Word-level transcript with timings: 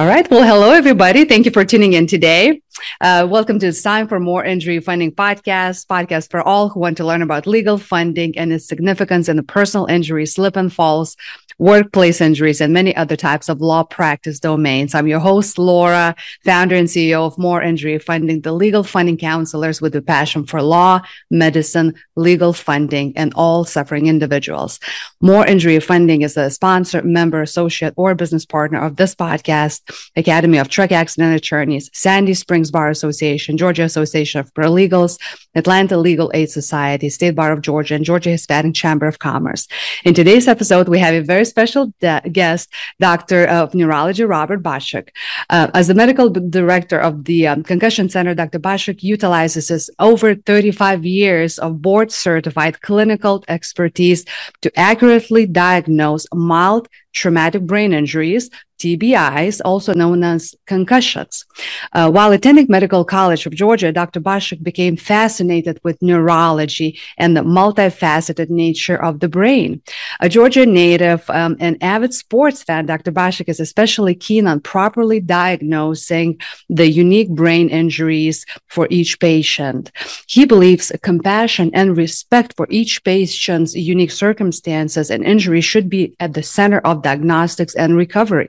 All 0.00 0.06
right. 0.06 0.26
Well, 0.30 0.42
hello, 0.42 0.70
everybody. 0.70 1.26
Thank 1.26 1.44
you 1.44 1.52
for 1.52 1.62
tuning 1.62 1.92
in 1.92 2.06
today. 2.06 2.62
Uh, 3.02 3.26
welcome 3.28 3.58
to 3.58 3.70
the 3.70 3.78
Time 3.78 4.08
for 4.08 4.18
Moore 4.18 4.42
Injury 4.42 4.80
Funding 4.80 5.12
podcast, 5.12 5.86
podcast 5.88 6.30
for 6.30 6.40
all 6.40 6.70
who 6.70 6.80
want 6.80 6.96
to 6.96 7.04
learn 7.04 7.20
about 7.20 7.46
legal 7.46 7.76
funding 7.76 8.38
and 8.38 8.50
its 8.50 8.66
significance 8.66 9.28
in 9.28 9.36
the 9.36 9.42
personal 9.42 9.84
injury, 9.84 10.24
slip 10.24 10.56
and 10.56 10.72
falls, 10.72 11.18
workplace 11.58 12.22
injuries, 12.22 12.62
and 12.62 12.72
many 12.72 12.96
other 12.96 13.16
types 13.16 13.50
of 13.50 13.60
law 13.60 13.82
practice 13.82 14.40
domains. 14.40 14.94
I'm 14.94 15.06
your 15.06 15.18
host, 15.18 15.58
Laura, 15.58 16.16
founder 16.42 16.74
and 16.74 16.88
CEO 16.88 17.26
of 17.26 17.36
Moore 17.36 17.60
Injury 17.60 17.98
Funding, 17.98 18.40
the 18.40 18.52
legal 18.52 18.82
funding 18.82 19.18
counselors 19.18 19.82
with 19.82 19.94
a 19.94 20.00
passion 20.00 20.46
for 20.46 20.62
law, 20.62 21.02
medicine, 21.30 21.94
legal 22.16 22.54
funding, 22.54 23.12
and 23.14 23.34
all 23.34 23.66
suffering 23.66 24.06
individuals. 24.06 24.80
Moore 25.20 25.46
Injury 25.46 25.80
Funding 25.80 26.22
is 26.22 26.38
a 26.38 26.50
sponsor, 26.50 27.02
member, 27.02 27.42
associate, 27.42 27.92
or 27.98 28.14
business 28.14 28.46
partner 28.46 28.82
of 28.82 28.96
this 28.96 29.14
podcast 29.14 29.82
Academy 30.16 30.58
of 30.58 30.68
Truck 30.68 30.92
Accident 30.92 31.36
Attorneys, 31.36 31.90
Sandy 31.92 32.34
Springs 32.34 32.70
Bar 32.70 32.90
Association, 32.90 33.56
Georgia 33.56 33.84
Association 33.84 34.40
of 34.40 34.52
Paralegals, 34.54 35.18
Atlanta 35.54 35.96
Legal 35.96 36.30
Aid 36.34 36.50
Society, 36.50 37.08
State 37.08 37.34
Bar 37.34 37.52
of 37.52 37.60
Georgia, 37.60 37.94
and 37.94 38.04
Georgia 38.04 38.30
Hispanic 38.30 38.74
Chamber 38.74 39.06
of 39.06 39.18
Commerce. 39.18 39.66
In 40.04 40.14
today's 40.14 40.46
episode, 40.46 40.88
we 40.88 40.98
have 40.98 41.14
a 41.14 41.20
very 41.20 41.44
special 41.44 41.92
de- 42.00 42.22
guest, 42.32 42.72
Doctor 43.00 43.46
of 43.46 43.74
Neurology 43.74 44.24
Robert 44.24 44.62
Bashuk. 44.62 45.08
Uh, 45.48 45.68
as 45.74 45.88
the 45.88 45.94
medical 45.94 46.30
director 46.30 46.98
of 47.00 47.24
the 47.24 47.48
um, 47.48 47.62
Concussion 47.62 48.08
Center, 48.08 48.34
Dr. 48.34 48.60
Bashuk 48.60 49.02
utilizes 49.02 49.68
his 49.68 49.90
over 49.98 50.34
35 50.34 51.04
years 51.04 51.58
of 51.58 51.82
board 51.82 52.12
certified 52.12 52.80
clinical 52.82 53.44
expertise 53.48 54.24
to 54.62 54.70
accurately 54.78 55.46
diagnose 55.46 56.26
mild 56.32 56.88
traumatic 57.12 57.62
brain 57.62 57.92
injuries, 57.92 58.50
TBIs, 58.78 59.60
also 59.64 59.92
known 59.92 60.22
as 60.24 60.54
concussions. 60.66 61.44
Uh, 61.92 62.10
while 62.10 62.32
attending 62.32 62.66
Medical 62.68 63.04
College 63.04 63.46
of 63.46 63.54
Georgia, 63.54 63.92
Dr. 63.92 64.20
Bashuk 64.20 64.62
became 64.62 64.96
fascinated 64.96 65.39
with 65.82 66.02
neurology 66.02 66.98
and 67.18 67.36
the 67.36 67.42
multifaceted 67.42 68.50
nature 68.50 68.96
of 68.96 69.20
the 69.20 69.28
brain. 69.28 69.82
A 70.20 70.28
Georgia 70.28 70.66
native 70.66 71.28
um, 71.30 71.56
and 71.60 71.82
avid 71.82 72.14
sports 72.14 72.62
fan, 72.62 72.86
Dr. 72.86 73.12
Bashuk 73.12 73.48
is 73.48 73.60
especially 73.60 74.14
keen 74.14 74.46
on 74.46 74.60
properly 74.60 75.20
diagnosing 75.20 76.38
the 76.68 76.88
unique 76.88 77.30
brain 77.30 77.68
injuries 77.68 78.44
for 78.66 78.86
each 78.90 79.18
patient. 79.20 79.90
He 80.26 80.44
believes 80.44 80.92
compassion 81.02 81.70
and 81.74 81.96
respect 81.96 82.54
for 82.56 82.66
each 82.70 83.02
patient's 83.04 83.74
unique 83.74 84.10
circumstances 84.10 85.10
and 85.10 85.24
injuries 85.24 85.64
should 85.64 85.88
be 85.88 86.14
at 86.20 86.34
the 86.34 86.42
center 86.42 86.78
of 86.80 87.02
diagnostics 87.02 87.74
and 87.74 87.96
recovery. 87.96 88.48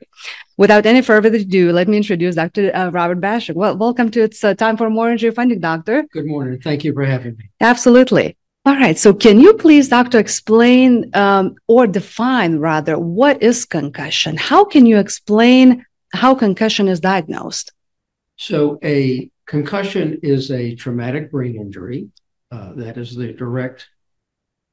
Without 0.57 0.85
any 0.85 1.01
further 1.01 1.29
ado, 1.29 1.71
let 1.71 1.87
me 1.87 1.97
introduce 1.97 2.35
Dr. 2.35 2.75
Uh, 2.75 2.89
Robert 2.89 3.19
Bashuk. 3.19 3.55
Well, 3.55 3.77
welcome 3.77 4.11
to 4.11 4.21
It's 4.21 4.43
uh, 4.43 4.53
Time 4.53 4.77
for 4.77 4.89
Moore 4.89 5.11
Injury 5.11 5.31
Funding, 5.31 5.59
Doctor. 5.59 6.03
Good 6.11 6.27
morning. 6.27 6.59
Thank 6.61 6.83
you 6.83 6.93
for 6.93 7.03
having 7.03 7.35
me. 7.37 7.49
Absolutely. 7.59 8.37
All 8.63 8.75
right. 8.75 8.97
So, 8.97 9.11
can 9.11 9.39
you 9.39 9.55
please, 9.55 9.89
Doctor, 9.89 10.19
explain 10.19 11.09
um, 11.15 11.55
or 11.67 11.87
define 11.87 12.59
rather 12.59 12.99
what 12.99 13.41
is 13.41 13.65
concussion? 13.65 14.37
How 14.37 14.63
can 14.63 14.85
you 14.85 14.99
explain 14.99 15.83
how 16.13 16.35
concussion 16.35 16.87
is 16.87 16.99
diagnosed? 16.99 17.71
So, 18.35 18.77
a 18.83 19.31
concussion 19.47 20.19
is 20.21 20.51
a 20.51 20.75
traumatic 20.75 21.31
brain 21.31 21.55
injury. 21.55 22.09
Uh, 22.51 22.73
that 22.75 22.97
is 22.97 23.15
the 23.15 23.33
direct, 23.33 23.87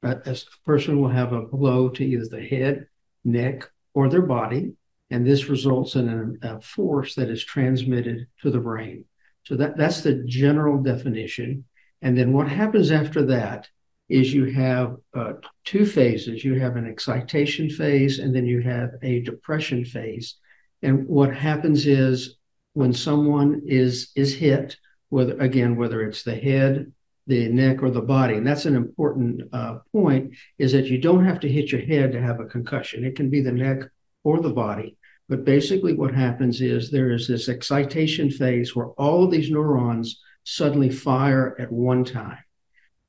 uh, 0.02 0.16
a 0.26 0.36
person 0.66 1.00
will 1.00 1.08
have 1.08 1.32
a 1.32 1.42
blow 1.42 1.88
to 1.88 2.04
either 2.04 2.26
the 2.26 2.44
head, 2.44 2.88
neck, 3.24 3.70
or 3.94 4.08
their 4.08 4.22
body. 4.22 4.72
And 5.10 5.26
this 5.26 5.48
results 5.48 5.94
in 5.94 6.38
a, 6.42 6.56
a 6.56 6.60
force 6.60 7.14
that 7.14 7.30
is 7.30 7.44
transmitted 7.44 8.26
to 8.42 8.50
the 8.50 8.60
brain. 8.60 9.04
So 9.44 9.56
that, 9.56 9.76
that's 9.76 10.02
the 10.02 10.22
general 10.26 10.82
definition. 10.82 11.64
And 12.02 12.16
then 12.16 12.32
what 12.32 12.48
happens 12.48 12.90
after 12.90 13.24
that 13.26 13.68
is 14.08 14.32
you 14.32 14.46
have 14.46 14.96
uh, 15.14 15.34
two 15.64 15.84
phases. 15.84 16.44
You 16.44 16.58
have 16.60 16.76
an 16.76 16.86
excitation 16.86 17.68
phase, 17.68 18.18
and 18.18 18.34
then 18.34 18.46
you 18.46 18.60
have 18.60 18.90
a 19.02 19.20
depression 19.20 19.84
phase. 19.84 20.36
And 20.82 21.06
what 21.06 21.34
happens 21.34 21.86
is 21.86 22.36
when 22.72 22.92
someone 22.92 23.62
is 23.66 24.12
is 24.14 24.34
hit, 24.34 24.76
whether 25.08 25.36
again 25.38 25.76
whether 25.76 26.02
it's 26.02 26.22
the 26.22 26.36
head, 26.36 26.92
the 27.26 27.48
neck, 27.48 27.82
or 27.82 27.90
the 27.90 28.00
body, 28.02 28.34
and 28.34 28.46
that's 28.46 28.66
an 28.66 28.76
important 28.76 29.42
uh, 29.52 29.78
point, 29.92 30.34
is 30.58 30.72
that 30.72 30.86
you 30.86 30.98
don't 30.98 31.24
have 31.24 31.40
to 31.40 31.48
hit 31.48 31.72
your 31.72 31.82
head 31.82 32.12
to 32.12 32.22
have 32.22 32.40
a 32.40 32.46
concussion. 32.46 33.04
It 33.04 33.16
can 33.16 33.28
be 33.28 33.40
the 33.40 33.52
neck 33.52 33.78
or 34.24 34.40
the 34.40 34.50
body. 34.52 34.97
But 35.28 35.44
basically, 35.44 35.94
what 35.94 36.14
happens 36.14 36.60
is 36.60 36.90
there 36.90 37.12
is 37.12 37.28
this 37.28 37.48
excitation 37.48 38.30
phase 38.30 38.74
where 38.74 38.88
all 38.88 39.24
of 39.24 39.30
these 39.30 39.50
neurons 39.50 40.20
suddenly 40.44 40.90
fire 40.90 41.54
at 41.58 41.70
one 41.70 42.04
time. 42.04 42.38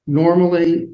Normally, 0.06 0.90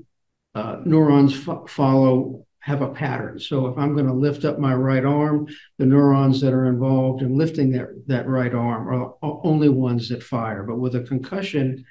uh, 0.54 0.78
neurons 0.86 1.36
follow 1.68 2.46
have 2.66 2.82
a 2.82 2.90
pattern. 2.90 3.40
So 3.40 3.68
if 3.68 3.78
I'm 3.78 3.94
going 3.94 4.08
to 4.08 4.14
lift 4.14 4.44
up 4.44 4.58
my 4.58 4.74
right 4.74 5.06
arm, 5.06 5.48
the 5.78 5.86
neurons 5.86 6.42
that 6.42 6.52
are 6.52 6.66
involved 6.66 7.22
in 7.22 7.38
lifting 7.38 7.72
that, 7.74 7.90
that 8.08 8.28
right 8.28 8.54
arm 8.54 8.88
are 8.88 9.14
only 9.22 9.70
ones 9.70 10.10
that 10.10 10.24
fire. 10.24 10.64
But 10.64 10.80
with 10.80 10.96
a 10.96 11.02
concussion, 11.02 11.86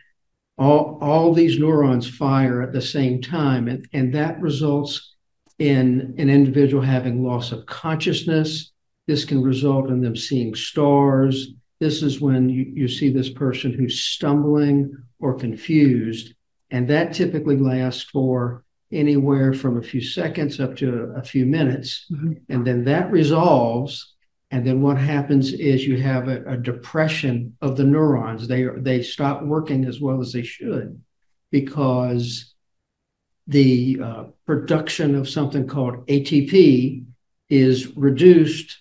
all, 0.58 0.98
all 1.00 1.32
these 1.32 1.60
neurons 1.60 2.08
fire 2.08 2.60
at 2.60 2.72
the 2.72 2.82
same 2.82 3.22
time, 3.22 3.68
and, 3.68 3.86
and 3.92 4.14
that 4.14 4.40
results 4.40 5.14
in 5.60 6.16
an 6.18 6.28
individual 6.28 6.82
having 6.82 7.22
loss 7.22 7.52
of 7.52 7.66
consciousness. 7.66 8.72
This 9.06 9.24
can 9.24 9.42
result 9.42 9.90
in 9.90 10.00
them 10.00 10.16
seeing 10.16 10.54
stars. 10.54 11.48
This 11.80 12.02
is 12.02 12.20
when 12.20 12.48
you, 12.48 12.64
you 12.74 12.88
see 12.88 13.10
this 13.10 13.30
person 13.30 13.72
who's 13.72 14.00
stumbling 14.00 14.96
or 15.18 15.34
confused. 15.34 16.34
And 16.70 16.88
that 16.88 17.12
typically 17.12 17.56
lasts 17.56 18.02
for 18.02 18.64
anywhere 18.90 19.52
from 19.52 19.78
a 19.78 19.82
few 19.82 20.00
seconds 20.00 20.60
up 20.60 20.76
to 20.76 21.12
a, 21.16 21.22
few 21.22 21.46
minutes. 21.46 22.06
Mm-hmm. 22.10 22.32
And 22.48 22.66
then 22.66 22.84
that 22.84 23.10
resolves. 23.10 24.14
And 24.50 24.66
then 24.66 24.80
what 24.82 24.98
happens 24.98 25.52
is 25.52 25.86
you 25.86 26.00
have 26.00 26.28
a, 26.28 26.44
a 26.44 26.56
depression 26.56 27.56
of 27.60 27.76
the 27.76 27.84
neurons. 27.84 28.46
They, 28.46 28.66
they 28.76 29.02
stop 29.02 29.42
working 29.42 29.84
as 29.84 30.00
well 30.00 30.20
as 30.20 30.32
they 30.32 30.42
should 30.42 31.00
because 31.50 32.54
the 33.46 33.98
uh, 34.02 34.24
production 34.46 35.14
of 35.14 35.28
something 35.28 35.66
called 35.66 36.06
ATP 36.06 37.04
is 37.50 37.96
reduced, 37.96 38.78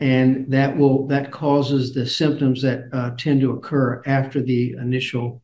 and 0.00 0.50
that 0.52 0.76
will 0.76 1.06
that 1.08 1.30
causes 1.30 1.92
the 1.92 2.06
symptoms 2.06 2.62
that 2.62 2.88
uh, 2.92 3.10
tend 3.18 3.40
to 3.40 3.52
occur 3.52 4.02
after 4.06 4.40
the 4.42 4.72
initial 4.72 5.42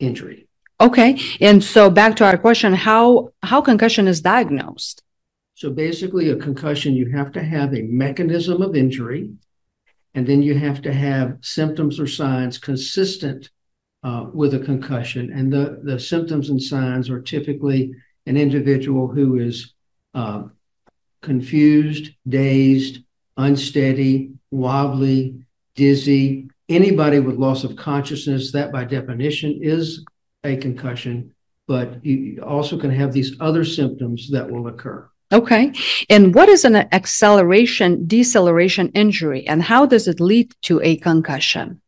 injury. 0.00 0.48
Okay, 0.80 1.18
and 1.40 1.62
so 1.62 1.88
back 1.88 2.16
to 2.16 2.24
our 2.24 2.36
question: 2.36 2.74
how 2.74 3.32
how 3.42 3.60
concussion 3.60 4.08
is 4.08 4.20
diagnosed? 4.20 5.02
So 5.54 5.70
basically, 5.70 6.28
a 6.28 6.36
concussion 6.36 6.94
you 6.94 7.10
have 7.12 7.32
to 7.32 7.42
have 7.42 7.74
a 7.74 7.82
mechanism 7.82 8.60
of 8.60 8.76
injury, 8.76 9.30
and 10.14 10.26
then 10.26 10.42
you 10.42 10.58
have 10.58 10.82
to 10.82 10.92
have 10.92 11.38
symptoms 11.40 11.98
or 11.98 12.06
signs 12.06 12.58
consistent 12.58 13.50
uh, 14.02 14.26
with 14.34 14.54
a 14.54 14.58
concussion. 14.58 15.32
And 15.32 15.52
the, 15.52 15.80
the 15.82 15.98
symptoms 15.98 16.50
and 16.50 16.62
signs 16.62 17.08
are 17.08 17.22
typically 17.22 17.92
an 18.26 18.36
individual 18.36 19.08
who 19.08 19.38
is 19.38 19.72
uh, 20.14 20.44
confused, 21.22 22.10
dazed, 22.28 22.98
unsteady, 23.36 24.32
wobbly, 24.50 25.46
dizzy. 25.74 26.48
Anybody 26.68 27.20
with 27.20 27.36
loss 27.36 27.64
of 27.64 27.76
consciousness, 27.76 28.52
that 28.52 28.72
by 28.72 28.84
definition 28.84 29.60
is 29.62 30.04
a 30.42 30.56
concussion, 30.56 31.34
but 31.68 32.04
you 32.04 32.42
also 32.42 32.78
can 32.78 32.90
have 32.90 33.12
these 33.12 33.36
other 33.40 33.64
symptoms 33.64 34.30
that 34.30 34.50
will 34.50 34.66
occur. 34.66 35.08
Okay. 35.32 35.72
And 36.08 36.34
what 36.34 36.48
is 36.48 36.64
an 36.64 36.76
acceleration 36.76 38.06
deceleration 38.06 38.90
injury 38.90 39.46
and 39.46 39.62
how 39.62 39.84
does 39.86 40.06
it 40.06 40.20
lead 40.20 40.54
to 40.62 40.80
a 40.82 40.96
concussion? 40.96 41.80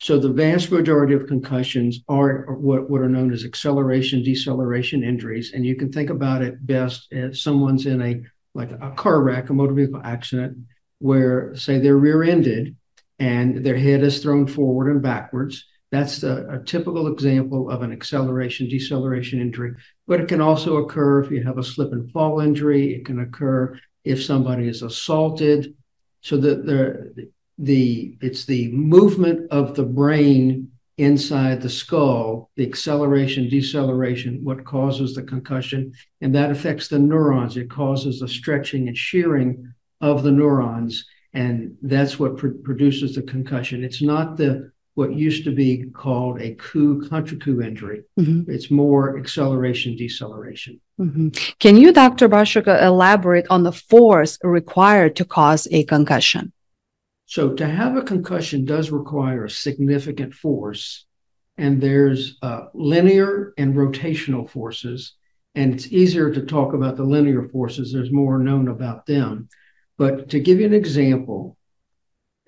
So 0.00 0.18
the 0.18 0.32
vast 0.32 0.70
majority 0.70 1.12
of 1.12 1.26
concussions 1.26 2.00
are 2.08 2.54
what, 2.54 2.88
what 2.88 3.02
are 3.02 3.08
known 3.08 3.32
as 3.32 3.44
acceleration 3.44 4.22
deceleration 4.22 5.02
injuries. 5.02 5.52
And 5.52 5.66
you 5.66 5.76
can 5.76 5.92
think 5.92 6.10
about 6.10 6.42
it 6.42 6.64
best 6.66 7.12
as 7.12 7.42
someone's 7.42 7.86
in 7.86 8.00
a 8.00 8.22
like 8.54 8.70
a 8.72 8.92
car 8.96 9.22
wreck, 9.22 9.50
a 9.50 9.52
motor 9.52 9.72
vehicle 9.72 10.00
accident, 10.02 10.58
where 10.98 11.54
say 11.54 11.78
they're 11.78 11.96
rear-ended 11.96 12.76
and 13.18 13.64
their 13.64 13.76
head 13.76 14.02
is 14.02 14.22
thrown 14.22 14.46
forward 14.46 14.90
and 14.90 15.02
backwards. 15.02 15.66
That's 15.92 16.22
a, 16.22 16.60
a 16.60 16.64
typical 16.64 17.08
example 17.08 17.70
of 17.70 17.82
an 17.82 17.92
acceleration 17.92 18.68
deceleration 18.68 19.40
injury. 19.40 19.74
But 20.06 20.20
it 20.20 20.28
can 20.28 20.40
also 20.40 20.76
occur 20.78 21.22
if 21.22 21.30
you 21.30 21.42
have 21.44 21.58
a 21.58 21.64
slip 21.64 21.92
and 21.92 22.10
fall 22.12 22.40
injury. 22.40 22.94
It 22.94 23.04
can 23.04 23.20
occur 23.20 23.78
if 24.04 24.22
somebody 24.22 24.68
is 24.68 24.82
assaulted. 24.82 25.74
So 26.22 26.36
the, 26.36 26.56
the 26.56 27.30
the 27.58 28.16
it's 28.22 28.46
the 28.46 28.72
movement 28.72 29.50
of 29.50 29.74
the 29.74 29.84
brain 29.84 30.70
inside 31.00 31.62
the 31.62 31.70
skull, 31.70 32.50
the 32.56 32.66
acceleration, 32.66 33.48
deceleration, 33.48 34.44
what 34.44 34.64
causes 34.64 35.14
the 35.14 35.22
concussion, 35.22 35.92
and 36.20 36.34
that 36.34 36.50
affects 36.50 36.88
the 36.88 36.98
neurons. 36.98 37.56
It 37.56 37.70
causes 37.70 38.20
the 38.20 38.28
stretching 38.28 38.88
and 38.88 38.96
shearing 38.96 39.72
of 40.00 40.22
the 40.22 40.32
neurons. 40.32 41.04
and 41.32 41.76
that's 41.82 42.18
what 42.18 42.36
pr- 42.36 42.60
produces 42.64 43.14
the 43.14 43.22
concussion. 43.22 43.84
It's 43.84 44.02
not 44.02 44.36
the 44.36 44.72
what 44.94 45.14
used 45.14 45.44
to 45.44 45.52
be 45.52 45.84
called 46.02 46.42
a 46.42 46.54
coup 46.56 47.08
contrecoup 47.08 47.64
injury. 47.64 48.02
Mm-hmm. 48.18 48.50
It's 48.50 48.70
more 48.70 49.16
acceleration 49.16 49.96
deceleration. 49.96 50.80
Mm-hmm. 51.00 51.28
Can 51.60 51.76
you, 51.76 51.92
Dr. 51.92 52.28
Bashika, 52.28 52.82
elaborate 52.82 53.46
on 53.48 53.62
the 53.62 53.72
force 53.72 54.38
required 54.42 55.14
to 55.16 55.24
cause 55.24 55.68
a 55.70 55.84
concussion? 55.84 56.52
So, 57.30 57.54
to 57.54 57.64
have 57.64 57.96
a 57.96 58.02
concussion 58.02 58.64
does 58.64 58.90
require 58.90 59.44
a 59.44 59.50
significant 59.50 60.34
force, 60.34 61.06
and 61.56 61.80
there's 61.80 62.36
uh, 62.42 62.62
linear 62.74 63.54
and 63.56 63.76
rotational 63.76 64.50
forces. 64.50 65.12
And 65.54 65.72
it's 65.72 65.92
easier 65.92 66.32
to 66.34 66.44
talk 66.44 66.74
about 66.74 66.96
the 66.96 67.04
linear 67.04 67.48
forces, 67.48 67.92
there's 67.92 68.10
more 68.10 68.36
known 68.40 68.66
about 68.66 69.06
them. 69.06 69.48
But 69.96 70.30
to 70.30 70.40
give 70.40 70.58
you 70.58 70.66
an 70.66 70.74
example, 70.74 71.56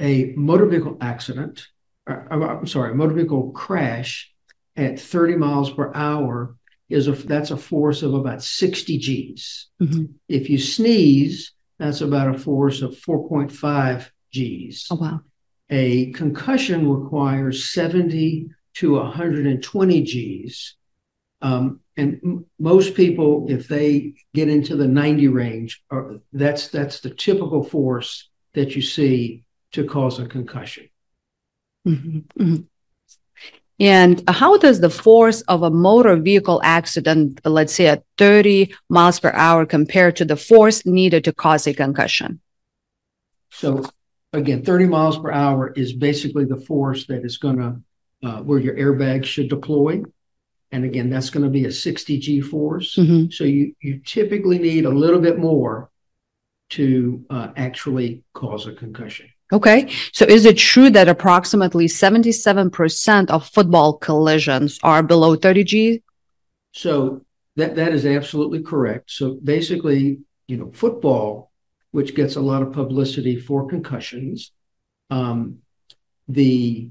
a 0.01 0.33
motor 0.37 0.67
vehicle 0.67 0.99
accident, 1.01 1.65
uh, 2.11 2.17
I'm 2.29 2.67
sorry, 2.67 2.91
a 2.91 2.95
motor 2.97 3.15
vehicle 3.15 3.53
crash 3.53 4.33
at 4.75 4.99
30 4.99 5.37
miles 5.37 5.73
per 5.73 5.95
hour 5.95 6.57
is 6.89 7.07
a 7.07 7.13
that's 7.13 7.53
a 7.53 7.57
force 7.57 8.03
of 8.03 8.15
about 8.15 8.43
60 8.43 8.99
G's. 8.99 9.69
Mm-hmm. 9.81 10.07
If 10.29 10.51
you 10.51 10.59
sneeze, 10.59 11.53
that's 11.79 12.01
about 12.01 12.35
a 12.35 12.39
force 12.39 12.83
of 12.83 12.97
4.5 12.97 14.11
Gs. 14.33 14.87
Oh, 14.91 14.97
wow. 14.97 15.21
A 15.71 16.13
concussion 16.13 16.91
requires 16.91 17.73
70 17.73 18.49
to 18.75 18.93
120 18.95 20.03
Gs. 20.03 20.75
Um, 21.41 21.81
and 21.97 22.21
m- 22.25 22.47
most 22.59 22.95
people, 22.95 23.47
if 23.49 23.69
they 23.69 24.15
get 24.35 24.49
into 24.49 24.77
the 24.77 24.87
90 24.87 25.29
range, 25.29 25.83
are, 25.91 26.17
that's 26.33 26.69
that's 26.69 27.01
the 27.01 27.11
typical 27.11 27.63
force 27.63 28.31
that 28.55 28.77
you 28.77 28.83
see 28.83 29.45
to 29.73 29.85
cause 29.85 30.19
a 30.19 30.27
concussion. 30.27 30.89
Mm-hmm. 31.87 32.19
Mm-hmm. 32.43 32.63
And 33.81 34.23
how 34.29 34.59
does 34.59 34.81
the 34.81 34.91
force 34.91 35.41
of 35.43 35.63
a 35.63 35.71
motor 35.71 36.17
vehicle 36.17 36.61
accident, 36.63 37.41
let's 37.45 37.75
say 37.75 37.89
at 37.89 38.05
30 38.17 38.73
miles 38.89 39.19
per 39.19 39.33
hour, 39.33 39.67
compare 39.67 40.13
to 40.13 40.25
the 40.25 40.37
force 40.37 40.87
needed 40.87 41.25
to 41.25 41.33
cause 41.33 41.67
a 41.67 41.75
concussion? 41.75 42.41
So 43.51 43.85
again, 44.33 44.65
30 44.65 44.87
miles 44.87 45.19
per 45.19 45.31
hour 45.31 45.73
is 45.73 45.93
basically 45.93 46.45
the 46.45 46.57
force 46.57 47.07
that 47.07 47.25
is 47.25 47.39
going 47.39 47.57
to, 47.59 47.81
uh, 48.27 48.41
where 48.43 48.59
your 48.59 48.75
airbag 48.77 49.25
should 49.25 49.49
deploy. 49.49 50.03
And 50.71 50.85
again, 50.85 51.11
that's 51.11 51.31
going 51.31 51.45
to 51.45 51.51
be 51.51 51.67
a 51.67 51.73
60 51.73 52.19
G 52.19 52.41
force. 52.41 52.97
Mm-hmm. 52.97 53.31
So 53.31 53.45
you, 53.45 53.75
you 53.81 54.01
typically 54.05 54.59
need 54.59 54.87
a 54.87 54.91
little 54.91 55.21
bit 55.21 55.39
more 55.39 55.91
to 56.71 57.25
uh, 57.29 57.49
actually 57.57 58.23
cause 58.33 58.67
a 58.67 58.73
concussion. 58.73 59.29
Okay. 59.53 59.93
So 60.13 60.25
is 60.25 60.47
it 60.47 60.57
true 60.57 60.89
that 60.91 61.09
approximately 61.09 61.87
77% 61.87 63.31
of 63.31 63.47
football 63.47 63.99
collisions 63.99 64.79
are 64.83 65.03
below 65.03 65.37
30 65.37 65.65
G? 65.65 66.03
So 66.73 67.27
that, 67.57 67.77
that 67.77 67.93
is 67.93 68.07
absolutely 68.07 68.63
correct. 68.63 69.11
So 69.11 69.39
basically, 69.45 70.21
you 70.49 70.57
know, 70.57 70.71
football 70.73 71.52
which 71.93 72.15
gets 72.15 72.37
a 72.37 72.41
lot 72.41 72.63
of 72.63 72.73
publicity 72.73 73.37
for 73.37 73.69
concussions. 73.69 74.53
Um, 75.11 75.59
the 76.29 76.91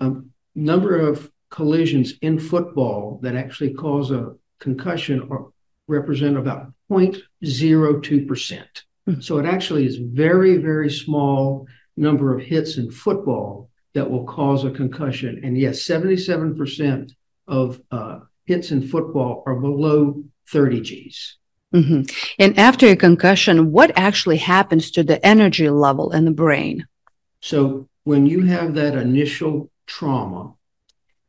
um, 0.00 0.30
number 0.54 0.98
of 0.98 1.30
collisions 1.50 2.14
in 2.22 2.38
football 2.38 3.20
that 3.22 3.36
actually 3.36 3.74
cause 3.74 4.10
a 4.10 4.34
concussion 4.60 5.28
are, 5.30 5.46
represent 5.86 6.36
about 6.36 6.72
0.02%. 6.90 8.64
Mm-hmm. 9.06 9.20
So 9.20 9.38
it 9.38 9.46
actually 9.46 9.86
is 9.86 9.96
very, 9.96 10.56
very 10.56 10.90
small 10.90 11.66
number 11.96 12.36
of 12.36 12.42
hits 12.42 12.78
in 12.78 12.90
football 12.90 13.70
that 13.94 14.10
will 14.10 14.24
cause 14.24 14.64
a 14.64 14.70
concussion. 14.70 15.40
And 15.44 15.56
yes, 15.58 15.80
77% 15.84 17.12
of 17.46 17.80
uh, 17.90 18.20
hits 18.46 18.70
in 18.70 18.88
football 18.88 19.42
are 19.46 19.56
below 19.56 20.24
30 20.50 20.80
Gs. 20.80 21.38
Mm-hmm. 21.74 22.02
And 22.38 22.58
after 22.58 22.86
a 22.86 22.96
concussion, 22.96 23.72
what 23.72 23.90
actually 23.96 24.36
happens 24.36 24.92
to 24.92 25.02
the 25.02 25.24
energy 25.26 25.68
level 25.68 26.12
in 26.12 26.24
the 26.24 26.30
brain? 26.30 26.86
So, 27.40 27.88
when 28.04 28.26
you 28.26 28.42
have 28.42 28.74
that 28.74 28.94
initial 28.94 29.70
trauma 29.86 30.54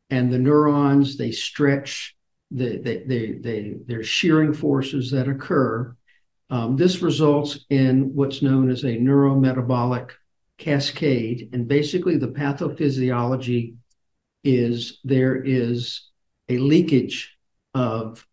and 0.08 0.32
the 0.32 0.38
neurons, 0.38 1.16
they 1.16 1.32
stretch, 1.32 2.14
they, 2.50 2.76
they, 2.76 2.98
they, 2.98 3.32
they, 3.32 3.74
there's 3.86 4.06
shearing 4.06 4.52
forces 4.52 5.10
that 5.10 5.26
occur. 5.28 5.96
Um, 6.48 6.76
this 6.76 7.02
results 7.02 7.64
in 7.70 8.14
what's 8.14 8.40
known 8.40 8.70
as 8.70 8.84
a 8.84 8.98
neurometabolic 8.98 10.10
cascade. 10.58 11.48
And 11.52 11.66
basically, 11.66 12.18
the 12.18 12.28
pathophysiology 12.28 13.74
is 14.44 15.00
there 15.02 15.42
is 15.42 16.08
a 16.48 16.58
leakage 16.58 17.36
of 17.74 18.24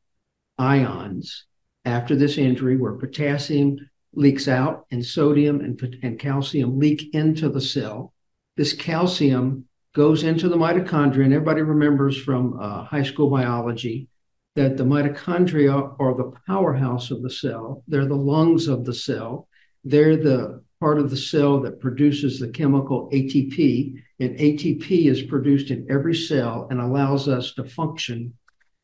ions 0.60 1.46
after 1.86 2.16
this 2.16 2.38
injury 2.38 2.78
where 2.78 2.94
potassium 2.94 3.78
leaks 4.14 4.48
out 4.48 4.86
and 4.92 5.06
sodium 5.06 5.60
and, 5.62 5.98
and 6.04 6.20
calcium 6.20 6.80
leak 6.80 7.14
into 7.14 7.50
the 7.50 7.62
cell. 7.62 8.14
This 8.56 8.74
calcium 8.74 9.66
goes 9.96 10.24
into 10.24 10.50
the 10.50 10.58
mitochondria, 10.58 11.26
and 11.26 11.34
everybody 11.34 11.62
remembers 11.62 12.18
from 12.18 12.60
uh, 12.60 12.84
high 12.84 13.04
school 13.04 13.30
biology 13.30 14.08
that 14.56 14.78
the 14.78 14.84
mitochondria 14.84 15.96
are 16.00 16.16
the 16.16 16.32
powerhouse 16.46 17.12
of 17.12 17.22
the 17.24 17.30
cell. 17.30 17.84
They're 17.88 18.06
the 18.06 18.16
lungs 18.16 18.68
of 18.68 18.86
the 18.86 18.94
cell. 18.94 19.48
They're 19.84 20.18
the 20.18 20.64
part 20.80 21.00
of 21.00 21.10
the 21.10 21.18
cell 21.18 21.62
that 21.62 21.80
produces 21.80 22.40
the 22.40 22.50
chemical 22.50 23.10
ATP, 23.12 23.94
and 24.20 24.38
ATP 24.38 25.08
is 25.10 25.24
produced 25.24 25.72
in 25.72 25.88
every 25.90 26.16
cell 26.16 26.68
and 26.70 26.80
allows 26.80 27.28
us 27.28 27.54
to 27.54 27.64
function 27.64 28.34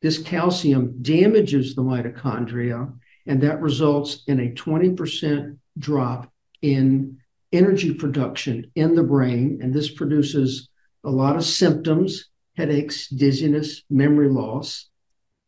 this 0.01 0.18
calcium 0.18 1.01
damages 1.01 1.75
the 1.75 1.81
mitochondria, 1.81 2.94
and 3.25 3.42
that 3.42 3.62
results 3.62 4.24
in 4.28 4.40
a 4.40 4.51
20% 4.51 5.57
drop 5.78 6.31
in 6.62 7.18
energy 7.51 7.94
production 7.94 8.72
in 8.75 8.96
the 8.96 9.04
brain. 9.04 9.60
And 9.62 9.74
this 9.74 9.90
produces 9.92 10.69
a 11.04 11.10
lot 11.10 11.36
of 11.36 11.44
symptoms 11.44 12.25
headaches, 12.60 13.07
dizziness, 13.07 13.84
memory 13.90 14.28
loss. 14.30 14.90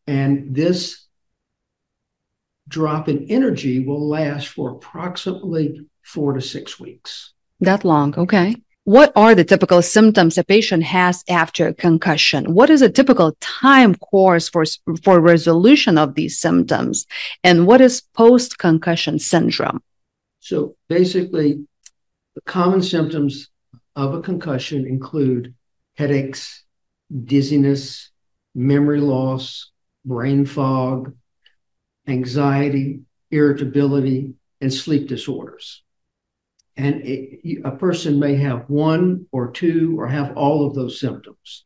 And 0.07 0.55
this 0.55 1.07
drop 2.69 3.09
in 3.09 3.29
energy 3.29 3.85
will 3.85 4.07
last 4.07 4.47
for 4.47 4.71
approximately 4.71 5.81
four 6.01 6.33
to 6.33 6.41
six 6.41 6.79
weeks. 6.79 7.33
That 7.59 7.83
long, 7.83 8.17
okay. 8.17 8.55
What 8.83 9.11
are 9.15 9.35
the 9.35 9.43
typical 9.43 9.83
symptoms 9.83 10.39
a 10.39 10.43
patient 10.43 10.81
has 10.83 11.23
after 11.29 11.67
a 11.67 11.73
concussion? 11.73 12.55
What 12.55 12.71
is 12.71 12.81
a 12.81 12.89
typical 12.89 13.37
time 13.39 13.93
course 13.93 14.49
for, 14.49 14.63
for 15.03 15.19
resolution 15.19 15.99
of 15.99 16.15
these 16.15 16.39
symptoms? 16.39 17.05
And 17.43 17.67
what 17.67 17.79
is 17.79 18.01
post 18.01 18.57
concussion 18.57 19.19
syndrome? 19.19 19.81
So 20.39 20.75
basically, 20.89 21.63
the 22.33 22.41
common 22.41 22.81
symptoms 22.81 23.49
of 23.95 24.15
a 24.15 24.21
concussion 24.21 24.87
include 24.87 25.53
headaches, 25.95 26.63
dizziness, 27.25 28.09
memory 28.55 29.01
loss, 29.01 29.69
brain 30.05 30.45
fog, 30.47 31.15
anxiety, 32.07 33.01
irritability, 33.29 34.33
and 34.59 34.73
sleep 34.73 35.07
disorders. 35.07 35.83
And 36.81 37.01
it, 37.05 37.61
a 37.63 37.71
person 37.71 38.19
may 38.19 38.35
have 38.37 38.67
one 38.67 39.27
or 39.31 39.51
two 39.51 39.99
or 39.99 40.07
have 40.07 40.35
all 40.35 40.65
of 40.65 40.73
those 40.73 40.99
symptoms. 40.99 41.65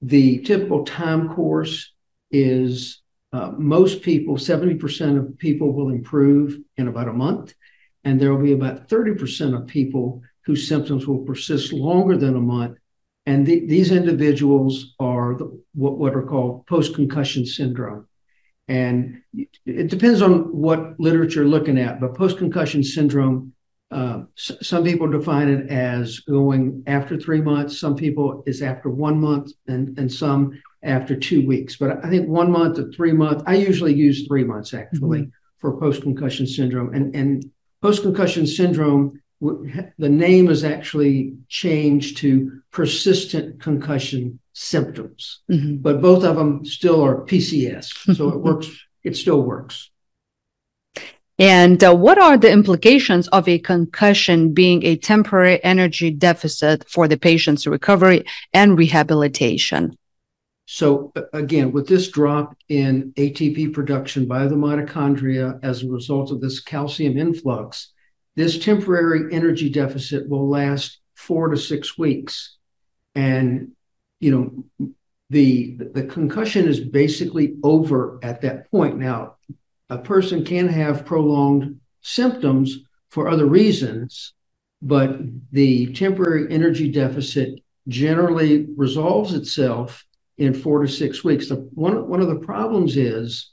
The 0.00 0.38
typical 0.38 0.84
time 0.84 1.28
course 1.28 1.92
is 2.30 3.02
uh, 3.34 3.50
most 3.58 4.00
people, 4.00 4.36
70% 4.38 5.18
of 5.18 5.36
people 5.36 5.74
will 5.74 5.90
improve 5.90 6.58
in 6.78 6.88
about 6.88 7.08
a 7.08 7.12
month. 7.12 7.52
And 8.04 8.18
there 8.18 8.32
will 8.32 8.42
be 8.42 8.52
about 8.52 8.88
30% 8.88 9.54
of 9.54 9.66
people 9.66 10.22
whose 10.46 10.66
symptoms 10.66 11.06
will 11.06 11.24
persist 11.24 11.74
longer 11.74 12.16
than 12.16 12.34
a 12.34 12.40
month. 12.40 12.78
And 13.26 13.46
the, 13.46 13.66
these 13.66 13.92
individuals 13.92 14.94
are 14.98 15.36
the, 15.36 15.62
what, 15.74 15.98
what 15.98 16.14
are 16.14 16.22
called 16.22 16.66
post 16.66 16.94
concussion 16.94 17.44
syndrome. 17.44 18.08
And 18.66 19.20
it 19.66 19.88
depends 19.88 20.22
on 20.22 20.56
what 20.56 20.98
literature 20.98 21.40
you're 21.40 21.50
looking 21.50 21.78
at, 21.78 22.00
but 22.00 22.14
post 22.14 22.38
concussion 22.38 22.82
syndrome 22.82 23.52
uh, 23.92 24.22
some 24.36 24.84
people 24.84 25.08
define 25.08 25.48
it 25.48 25.68
as 25.70 26.20
going 26.20 26.82
after 26.86 27.18
three 27.18 27.40
months. 27.40 27.78
Some 27.78 27.94
people 27.94 28.42
is 28.46 28.62
after 28.62 28.88
one 28.88 29.20
month, 29.20 29.52
and 29.66 29.98
and 29.98 30.10
some 30.10 30.60
after 30.82 31.16
two 31.16 31.46
weeks. 31.46 31.76
But 31.76 32.04
I 32.04 32.08
think 32.08 32.28
one 32.28 32.50
month 32.50 32.76
to 32.76 32.90
three 32.92 33.12
months. 33.12 33.44
I 33.46 33.56
usually 33.56 33.94
use 33.94 34.26
three 34.26 34.44
months 34.44 34.74
actually 34.74 35.20
mm-hmm. 35.20 35.30
for 35.58 35.78
post 35.78 36.02
concussion 36.02 36.46
syndrome. 36.46 36.94
And 36.94 37.14
and 37.14 37.50
post 37.82 38.02
concussion 38.02 38.46
syndrome, 38.46 39.20
the 39.40 40.08
name 40.08 40.48
is 40.48 40.64
actually 40.64 41.34
changed 41.48 42.16
to 42.18 42.62
persistent 42.70 43.60
concussion 43.60 44.40
symptoms. 44.54 45.40
Mm-hmm. 45.50 45.76
But 45.76 46.00
both 46.00 46.24
of 46.24 46.36
them 46.36 46.64
still 46.64 47.02
are 47.02 47.24
PCS, 47.26 48.16
so 48.16 48.30
it 48.30 48.40
works. 48.48 48.68
It 49.04 49.16
still 49.16 49.42
works. 49.42 49.90
And 51.42 51.82
uh, 51.82 51.92
what 51.92 52.18
are 52.18 52.38
the 52.38 52.52
implications 52.52 53.26
of 53.28 53.48
a 53.48 53.58
concussion 53.58 54.54
being 54.54 54.84
a 54.84 54.94
temporary 54.94 55.58
energy 55.64 56.12
deficit 56.12 56.88
for 56.88 57.08
the 57.08 57.16
patient's 57.16 57.66
recovery 57.66 58.24
and 58.52 58.78
rehabilitation? 58.78 59.98
So, 60.66 61.12
again, 61.32 61.72
with 61.72 61.88
this 61.88 62.12
drop 62.12 62.56
in 62.68 63.12
ATP 63.16 63.72
production 63.72 64.28
by 64.28 64.46
the 64.46 64.54
mitochondria 64.54 65.58
as 65.64 65.82
a 65.82 65.88
result 65.88 66.30
of 66.30 66.40
this 66.40 66.60
calcium 66.60 67.18
influx, 67.18 67.92
this 68.36 68.60
temporary 68.60 69.34
energy 69.34 69.68
deficit 69.68 70.28
will 70.28 70.48
last 70.48 71.00
four 71.16 71.48
to 71.48 71.56
six 71.56 71.98
weeks. 71.98 72.56
And, 73.16 73.72
you 74.20 74.30
know, 74.78 74.92
the, 75.28 75.76
the 75.92 76.04
concussion 76.04 76.68
is 76.68 76.78
basically 76.78 77.56
over 77.64 78.20
at 78.22 78.42
that 78.42 78.70
point. 78.70 78.98
Now, 78.98 79.38
a 79.92 79.98
person 79.98 80.42
can 80.42 80.68
have 80.68 81.04
prolonged 81.04 81.78
symptoms 82.00 82.78
for 83.10 83.28
other 83.28 83.46
reasons, 83.46 84.32
but 84.80 85.18
the 85.52 85.92
temporary 85.92 86.50
energy 86.50 86.90
deficit 86.90 87.60
generally 87.88 88.66
resolves 88.76 89.34
itself 89.34 90.06
in 90.38 90.54
four 90.54 90.82
to 90.82 90.88
six 90.88 91.22
weeks. 91.22 91.48
The, 91.48 91.56
one, 91.74 92.08
one 92.08 92.22
of 92.22 92.28
the 92.28 92.36
problems 92.40 92.96
is 92.96 93.52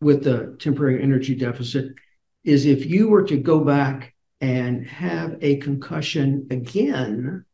with 0.00 0.24
the 0.24 0.56
temporary 0.58 1.02
energy 1.02 1.34
deficit 1.34 1.94
is 2.44 2.66
if 2.66 2.84
you 2.84 3.08
were 3.08 3.24
to 3.24 3.38
go 3.38 3.60
back 3.60 4.14
and 4.42 4.86
have 4.86 5.38
a 5.40 5.56
concussion 5.56 6.46
again 6.50 7.46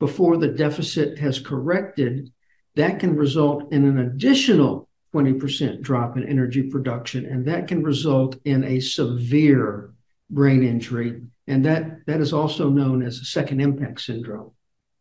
before 0.00 0.38
the 0.38 0.48
deficit 0.48 1.18
has 1.18 1.38
corrected, 1.38 2.32
that 2.76 2.98
can 2.98 3.14
result 3.14 3.72
in 3.72 3.84
an 3.84 3.98
additional 3.98 4.88
20% 5.14 5.80
drop 5.80 6.16
in 6.16 6.28
energy 6.28 6.62
production, 6.62 7.24
and 7.26 7.46
that 7.46 7.68
can 7.68 7.82
result 7.82 8.36
in 8.44 8.64
a 8.64 8.80
severe 8.80 9.94
brain 10.28 10.64
injury. 10.64 11.22
And 11.46 11.64
that, 11.64 12.04
that 12.06 12.20
is 12.20 12.32
also 12.32 12.68
known 12.68 13.02
as 13.02 13.18
a 13.18 13.24
second 13.24 13.60
impact 13.60 14.00
syndrome. 14.00 14.50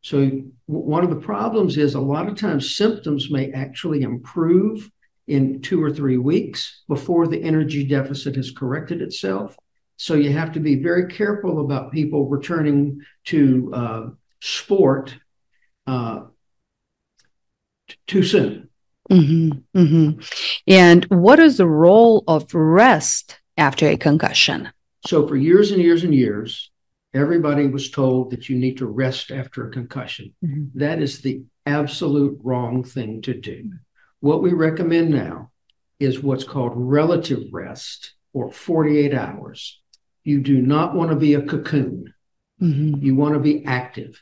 So, 0.01 0.29
one 0.65 1.03
of 1.05 1.09
the 1.09 1.15
problems 1.15 1.77
is 1.77 1.95
a 1.95 2.01
lot 2.01 2.27
of 2.27 2.35
times 2.35 2.75
symptoms 2.75 3.31
may 3.31 3.51
actually 3.53 4.01
improve 4.01 4.91
in 5.27 5.61
two 5.61 5.81
or 5.81 5.91
three 5.91 6.17
weeks 6.17 6.83
before 6.89 7.27
the 7.27 7.41
energy 7.41 7.85
deficit 7.85 8.35
has 8.35 8.51
corrected 8.51 9.01
itself. 9.01 9.55
So, 9.95 10.15
you 10.15 10.33
have 10.33 10.51
to 10.53 10.59
be 10.59 10.83
very 10.83 11.07
careful 11.07 11.61
about 11.61 11.93
people 11.93 12.27
returning 12.27 12.99
to 13.25 13.71
uh, 13.73 14.09
sport 14.41 15.15
uh, 15.87 16.23
t- 17.87 17.95
too 18.05 18.23
soon. 18.23 18.69
Mm-hmm, 19.13 19.79
mm-hmm. 19.79 20.21
And 20.67 21.05
what 21.05 21.39
is 21.39 21.57
the 21.57 21.67
role 21.67 22.23
of 22.27 22.53
rest 22.53 23.39
after 23.57 23.87
a 23.87 23.97
concussion? 23.97 24.69
So, 25.05 25.27
for 25.27 25.35
years 25.35 25.71
and 25.71 25.81
years 25.81 26.03
and 26.03 26.15
years, 26.15 26.71
everybody 27.13 27.67
was 27.67 27.91
told 27.91 28.31
that 28.31 28.49
you 28.49 28.57
need 28.57 28.77
to 28.77 28.87
rest 28.87 29.31
after 29.31 29.67
a 29.67 29.71
concussion. 29.71 30.33
Mm-hmm. 30.43 30.79
That 30.79 31.01
is 31.01 31.21
the 31.21 31.43
absolute 31.65 32.39
wrong 32.43 32.83
thing 32.83 33.21
to 33.23 33.33
do. 33.33 33.71
What 34.19 34.41
we 34.41 34.53
recommend 34.53 35.11
now 35.11 35.51
is 35.99 36.21
what's 36.21 36.43
called 36.43 36.73
relative 36.75 37.43
rest 37.51 38.13
or 38.33 38.51
48 38.51 39.13
hours. 39.13 39.79
You 40.23 40.41
do 40.41 40.61
not 40.61 40.95
want 40.95 41.11
to 41.11 41.15
be 41.15 41.33
a 41.35 41.41
cocoon. 41.41 42.13
Mm-hmm. 42.61 43.03
You 43.03 43.15
want 43.15 43.33
to 43.33 43.39
be 43.39 43.65
active. 43.65 44.21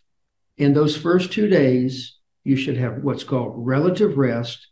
In 0.58 0.74
those 0.74 0.98
first 0.98 1.32
two 1.32 1.48
days, 1.48 2.18
you 2.44 2.56
should 2.56 2.78
have 2.78 3.04
what's 3.04 3.24
called 3.24 3.54
relative 3.56 4.18
rest 4.18 4.68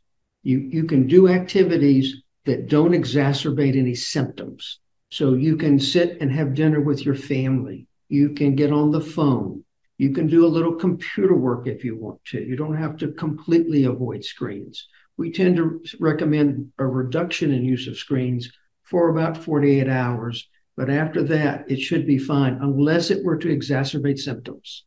you, 0.50 0.68
you 0.72 0.84
can 0.86 1.06
do 1.06 1.28
activities 1.28 2.24
that 2.46 2.68
don't 2.68 2.94
exacerbate 2.94 3.78
any 3.78 3.94
symptoms. 3.94 4.80
So 5.12 5.36
you 5.36 5.56
can 5.58 5.80
sit 5.80 6.18
and 6.22 6.32
have 6.32 6.56
dinner 6.56 6.82
with 6.82 7.06
your 7.06 7.14
family. 7.14 7.86
You 8.08 8.32
can 8.32 8.56
get 8.56 8.72
on 8.72 8.90
the 8.90 9.02
phone. 9.02 9.64
You 10.00 10.12
can 10.12 10.26
do 10.26 10.44
a 10.46 10.56
little 10.56 10.74
computer 10.74 11.36
work 11.36 11.68
if 11.68 11.84
you 11.84 11.96
want 11.98 12.26
to. 12.26 12.42
You 12.42 12.56
don't 12.56 12.78
have 12.78 12.98
to 12.98 13.12
completely 13.12 13.84
avoid 13.84 14.24
screens. 14.24 14.88
We 15.18 15.32
tend 15.32 15.58
to 15.58 15.84
recommend 16.00 16.72
a 16.80 16.88
reduction 16.88 17.52
in 17.52 17.64
use 17.64 17.88
of 17.88 17.98
screens 17.98 18.52
for 18.82 19.10
about 19.10 19.38
48 19.38 19.88
hours. 19.88 20.50
But 20.76 20.90
after 20.90 21.22
that, 21.26 21.70
it 21.70 21.80
should 21.80 22.08
be 22.08 22.18
fine 22.18 22.58
unless 22.60 23.12
it 23.12 23.24
were 23.24 23.38
to 23.38 23.56
exacerbate 23.56 24.18
symptoms. 24.18 24.86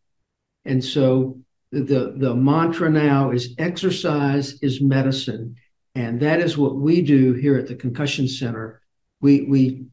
And 0.65 0.83
so 0.83 1.39
the 1.73 2.15
the 2.17 2.35
mantra 2.35 2.91
now 2.91 3.31
is 3.31 3.55
exercise 3.59 4.59
is 4.63 4.81
medicine. 4.81 5.57
And 5.95 6.21
that 6.21 6.41
is 6.41 6.57
what 6.57 6.77
we 6.77 7.03
do 7.03 7.33
here 7.33 7.59
at 7.59 7.67
the 7.67 7.75
concussion 7.75 8.29
center. 8.29 8.83
We 9.21 9.43
we 9.43 9.87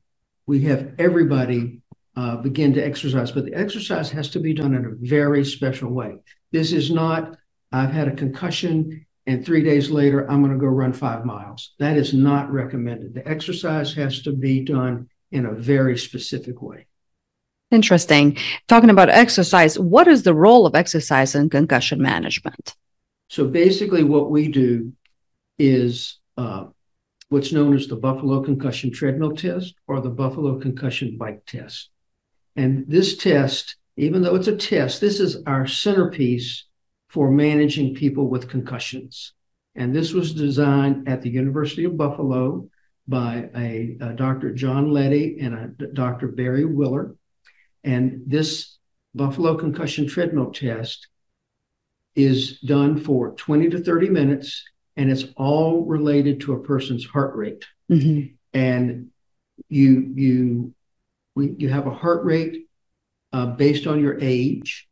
we 0.45 0.62
have 0.63 0.93
everybody 1.00 1.81
uh, 2.15 2.38
begin 2.38 2.74
to 2.74 2.86
exercise 2.86 3.31
but 3.31 3.45
the 3.45 3.53
exercise 3.53 4.09
has 4.12 4.29
to 4.31 4.39
be 4.39 4.53
done 4.53 4.75
in 4.75 4.86
a 4.86 4.95
very 5.00 5.45
special 5.45 5.91
way. 5.91 6.17
This 6.51 6.74
is 6.74 6.91
not 6.91 7.38
i've 7.71 7.91
had 7.91 8.07
a 8.07 8.15
concussion 8.15 9.05
and 9.27 9.45
three 9.45 9.62
days 9.62 9.91
later 9.91 10.29
i'm 10.29 10.41
going 10.41 10.51
to 10.51 10.59
go 10.59 10.67
run 10.67 10.91
five 10.91 11.24
miles. 11.24 11.75
That 11.79 11.95
is 11.95 12.13
not 12.13 12.51
recommended. 12.51 13.13
The 13.13 13.27
exercise 13.27 13.93
has 13.93 14.21
to 14.24 14.33
be 14.33 14.62
done 14.65 15.07
in 15.31 15.45
a 15.45 15.53
very 15.53 15.98
specific 15.98 16.62
way 16.62 16.88
Interesting. 17.71 18.38
Talking 18.67 18.89
about 18.89 19.09
exercise, 19.09 19.77
what 19.77 20.07
is 20.07 20.23
the 20.23 20.33
role 20.33 20.65
of 20.65 20.75
exercise 20.75 21.35
in 21.35 21.49
concussion 21.49 22.01
management? 22.01 22.75
So 23.27 23.47
basically, 23.47 24.03
what 24.03 24.31
we 24.31 24.47
do 24.47 24.93
is 25.59 26.17
uh, 26.35 26.65
what's 27.29 27.51
known 27.51 27.75
as 27.75 27.88
the 27.88 27.95
Buffalo 27.95 28.43
Concussion 28.43 28.91
Treadmill 28.91 29.35
Test 29.35 29.75
or 29.88 30.01
the 30.01 30.09
Buffalo 30.09 30.59
Concussion 30.59 31.17
Bike 31.17 31.45
Test. 31.45 31.89
And 32.55 32.85
this 32.88 33.17
test, 33.17 33.75
even 33.97 34.23
though 34.23 34.35
it's 34.35 34.47
a 34.47 34.55
test, 34.55 34.99
this 34.99 35.19
is 35.19 35.43
our 35.45 35.67
centerpiece 35.67 36.65
for 37.07 37.29
managing 37.29 37.95
people 37.95 38.27
with 38.27 38.49
concussions. 38.49 39.33
And 39.75 39.95
this 39.95 40.11
was 40.11 40.33
designed 40.33 41.07
at 41.07 41.21
the 41.21 41.29
University 41.29 41.83
of 41.85 41.97
Buffalo 41.97 42.67
by 43.07 43.49
a, 43.55 43.97
a 44.01 44.13
Dr. 44.13 44.53
John 44.53 44.91
Leddy 44.91 45.38
and 45.39 45.53
a 45.53 45.67
Dr. 45.93 46.27
Barry 46.29 46.65
Willer. 46.65 47.15
And 47.83 48.24
this 48.25 48.77
Buffalo 49.15 49.57
concussion 49.57 50.07
treadmill 50.07 50.51
test 50.51 51.07
is 52.15 52.59
done 52.59 53.00
for 53.00 53.31
20 53.31 53.69
to 53.69 53.79
30 53.79 54.09
minutes, 54.09 54.63
and 54.98 55.09
it's 55.12 55.25
all 55.36 55.86
related 55.86 56.41
to 56.41 56.53
a 56.53 56.59
person's 56.63 57.05
heart 57.05 57.36
rate. 57.36 57.65
Mm-hmm. 57.89 58.33
And 58.53 59.07
you 59.67 60.12
you 60.15 60.74
we, 61.36 61.53
you 61.57 61.69
have 61.69 61.88
a 61.88 61.93
heart 61.93 62.25
rate 62.25 62.67
uh, 63.33 63.48
based 63.48 63.88
on 63.88 64.00
your 64.00 64.17
age, 64.19 64.88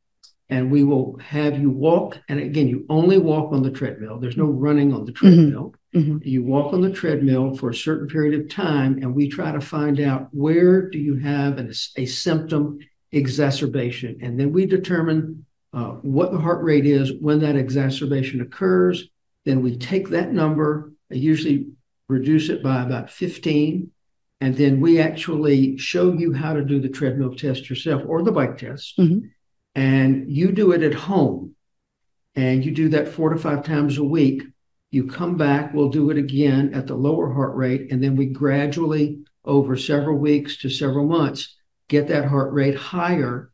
and 0.50 0.72
we 0.72 0.84
will 0.84 1.18
have 1.20 1.60
you 1.60 1.70
walk. 1.70 2.18
And 2.30 2.40
again, 2.40 2.68
you 2.68 2.86
only 2.90 3.18
walk 3.18 3.52
on 3.52 3.64
the 3.64 3.72
treadmill. 3.72 4.20
There's 4.20 4.38
no 4.38 4.46
running 4.46 4.94
on 4.94 5.06
the 5.06 5.12
mm-hmm. 5.12 5.26
treadmill. 5.26 5.64
Mm-hmm. 5.70 5.77
You 5.94 6.44
walk 6.44 6.74
on 6.74 6.82
the 6.82 6.92
treadmill 6.92 7.56
for 7.56 7.70
a 7.70 7.76
certain 7.76 8.08
period 8.08 8.40
of 8.40 8.50
time, 8.50 9.00
and 9.02 9.16
we 9.16 9.30
try 9.30 9.52
to 9.52 9.62
find 9.62 10.00
out 10.00 10.28
where 10.32 10.90
do 10.90 10.98
you 10.98 11.16
have 11.16 11.58
an, 11.58 11.72
a 11.96 12.06
symptom 12.06 12.80
exacerbation, 13.12 14.18
and 14.22 14.40
then 14.40 14.52
we 14.52 14.66
determine 14.66 15.46
uh, 15.74 15.92
what 16.02 16.32
the 16.32 16.40
heart 16.40 16.64
rate 16.64 16.86
is 16.86 17.12
when 17.22 17.40
that 17.40 17.56
exacerbation 17.56 18.42
occurs. 18.42 19.10
Then 19.46 19.62
we 19.62 19.78
take 19.78 20.10
that 20.10 20.34
number, 20.34 20.92
I 21.12 21.16
usually 21.16 21.68
reduce 22.10 22.50
it 22.50 22.62
by 22.62 22.84
about 22.84 23.10
15, 23.10 23.92
and 24.40 24.56
then 24.56 24.82
we 24.82 25.00
actually 25.00 25.78
show 25.78 26.14
you 26.14 26.34
how 26.34 26.54
to 26.54 26.64
do 26.64 26.80
the 26.80 26.90
treadmill 26.90 27.36
test 27.36 27.70
yourself 27.70 28.04
or 28.06 28.22
the 28.22 28.32
bike 28.32 28.58
test. 28.58 28.98
Mm-hmm. 28.98 29.28
And 29.76 30.32
you 30.32 30.52
do 30.52 30.72
it 30.72 30.84
at 30.84 30.94
home. 30.94 31.56
And 32.36 32.64
you 32.64 32.72
do 32.72 32.90
that 32.90 33.08
four 33.08 33.30
to 33.30 33.40
five 33.40 33.64
times 33.64 33.98
a 33.98 34.04
week 34.04 34.44
you 34.92 35.08
come 35.08 35.36
back, 35.38 35.74
we'll 35.74 35.90
do 35.90 36.10
it 36.10 36.18
again 36.18 36.74
at 36.74 36.88
the 36.88 36.96
lower 36.96 37.34
heart 37.34 37.56
rate, 37.56 37.92
and 37.92 38.02
then 38.04 38.16
we 38.16 38.28
gradually, 38.28 39.20
over 39.44 39.76
several 39.76 40.18
weeks 40.18 40.58
to 40.58 40.70
several 40.70 41.06
months, 41.06 41.56
get 41.90 42.08
that 42.08 42.26
heart 42.26 42.54
rate 42.54 42.76
higher. 42.76 43.52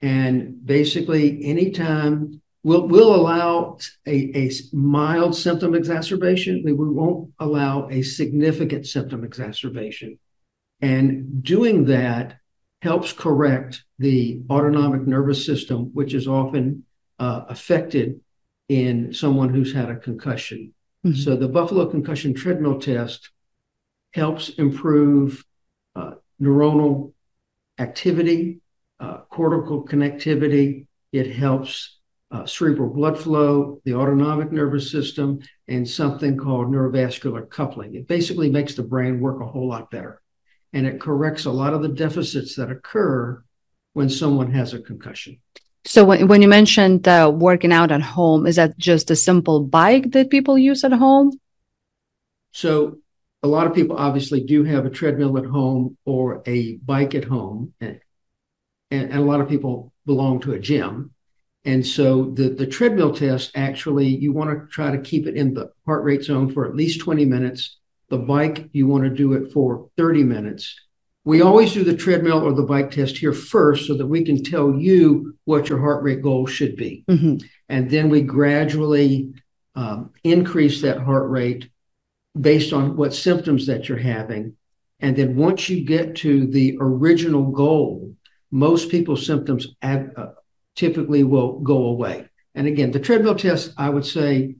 And 0.00 0.64
basically, 0.64 1.44
anytime 1.44 2.40
we'll, 2.62 2.86
we'll 2.86 3.14
allow 3.14 3.78
a, 4.06 4.46
a 4.46 4.50
mild 4.72 5.34
symptom 5.34 5.74
exacerbation, 5.74 6.62
we 6.64 6.72
won't 6.72 7.30
allow 7.38 7.88
a 7.88 8.02
significant 8.02 8.86
symptom 8.86 9.24
exacerbation. 9.24 10.18
And 10.80 11.42
doing 11.42 11.86
that 11.86 12.38
helps 12.82 13.12
correct 13.12 13.84
the 13.98 14.42
autonomic 14.50 15.06
nervous 15.06 15.44
system, 15.44 15.90
which 15.94 16.14
is 16.14 16.28
often 16.28 16.84
uh, 17.18 17.44
affected 17.48 18.20
in 18.68 19.12
someone 19.12 19.52
who's 19.52 19.72
had 19.72 19.90
a 19.90 19.96
concussion. 19.96 20.74
Mm-hmm. 21.06 21.20
So 21.20 21.36
the 21.36 21.48
Buffalo 21.48 21.86
Concussion 21.86 22.34
Treadmill 22.34 22.80
Test 22.80 23.30
helps 24.12 24.48
improve 24.50 25.44
uh, 25.94 26.14
neuronal 26.40 27.12
activity, 27.78 28.60
uh, 28.98 29.18
cortical 29.30 29.86
connectivity. 29.86 30.86
It 31.12 31.36
helps 31.36 31.98
uh, 32.32 32.44
cerebral 32.44 32.90
blood 32.90 33.16
flow, 33.18 33.80
the 33.84 33.94
autonomic 33.94 34.50
nervous 34.50 34.90
system, 34.90 35.38
and 35.68 35.88
something 35.88 36.36
called 36.36 36.72
neurovascular 36.72 37.48
coupling. 37.48 37.94
It 37.94 38.08
basically 38.08 38.50
makes 38.50 38.74
the 38.74 38.82
brain 38.82 39.20
work 39.20 39.40
a 39.40 39.46
whole 39.46 39.68
lot 39.68 39.90
better. 39.90 40.20
and 40.72 40.86
it 40.86 41.00
corrects 41.00 41.44
a 41.46 41.50
lot 41.50 41.72
of 41.72 41.82
the 41.82 41.88
deficits 41.88 42.56
that 42.56 42.70
occur 42.70 43.42
when 43.94 44.10
someone 44.10 44.52
has 44.52 44.74
a 44.74 44.80
concussion. 44.80 45.40
So 45.86 46.04
when, 46.04 46.26
when 46.26 46.42
you 46.42 46.48
mentioned 46.48 47.06
uh, 47.06 47.32
working 47.32 47.72
out 47.72 47.92
at 47.92 48.02
home, 48.02 48.46
is 48.46 48.56
that 48.56 48.76
just 48.76 49.10
a 49.10 49.16
simple 49.16 49.60
bike 49.60 50.10
that 50.10 50.30
people 50.30 50.58
use 50.58 50.82
at 50.82 50.92
home? 50.92 51.38
So 52.52 52.98
a 53.42 53.48
lot 53.48 53.68
of 53.68 53.74
people 53.74 53.96
obviously 53.96 54.40
do 54.40 54.64
have 54.64 54.84
a 54.84 54.90
treadmill 54.90 55.38
at 55.38 55.44
home 55.44 55.96
or 56.04 56.42
a 56.46 56.76
bike 56.78 57.14
at 57.14 57.24
home, 57.24 57.72
and, 57.80 58.00
and, 58.90 59.14
a 59.14 59.20
lot 59.20 59.40
of 59.40 59.48
people 59.48 59.92
belong 60.04 60.40
to 60.40 60.54
a 60.54 60.58
gym. 60.58 61.12
And 61.64 61.86
so 61.86 62.30
the, 62.30 62.48
the 62.48 62.66
treadmill 62.66 63.14
test 63.14 63.52
actually, 63.54 64.08
you 64.08 64.32
want 64.32 64.50
to 64.50 64.66
try 64.66 64.90
to 64.90 65.00
keep 65.02 65.26
it 65.26 65.36
in 65.36 65.54
the 65.54 65.70
heart 65.84 66.02
rate 66.02 66.24
zone 66.24 66.52
for 66.52 66.66
at 66.66 66.74
least 66.74 67.00
20 67.00 67.24
minutes. 67.24 67.78
The 68.08 68.18
bike, 68.18 68.68
you 68.72 68.86
want 68.88 69.04
to 69.04 69.10
do 69.10 69.34
it 69.34 69.52
for 69.52 69.88
30 69.96 70.24
minutes. 70.24 70.74
We 71.26 71.42
always 71.42 71.72
do 71.72 71.82
the 71.82 71.96
treadmill 71.96 72.46
or 72.46 72.52
the 72.52 72.62
bike 72.62 72.92
test 72.92 73.18
here 73.18 73.32
first 73.32 73.88
so 73.88 73.94
that 73.96 74.06
we 74.06 74.24
can 74.24 74.44
tell 74.44 74.72
you 74.72 75.36
what 75.44 75.68
your 75.68 75.80
heart 75.80 76.04
rate 76.04 76.22
goal 76.22 76.46
should 76.46 76.76
be. 76.76 77.04
Mm-hmm. 77.10 77.44
And 77.68 77.90
then 77.90 78.10
we 78.10 78.22
gradually 78.22 79.34
um, 79.74 80.12
increase 80.22 80.82
that 80.82 81.00
heart 81.00 81.28
rate 81.28 81.68
based 82.40 82.72
on 82.72 82.96
what 82.96 83.12
symptoms 83.12 83.66
that 83.66 83.88
you're 83.88 83.98
having. 83.98 84.54
And 85.00 85.16
then 85.16 85.34
once 85.34 85.68
you 85.68 85.84
get 85.84 86.14
to 86.18 86.46
the 86.46 86.78
original 86.80 87.50
goal, 87.50 88.14
most 88.52 88.88
people's 88.88 89.26
symptoms 89.26 89.66
ad, 89.82 90.12
uh, 90.16 90.28
typically 90.76 91.24
will 91.24 91.58
go 91.58 91.86
away. 91.86 92.28
And 92.54 92.68
again, 92.68 92.92
the 92.92 93.00
treadmill 93.00 93.34
test, 93.34 93.72
I 93.76 93.90
would 93.90 94.06
say, 94.06 94.54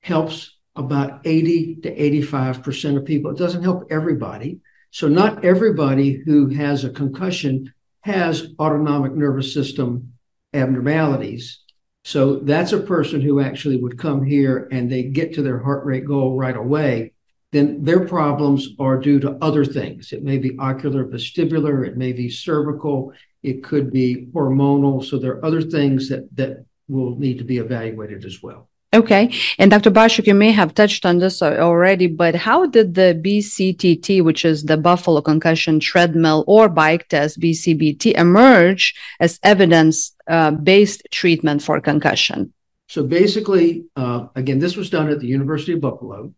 helps 0.00 0.56
about 0.76 1.22
80 1.24 1.80
to 1.82 1.96
85% 1.96 2.98
of 2.98 3.04
people. 3.04 3.32
It 3.32 3.36
doesn't 3.36 3.64
help 3.64 3.88
everybody. 3.90 4.60
So, 4.94 5.08
not 5.08 5.44
everybody 5.44 6.12
who 6.12 6.48
has 6.50 6.84
a 6.84 6.90
concussion 6.90 7.72
has 8.02 8.54
autonomic 8.60 9.12
nervous 9.12 9.52
system 9.52 10.12
abnormalities. 10.52 11.60
So, 12.04 12.36
that's 12.36 12.72
a 12.72 12.78
person 12.78 13.20
who 13.20 13.40
actually 13.40 13.76
would 13.76 13.98
come 13.98 14.24
here 14.24 14.68
and 14.70 14.90
they 14.90 15.02
get 15.02 15.34
to 15.34 15.42
their 15.42 15.58
heart 15.58 15.84
rate 15.84 16.04
goal 16.04 16.36
right 16.36 16.56
away 16.56 17.14
then 17.54 17.84
their 17.84 18.04
problems 18.04 18.70
are 18.80 18.98
due 18.98 19.20
to 19.20 19.38
other 19.40 19.64
things. 19.64 20.12
It 20.12 20.24
may 20.24 20.38
be 20.38 20.58
ocular 20.58 21.04
vestibular, 21.04 21.86
it 21.86 21.96
may 21.96 22.12
be 22.12 22.28
cervical, 22.28 23.12
it 23.44 23.62
could 23.62 23.92
be 23.92 24.26
hormonal. 24.34 25.04
So 25.04 25.20
there 25.20 25.34
are 25.34 25.44
other 25.44 25.62
things 25.62 26.08
that, 26.08 26.28
that 26.34 26.66
will 26.88 27.16
need 27.16 27.38
to 27.38 27.44
be 27.44 27.58
evaluated 27.58 28.24
as 28.24 28.42
well. 28.42 28.68
Okay. 28.94 29.34
And 29.58 29.72
Dr. 29.72 29.90
Bashuk, 29.90 30.26
you 30.26 30.34
may 30.34 30.52
have 30.52 30.72
touched 30.72 31.04
on 31.04 31.18
this 31.18 31.42
already, 31.42 32.06
but 32.06 32.36
how 32.36 32.66
did 32.66 32.94
the 32.94 33.20
BCTT, 33.20 34.22
which 34.22 34.44
is 34.44 34.62
the 34.64 34.76
Buffalo 34.76 35.20
Concussion 35.20 35.80
Treadmill 35.80 36.44
or 36.46 36.68
Bike 36.68 37.08
Test, 37.08 37.40
BCBT, 37.40 38.16
emerge 38.16 38.94
as 39.18 39.40
evidence 39.42 40.14
uh, 40.28 40.52
based 40.52 41.02
treatment 41.10 41.60
for 41.60 41.80
concussion? 41.80 42.52
So 42.88 43.02
basically, 43.02 43.86
uh, 43.96 44.26
again, 44.36 44.60
this 44.60 44.76
was 44.76 44.90
done 44.90 45.08
at 45.08 45.18
the 45.18 45.26
University 45.26 45.72
of 45.72 45.80
Buffalo. 45.80 46.32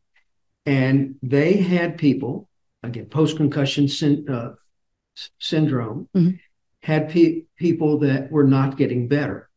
And 0.64 1.16
they 1.22 1.58
had 1.58 1.98
people, 1.98 2.48
again, 2.82 3.06
post 3.06 3.36
concussion 3.36 3.86
syn- 3.86 4.26
uh, 4.28 4.54
syndrome, 5.38 6.08
mm-hmm. 6.16 6.36
had 6.82 7.10
pe- 7.10 7.42
people 7.56 7.98
that 7.98 8.32
were 8.32 8.44
not 8.44 8.78
getting 8.78 9.08
better. 9.08 9.50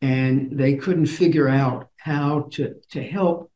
And 0.00 0.58
they 0.58 0.76
couldn't 0.76 1.06
figure 1.06 1.48
out 1.48 1.90
how 2.04 2.48
to, 2.50 2.74
to 2.90 3.02
help 3.02 3.50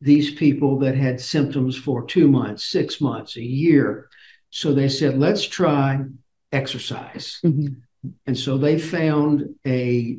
these 0.00 0.32
people 0.32 0.78
that 0.78 0.96
had 0.96 1.20
symptoms 1.20 1.76
for 1.76 2.06
two 2.06 2.28
months, 2.28 2.64
six 2.64 2.98
months, 2.98 3.36
a 3.36 3.42
year. 3.42 4.08
So 4.48 4.72
they 4.72 4.88
said, 4.88 5.18
let's 5.18 5.46
try 5.46 6.00
exercise. 6.50 7.40
Mm-hmm. 7.44 7.74
And 8.26 8.38
so 8.38 8.56
they 8.56 8.78
found 8.78 9.54
a, 9.66 10.18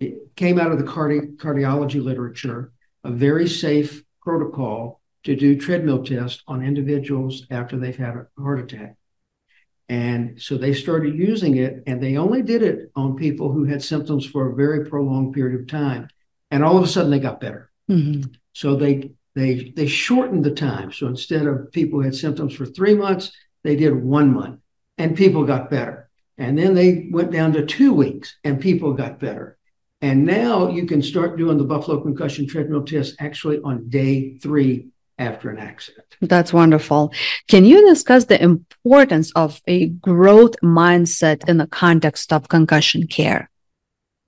it 0.00 0.34
came 0.34 0.58
out 0.58 0.72
of 0.72 0.78
the 0.78 0.84
cardi- 0.84 1.36
cardiology 1.36 2.02
literature, 2.02 2.72
a 3.04 3.12
very 3.12 3.48
safe 3.48 4.02
protocol 4.20 5.00
to 5.22 5.36
do 5.36 5.56
treadmill 5.56 6.02
tests 6.04 6.42
on 6.48 6.64
individuals 6.64 7.46
after 7.48 7.78
they've 7.78 7.96
had 7.96 8.16
a 8.16 8.26
heart 8.42 8.58
attack. 8.58 8.96
And 9.88 10.42
so 10.42 10.56
they 10.56 10.74
started 10.74 11.14
using 11.14 11.58
it, 11.58 11.84
and 11.86 12.02
they 12.02 12.16
only 12.16 12.42
did 12.42 12.62
it 12.62 12.90
on 12.96 13.14
people 13.14 13.52
who 13.52 13.64
had 13.64 13.82
symptoms 13.82 14.26
for 14.26 14.50
a 14.50 14.56
very 14.56 14.84
prolonged 14.90 15.32
period 15.32 15.60
of 15.60 15.68
time. 15.68 16.08
And 16.50 16.64
all 16.64 16.76
of 16.76 16.84
a 16.84 16.86
sudden, 16.88 17.10
they 17.10 17.18
got 17.18 17.40
better. 17.40 17.70
Mm-hmm. 17.90 18.32
So 18.52 18.76
they 18.76 19.10
they 19.34 19.72
they 19.76 19.86
shortened 19.86 20.44
the 20.44 20.54
time. 20.54 20.92
So 20.92 21.06
instead 21.06 21.46
of 21.46 21.72
people 21.72 21.98
who 21.98 22.04
had 22.04 22.14
symptoms 22.14 22.54
for 22.54 22.66
three 22.66 22.94
months, 22.94 23.32
they 23.62 23.76
did 23.76 23.94
one 23.94 24.32
month, 24.32 24.60
and 24.98 25.16
people 25.16 25.44
got 25.44 25.70
better. 25.70 26.08
And 26.38 26.58
then 26.58 26.74
they 26.74 27.08
went 27.10 27.30
down 27.30 27.52
to 27.52 27.64
two 27.66 27.92
weeks, 27.92 28.36
and 28.44 28.60
people 28.60 28.92
got 28.92 29.20
better. 29.20 29.56
And 30.00 30.26
now 30.26 30.68
you 30.68 30.86
can 30.86 31.00
start 31.00 31.38
doing 31.38 31.56
the 31.56 31.64
Buffalo 31.64 32.00
concussion 32.00 32.46
treadmill 32.46 32.84
test 32.84 33.16
actually 33.20 33.60
on 33.64 33.88
day 33.88 34.36
three 34.36 34.88
after 35.18 35.48
an 35.48 35.58
accident. 35.58 36.06
That's 36.20 36.52
wonderful. 36.52 37.12
Can 37.48 37.64
you 37.64 37.88
discuss 37.88 38.24
the 38.24 38.42
importance 38.42 39.32
of 39.34 39.62
a 39.66 39.88
growth 39.88 40.56
mindset 40.62 41.48
in 41.48 41.56
the 41.58 41.68
context 41.68 42.32
of 42.32 42.48
concussion 42.48 43.06
care? 43.06 43.50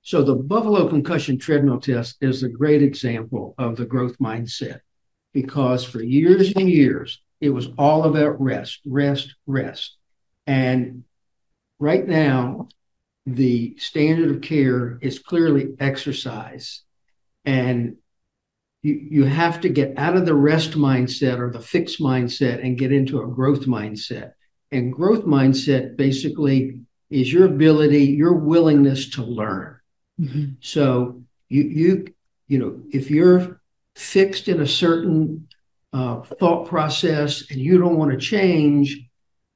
So, 0.06 0.22
the 0.22 0.36
Buffalo 0.36 0.88
Concussion 0.88 1.36
Treadmill 1.36 1.80
Test 1.80 2.18
is 2.20 2.44
a 2.44 2.48
great 2.48 2.80
example 2.80 3.56
of 3.58 3.74
the 3.74 3.84
growth 3.84 4.16
mindset 4.20 4.78
because 5.32 5.82
for 5.82 6.00
years 6.00 6.52
and 6.52 6.70
years, 6.70 7.20
it 7.40 7.50
was 7.50 7.70
all 7.76 8.04
about 8.04 8.40
rest, 8.40 8.82
rest, 8.86 9.34
rest. 9.48 9.96
And 10.46 11.02
right 11.80 12.06
now, 12.06 12.68
the 13.26 13.76
standard 13.78 14.30
of 14.30 14.42
care 14.42 14.96
is 15.02 15.18
clearly 15.18 15.74
exercise. 15.80 16.82
And 17.44 17.96
you, 18.82 19.08
you 19.10 19.24
have 19.24 19.60
to 19.62 19.68
get 19.68 19.98
out 19.98 20.16
of 20.16 20.24
the 20.24 20.36
rest 20.36 20.74
mindset 20.74 21.40
or 21.40 21.50
the 21.50 21.58
fixed 21.58 21.98
mindset 21.98 22.64
and 22.64 22.78
get 22.78 22.92
into 22.92 23.22
a 23.22 23.26
growth 23.26 23.66
mindset. 23.66 24.34
And 24.70 24.92
growth 24.92 25.24
mindset 25.24 25.96
basically 25.96 26.82
is 27.10 27.32
your 27.32 27.46
ability, 27.46 28.04
your 28.04 28.34
willingness 28.34 29.10
to 29.10 29.24
learn. 29.24 29.75
Mm-hmm. 30.20 30.52
So 30.61 31.22
you 31.48 31.62
you 31.62 32.14
you 32.48 32.59
know 32.59 32.81
if 32.90 33.11
you're 33.11 33.61
fixed 33.94 34.48
in 34.48 34.61
a 34.61 34.66
certain 34.66 35.48
uh, 35.92 36.20
thought 36.22 36.68
process 36.68 37.50
and 37.50 37.61
you 37.61 37.79
don't 37.79 37.96
want 37.96 38.12
to 38.12 38.18
change, 38.18 39.09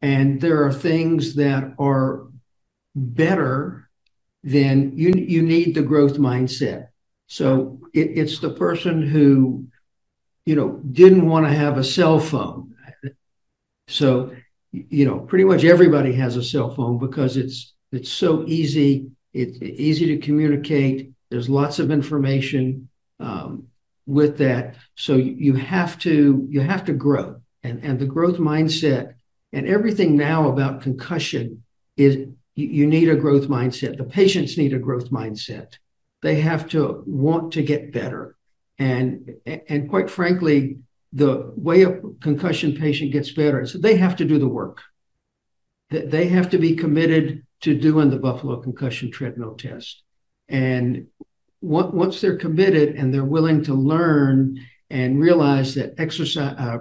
and 0.03 0.41
there 0.41 0.65
are 0.65 0.73
things 0.73 1.35
that 1.37 1.75
are 1.79 2.27
better, 2.95 3.89
then 4.43 4.93
you 4.97 5.13
you 5.13 5.43
need 5.43 5.75
the 5.75 5.83
growth 5.83 6.15
mindset. 6.15 6.89
So 7.27 7.81
it, 7.95 8.19
it's 8.19 8.41
the 8.41 8.51
person 8.51 9.03
who, 9.03 9.67
you 10.45 10.57
know, 10.57 10.81
didn't 10.91 11.27
want 11.27 11.47
to 11.47 11.53
have 11.53 11.79
a 11.79 11.85
cell 11.85 12.19
phone. 12.19 12.75
So, 13.87 14.33
you 14.73 15.05
know, 15.05 15.21
pretty 15.21 15.45
much 15.45 15.65
everybody 15.65 16.13
has 16.15 16.37
a 16.37 16.43
cell 16.43 16.75
phone 16.75 16.99
because 16.99 17.37
it's 17.37 17.75
it's 17.93 18.11
so 18.11 18.45
easy. 18.47 19.11
It's 19.33 19.59
easy 19.61 20.07
to 20.07 20.19
communicate. 20.19 21.13
There's 21.31 21.49
lots 21.49 21.79
of 21.79 21.91
information 21.91 22.89
um, 23.19 23.69
with 24.07 24.39
that. 24.39 24.77
So 24.97 25.17
you 25.17 25.55
have 25.55 25.99
to 26.01 26.47
you 26.51 26.61
have 26.61 26.85
to 26.87 26.93
grow, 26.93 27.41
and 27.63 27.85
and 27.85 27.99
the 27.99 28.07
growth 28.07 28.39
mindset 28.39 29.15
and 29.53 29.67
everything 29.67 30.17
now 30.17 30.49
about 30.49 30.83
concussion 30.83 31.65
is 31.97 32.17
you, 32.55 32.67
you 32.67 32.87
need 32.87 33.09
a 33.09 33.17
growth 33.17 33.49
mindset. 33.49 33.99
The 33.99 34.05
patients 34.05 34.57
need 34.57 34.73
a 34.73 34.79
growth 34.79 35.11
mindset 35.11 35.75
they 36.23 36.41
have 36.41 36.69
to 36.71 37.03
want 37.07 37.53
to 37.55 37.63
get 37.63 37.93
better. 37.93 38.37
And, 38.79 39.37
and 39.47 39.89
quite 39.89 40.11
frankly, 40.11 40.79
the 41.13 41.53
way 41.57 41.83
a 41.83 42.01
concussion 42.21 42.77
patient 42.77 43.13
gets 43.13 43.31
better 43.31 43.61
is 43.61 43.73
they 43.73 43.97
have 43.97 44.17
to 44.17 44.25
do 44.25 44.39
the 44.39 44.49
work. 44.49 44.83
They 45.91 46.29
have 46.29 46.51
to 46.51 46.59
be 46.59 46.77
committed 46.77 47.45
to 47.61 47.75
doing 47.79 48.11
the 48.11 48.19
Buffalo 48.19 48.61
concussion 48.61 49.11
treadmill 49.11 49.55
test. 49.55 50.03
And 50.49 51.07
once 51.61 52.21
they're 52.21 52.37
committed 52.37 52.97
and 52.97 53.13
they're 53.13 53.25
willing 53.25 53.63
to 53.65 53.75
learn 53.75 54.59
and 54.89 55.21
realize 55.21 55.75
that 55.75 55.95
exercise, 55.99 56.57
uh, 56.59 56.79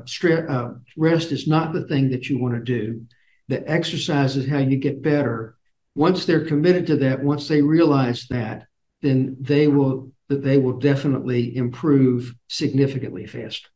uh, 0.49 0.73
rest 0.97 1.31
is 1.31 1.47
not 1.47 1.73
the 1.73 1.85
thing 1.87 2.09
that 2.09 2.29
you 2.29 2.39
want 2.39 2.55
to 2.55 2.61
do, 2.61 3.05
that 3.49 3.63
exercise 3.67 4.35
is 4.35 4.47
how 4.47 4.57
you 4.57 4.77
get 4.77 5.01
better. 5.01 5.55
Once 5.95 6.25
they're 6.25 6.45
committed 6.45 6.87
to 6.87 6.95
that, 6.97 7.23
once 7.23 7.47
they 7.47 7.61
realize 7.61 8.27
that, 8.29 8.65
then 9.01 9.35
they 9.39 9.67
will 9.67 10.11
that 10.27 10.43
they 10.43 10.59
will 10.59 10.77
definitely 10.77 11.55
improve 11.57 12.35
significantly 12.47 13.25
faster. 13.25 13.67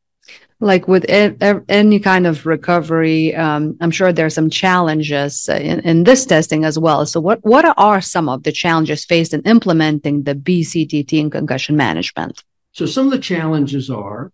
Like 0.59 0.87
with 0.87 1.05
any 1.09 1.99
kind 1.99 2.25
of 2.25 2.45
recovery, 2.45 3.35
um, 3.35 3.75
I'm 3.81 3.91
sure 3.91 4.13
there 4.13 4.25
are 4.25 4.29
some 4.29 4.49
challenges 4.49 5.49
in, 5.49 5.81
in, 5.81 6.05
this 6.05 6.25
testing 6.25 6.63
as 6.63 6.79
well. 6.79 7.05
So, 7.05 7.19
what 7.19 7.39
what 7.43 7.65
are 7.77 7.99
some 7.99 8.29
of 8.29 8.43
the 8.43 8.51
challenges 8.53 9.03
faced 9.03 9.33
in 9.33 9.41
implementing 9.41 10.23
the 10.23 10.35
BCTT 10.35 11.19
in 11.19 11.29
concussion 11.29 11.75
management? 11.75 12.43
So, 12.71 12.85
some 12.85 13.07
of 13.07 13.11
the 13.11 13.19
challenges 13.19 13.89
are 13.89 14.31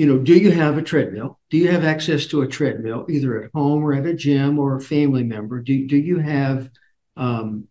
you 0.00 0.06
know, 0.06 0.16
do 0.16 0.34
you 0.34 0.50
have 0.52 0.78
a 0.78 0.82
treadmill? 0.82 1.38
Do 1.50 1.58
you 1.58 1.70
have 1.70 1.84
access 1.84 2.24
to 2.28 2.40
a 2.40 2.48
treadmill, 2.48 3.04
either 3.10 3.42
at 3.42 3.50
home 3.52 3.84
or 3.84 3.92
at 3.92 4.06
a 4.06 4.14
gym 4.14 4.58
or 4.58 4.76
a 4.76 4.80
family 4.80 5.24
member? 5.24 5.60
Do, 5.60 5.86
do 5.86 5.94
you 5.94 6.18
have, 6.18 6.70
um, 7.18 7.68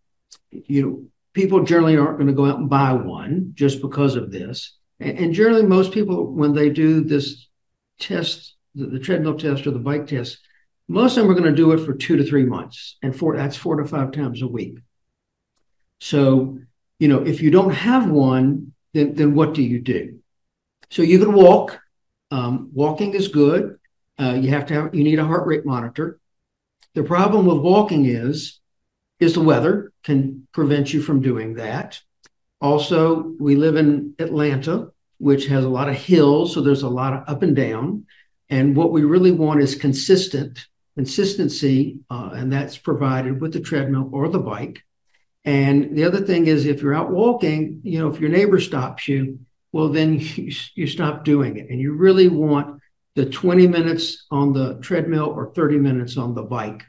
you 0.51 0.83
know, 0.83 1.03
people 1.33 1.63
generally 1.63 1.97
aren't 1.97 2.17
going 2.17 2.27
to 2.27 2.33
go 2.33 2.45
out 2.45 2.59
and 2.59 2.69
buy 2.69 2.93
one 2.93 3.53
just 3.55 3.81
because 3.81 4.15
of 4.15 4.31
this. 4.31 4.77
And, 4.99 5.33
generally, 5.33 5.63
most 5.63 5.93
people, 5.93 6.33
when 6.33 6.53
they 6.53 6.69
do 6.69 7.03
this 7.03 7.47
test, 7.99 8.55
the, 8.75 8.87
the, 8.87 8.99
treadmill 8.99 9.37
test 9.37 9.65
or 9.65 9.71
the 9.71 9.79
bike 9.79 10.07
test, 10.07 10.39
most 10.89 11.15
of 11.15 11.23
them 11.23 11.31
are 11.31 11.39
going 11.39 11.49
to 11.49 11.55
do 11.55 11.71
it 11.71 11.85
for 11.85 11.93
two 11.93 12.17
to 12.17 12.23
three 12.23 12.43
months, 12.43 12.97
and 13.01 13.15
four, 13.15 13.37
that's 13.37 13.55
four 13.55 13.77
to 13.77 13.85
five 13.85 14.11
times 14.11 14.41
a 14.41 14.47
week. 14.47 14.77
So, 16.01 16.59
you 16.97 17.07
know, 17.07 17.23
if 17.23 17.41
you 17.41 17.49
don't 17.49 17.73
have 17.73 18.09
one, 18.09 18.73
then, 18.93 19.13
then 19.13 19.35
what 19.35 19.53
do 19.53 19.63
you 19.63 19.79
do? 19.79 20.19
So 20.89 21.01
you 21.01 21.19
can 21.19 21.33
walk 21.33 21.79
um, 22.31 22.69
walking 22.73 23.13
is 23.13 23.27
good. 23.27 23.77
Uh, 24.19 24.37
you 24.39 24.49
have 24.49 24.65
to 24.67 24.73
have 24.73 24.95
you 24.95 25.03
need 25.03 25.19
a 25.19 25.25
heart 25.25 25.47
rate 25.47 25.65
monitor. 25.65 26.19
The 26.93 27.03
problem 27.03 27.45
with 27.45 27.59
walking 27.59 28.05
is 28.05 28.59
is 29.19 29.33
the 29.33 29.41
weather 29.41 29.91
can 30.03 30.47
prevent 30.53 30.93
you 30.93 31.01
from 31.01 31.21
doing 31.21 31.55
that. 31.55 32.01
Also, 32.61 33.33
we 33.39 33.55
live 33.55 33.75
in 33.75 34.15
Atlanta, 34.19 34.91
which 35.17 35.47
has 35.47 35.63
a 35.63 35.69
lot 35.69 35.89
of 35.89 35.95
hills, 35.95 36.53
so 36.53 36.61
there's 36.61 36.83
a 36.83 36.89
lot 36.89 37.13
of 37.13 37.23
up 37.27 37.43
and 37.43 37.55
down. 37.55 38.05
And 38.49 38.75
what 38.75 38.91
we 38.91 39.03
really 39.03 39.31
want 39.31 39.61
is 39.61 39.75
consistent 39.75 40.65
consistency, 40.99 41.97
uh, 42.09 42.31
and 42.33 42.51
that's 42.51 42.77
provided 42.77 43.39
with 43.39 43.53
the 43.53 43.59
treadmill 43.61 44.09
or 44.11 44.27
the 44.27 44.37
bike. 44.37 44.83
And 45.45 45.95
the 45.95 46.03
other 46.03 46.19
thing 46.19 46.47
is, 46.47 46.65
if 46.65 46.81
you're 46.81 46.93
out 46.93 47.09
walking, 47.09 47.79
you 47.85 47.99
know, 47.99 48.09
if 48.09 48.19
your 48.19 48.29
neighbor 48.29 48.59
stops 48.59 49.07
you, 49.07 49.39
well, 49.71 49.87
then 49.87 50.19
you, 50.19 50.51
you 50.75 50.87
stop 50.87 51.23
doing 51.23 51.55
it. 51.55 51.69
And 51.69 51.79
you 51.79 51.93
really 51.93 52.27
want 52.27 52.81
the 53.15 53.25
20 53.25 53.65
minutes 53.67 54.25
on 54.29 54.51
the 54.51 54.77
treadmill 54.81 55.27
or 55.27 55.53
30 55.53 55.77
minutes 55.77 56.17
on 56.17 56.33
the 56.33 56.43
bike. 56.43 56.83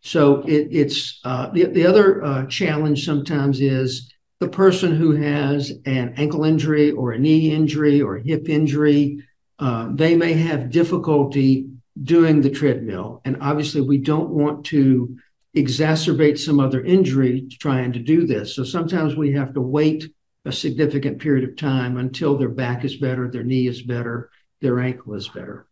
So 0.00 0.40
it, 0.46 0.68
it's 0.70 1.20
uh, 1.24 1.50
the, 1.50 1.66
the 1.66 1.86
other 1.86 2.24
uh, 2.24 2.46
challenge 2.46 3.04
sometimes 3.04 3.60
is 3.60 4.10
the 4.40 4.48
person 4.48 4.96
who 4.96 5.12
has 5.12 5.70
an 5.84 6.14
ankle 6.16 6.44
injury 6.44 6.90
or 6.90 7.12
a 7.12 7.18
knee 7.18 7.52
injury 7.52 8.00
or 8.00 8.16
hip 8.16 8.48
injury, 8.48 9.22
uh, 9.58 9.90
they 9.92 10.16
may 10.16 10.32
have 10.32 10.70
difficulty 10.70 11.68
doing 12.02 12.40
the 12.40 12.50
treadmill. 12.50 13.20
And 13.24 13.36
obviously, 13.42 13.82
we 13.82 13.98
don't 13.98 14.30
want 14.30 14.64
to 14.66 15.18
exacerbate 15.54 16.38
some 16.38 16.58
other 16.58 16.82
injury 16.82 17.46
trying 17.60 17.92
to 17.92 17.98
do 17.98 18.26
this. 18.26 18.56
So 18.56 18.64
sometimes 18.64 19.14
we 19.14 19.32
have 19.32 19.52
to 19.54 19.60
wait 19.60 20.10
a 20.46 20.52
significant 20.52 21.18
period 21.18 21.46
of 21.46 21.56
time 21.56 21.98
until 21.98 22.38
their 22.38 22.48
back 22.48 22.84
is 22.84 22.96
better, 22.96 23.30
their 23.30 23.42
knee 23.42 23.66
is 23.66 23.82
better, 23.82 24.30
their 24.62 24.80
ankle 24.80 25.14
is 25.14 25.28
better. 25.28 25.66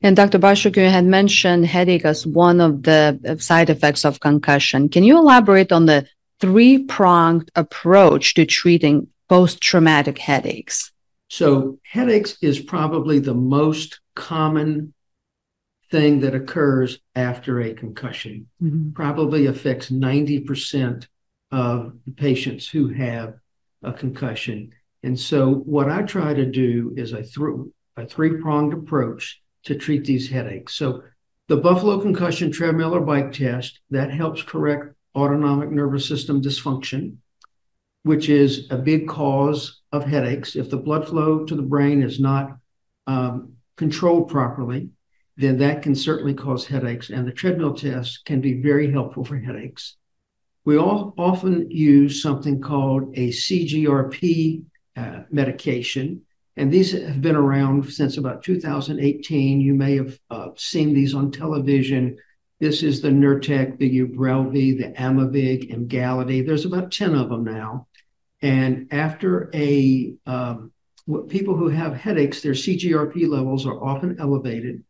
And 0.00 0.14
Dr. 0.14 0.38
Bashuk, 0.38 0.76
you 0.76 0.88
had 0.88 1.04
mentioned 1.04 1.66
headache 1.66 2.04
as 2.04 2.24
one 2.24 2.60
of 2.60 2.84
the 2.84 3.36
side 3.40 3.68
effects 3.68 4.04
of 4.04 4.20
concussion. 4.20 4.88
Can 4.88 5.02
you 5.02 5.18
elaborate 5.18 5.72
on 5.72 5.86
the 5.86 6.06
three 6.40 6.84
pronged 6.84 7.50
approach 7.54 8.34
to 8.34 8.46
treating 8.46 9.08
post 9.28 9.60
traumatic 9.60 10.18
headaches? 10.18 10.92
So, 11.28 11.78
headaches 11.82 12.36
is 12.40 12.60
probably 12.60 13.18
the 13.18 13.34
most 13.34 14.00
common 14.14 14.94
thing 15.90 16.20
that 16.20 16.34
occurs 16.34 16.98
after 17.14 17.60
a 17.60 17.74
concussion. 17.74 18.48
Mm-hmm. 18.62 18.92
Probably 18.92 19.46
affects 19.46 19.90
90% 19.90 21.06
of 21.50 21.96
the 22.04 22.12
patients 22.12 22.68
who 22.68 22.88
have 22.88 23.34
a 23.82 23.92
concussion. 23.92 24.72
And 25.02 25.18
so, 25.18 25.52
what 25.52 25.88
I 25.90 26.02
try 26.02 26.34
to 26.34 26.46
do 26.46 26.92
is 26.96 27.12
a, 27.12 27.22
th- 27.22 27.70
a 27.96 28.06
three 28.06 28.40
pronged 28.40 28.72
approach 28.72 29.40
to 29.64 29.74
treat 29.74 30.04
these 30.04 30.28
headaches. 30.28 30.74
So, 30.74 31.02
the 31.48 31.56
Buffalo 31.56 32.00
Concussion 32.00 32.50
Treadmill 32.50 32.94
or 32.94 33.00
Bike 33.00 33.32
Test 33.32 33.80
that 33.90 34.10
helps 34.10 34.42
correct 34.42 34.95
autonomic 35.16 35.70
nervous 35.70 36.06
system 36.06 36.42
dysfunction, 36.42 37.16
which 38.02 38.28
is 38.28 38.68
a 38.70 38.76
big 38.76 39.08
cause 39.08 39.80
of 39.92 40.04
headaches. 40.04 40.54
If 40.54 40.70
the 40.70 40.76
blood 40.76 41.08
flow 41.08 41.44
to 41.44 41.54
the 41.54 41.62
brain 41.62 42.02
is 42.02 42.20
not 42.20 42.56
um, 43.06 43.54
controlled 43.76 44.28
properly, 44.28 44.90
then 45.36 45.58
that 45.58 45.82
can 45.82 45.94
certainly 45.94 46.34
cause 46.34 46.66
headaches. 46.66 47.10
And 47.10 47.26
the 47.26 47.32
treadmill 47.32 47.74
test 47.74 48.24
can 48.24 48.40
be 48.40 48.60
very 48.60 48.90
helpful 48.90 49.24
for 49.24 49.36
headaches. 49.36 49.96
We 50.64 50.78
all 50.78 51.14
often 51.16 51.70
use 51.70 52.22
something 52.22 52.60
called 52.60 53.16
a 53.16 53.28
CGRP 53.28 54.64
uh, 54.96 55.20
medication, 55.30 56.22
and 56.56 56.72
these 56.72 56.92
have 56.92 57.20
been 57.20 57.36
around 57.36 57.84
since 57.92 58.16
about 58.16 58.42
2018. 58.42 59.60
You 59.60 59.74
may 59.74 59.96
have 59.96 60.18
uh, 60.30 60.48
seen 60.56 60.94
these 60.94 61.14
on 61.14 61.30
television. 61.30 62.16
This 62.58 62.82
is 62.82 63.02
the 63.02 63.08
Nurtec, 63.08 63.78
the 63.78 64.00
Ubrelvy, 64.00 64.78
the 64.78 64.92
Aimovig, 64.98 65.70
and 65.72 65.82
Emgality. 65.82 66.40
There's 66.40 66.64
about 66.64 66.90
10 66.90 67.14
of 67.14 67.28
them 67.28 67.44
now. 67.44 67.86
And 68.40 68.88
after 68.92 69.50
a 69.54 70.14
um, 70.26 70.72
people 71.28 71.56
who 71.56 71.68
have 71.68 71.94
headaches, 71.94 72.40
their 72.40 72.52
CGRP 72.52 73.28
levels 73.28 73.66
are 73.66 73.82
often 73.82 74.16
elevated, 74.18 74.84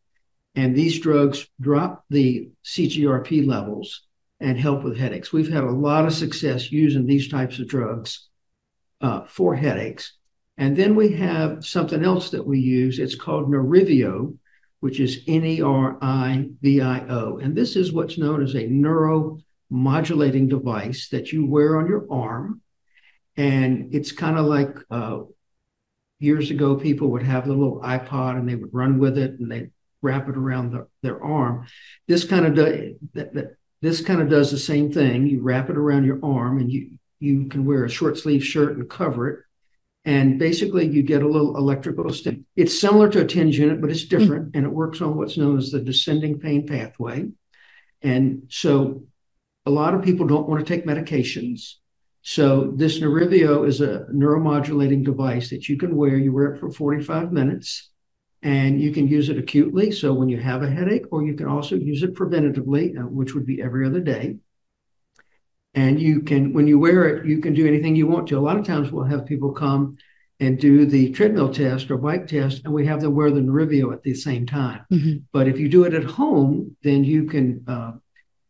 and 0.55 0.75
these 0.75 1.01
drugs 1.01 1.47
drop 1.61 2.05
the 2.09 2.51
CGRP 2.65 3.47
levels 3.47 4.03
and 4.41 4.59
help 4.59 4.83
with 4.85 4.99
headaches. 4.99 5.33
We've 5.33 5.53
had 5.53 5.65
a 5.65 5.71
lot 5.71 6.07
of 6.07 6.13
success 6.13 6.71
using 6.71 7.07
these 7.07 7.29
types 7.29 7.59
of 7.59 7.69
drugs 7.69 8.29
uh, 9.01 9.23
for 9.27 9.55
headaches. 9.55 10.13
And 10.59 10.77
then 10.77 10.95
we 10.95 11.13
have 11.15 11.65
something 11.65 12.03
else 12.03 12.31
that 12.31 12.47
we 12.47 12.59
use. 12.59 12.99
It's 12.99 13.15
called 13.15 13.51
Nerivio, 13.51 14.37
which 14.81 15.01
is 15.01 15.23
N 15.27 15.45
E 15.45 15.63
R 15.63 15.99
I 16.01 16.49
V 16.61 16.81
I 16.81 17.01
O. 17.09 17.39
And 17.39 17.57
this 17.57 17.77
is 17.77 17.93
what's 17.93 18.19
known 18.19 18.43
as 18.43 18.55
a 18.55 18.69
neuromodulating 18.69 20.49
device 20.49 21.09
that 21.11 21.33
you 21.33 21.47
wear 21.47 21.79
on 21.79 21.87
your 21.87 22.07
arm. 22.11 22.61
And 23.37 23.95
it's 23.95 24.13
kind 24.13 24.39
of 24.39 24.47
like 24.47 24.77
uh, 24.91 25.21
years 26.19 26.51
ago, 26.51 26.77
people 26.77 27.09
would 27.09 27.23
have 27.23 27.47
the 27.47 27.53
little 27.53 27.81
iPod 27.81 28.39
and 28.39 28.49
they 28.49 28.55
would 28.55 28.73
run 28.73 28.99
with 28.99 29.19
it 29.19 29.39
and 29.39 29.51
they 29.51 29.71
wrap 30.03 30.29
it 30.29 30.37
around 30.37 30.73
the, 30.73 30.87
their 31.03 31.23
arm. 31.23 31.67
This 32.07 32.25
kind 32.25 32.47
of 32.47 32.55
does 32.55 32.95
that, 33.15 33.35
that 33.35 33.57
this 33.83 34.01
kind 34.01 34.21
of 34.21 34.29
does 34.29 34.51
the 34.51 34.59
same 34.59 34.93
thing. 34.93 35.27
You 35.27 35.43
wrap 35.43 35.69
it 35.69 35.77
around 35.77 36.05
your 36.05 36.21
arm 36.25 36.59
and 36.59 36.71
you, 36.71 36.99
you 37.21 37.49
can 37.49 37.65
wear 37.65 37.85
a 37.85 37.91
short 37.91 38.19
sleeve 38.19 38.45
shirt 38.45 38.77
and 38.77 38.89
cover 38.89 39.29
it. 39.29 39.39
And 40.07 40.39
basically, 40.39 40.87
you 40.87 41.03
get 41.03 41.23
a 41.23 41.29
little 41.29 41.57
electrical 41.57 42.09
stim. 42.13 42.47
It's 42.55 42.81
similar 42.81 43.11
to 43.11 43.23
a 43.23 43.27
TENS 43.27 43.59
unit, 43.59 43.81
but 43.81 43.91
it's 43.91 44.05
different. 44.05 44.47
Mm-hmm. 44.47 44.57
And 44.57 44.67
it 44.67 44.73
works 44.73 45.01
on 45.01 45.17
what's 45.17 45.37
known 45.37 45.59
as 45.59 45.73
the 45.73 45.81
descending 45.81 46.39
pain 46.39 46.65
pathway. 46.65 47.27
And 48.03 48.45
so 48.49 49.03
a 49.67 49.71
lot 49.71 49.95
of 49.95 50.05
people 50.05 50.27
don't 50.27 50.49
want 50.49 50.65
to 50.65 50.75
take 50.75 50.87
medications. 50.87 51.75
So 52.23 52.73
this 52.77 53.01
Nerivio 53.01 53.67
is 53.67 53.81
a 53.81 54.07
neuromodulating 54.13 55.05
device 55.05 55.51
that 55.51 55.69
you 55.69 55.77
can 55.77 55.97
wear. 55.97 56.17
You 56.17 56.33
wear 56.33 56.55
it 56.55 56.61
for 56.61 56.71
45 56.71 57.33
minutes 57.33 57.91
and 58.43 58.81
you 58.81 58.93
can 58.93 59.09
use 59.09 59.29
it 59.29 59.39
acutely. 59.39 59.91
So 59.91 60.13
when 60.13 60.29
you 60.29 60.39
have 60.39 60.63
a 60.63 60.71
headache, 60.71 61.07
or 61.11 61.25
you 61.25 61.35
can 61.35 61.49
also 61.49 61.75
use 61.75 62.05
it 62.05 62.15
preventatively, 62.15 62.97
uh, 62.97 63.09
which 63.09 63.35
would 63.35 63.45
be 63.45 63.61
every 63.61 63.85
other 63.85 64.01
day. 64.01 64.37
And 65.77 66.01
you 66.01 66.23
can, 66.23 66.53
when 66.53 66.67
you 66.67 66.79
wear 66.79 67.05
it, 67.05 67.27
you 67.27 67.41
can 67.41 67.55
do 67.55 67.67
anything 67.67 67.95
you 67.95 68.09
want 68.09 68.27
to. 68.29 68.39
A 68.39 68.41
lot 68.41 68.59
of 68.59 68.67
times 68.67 68.91
we'll 68.91 69.05
have 69.05 69.27
people 69.27 69.53
come 69.53 69.99
and 70.41 70.59
do 70.59 70.87
the 70.87 71.13
treadmill 71.13 71.53
test 71.53 71.91
or 71.91 71.97
bike 71.97 72.27
test, 72.27 72.63
and 72.65 72.75
we 72.75 72.87
have 72.87 73.01
them 73.01 73.15
wear 73.15 73.31
the 73.31 73.41
Nerivio 73.41 73.93
at 73.93 74.03
the 74.03 74.15
same 74.15 74.47
time. 74.47 74.85
Mm-hmm. 74.93 75.19
But 75.33 75.49
if 75.49 75.61
you 75.61 75.69
do 75.69 75.85
it 75.85 75.95
at 75.95 76.05
home, 76.05 76.77
then 76.83 77.05
you 77.05 77.27
can, 77.27 77.65
uh, 77.69 77.93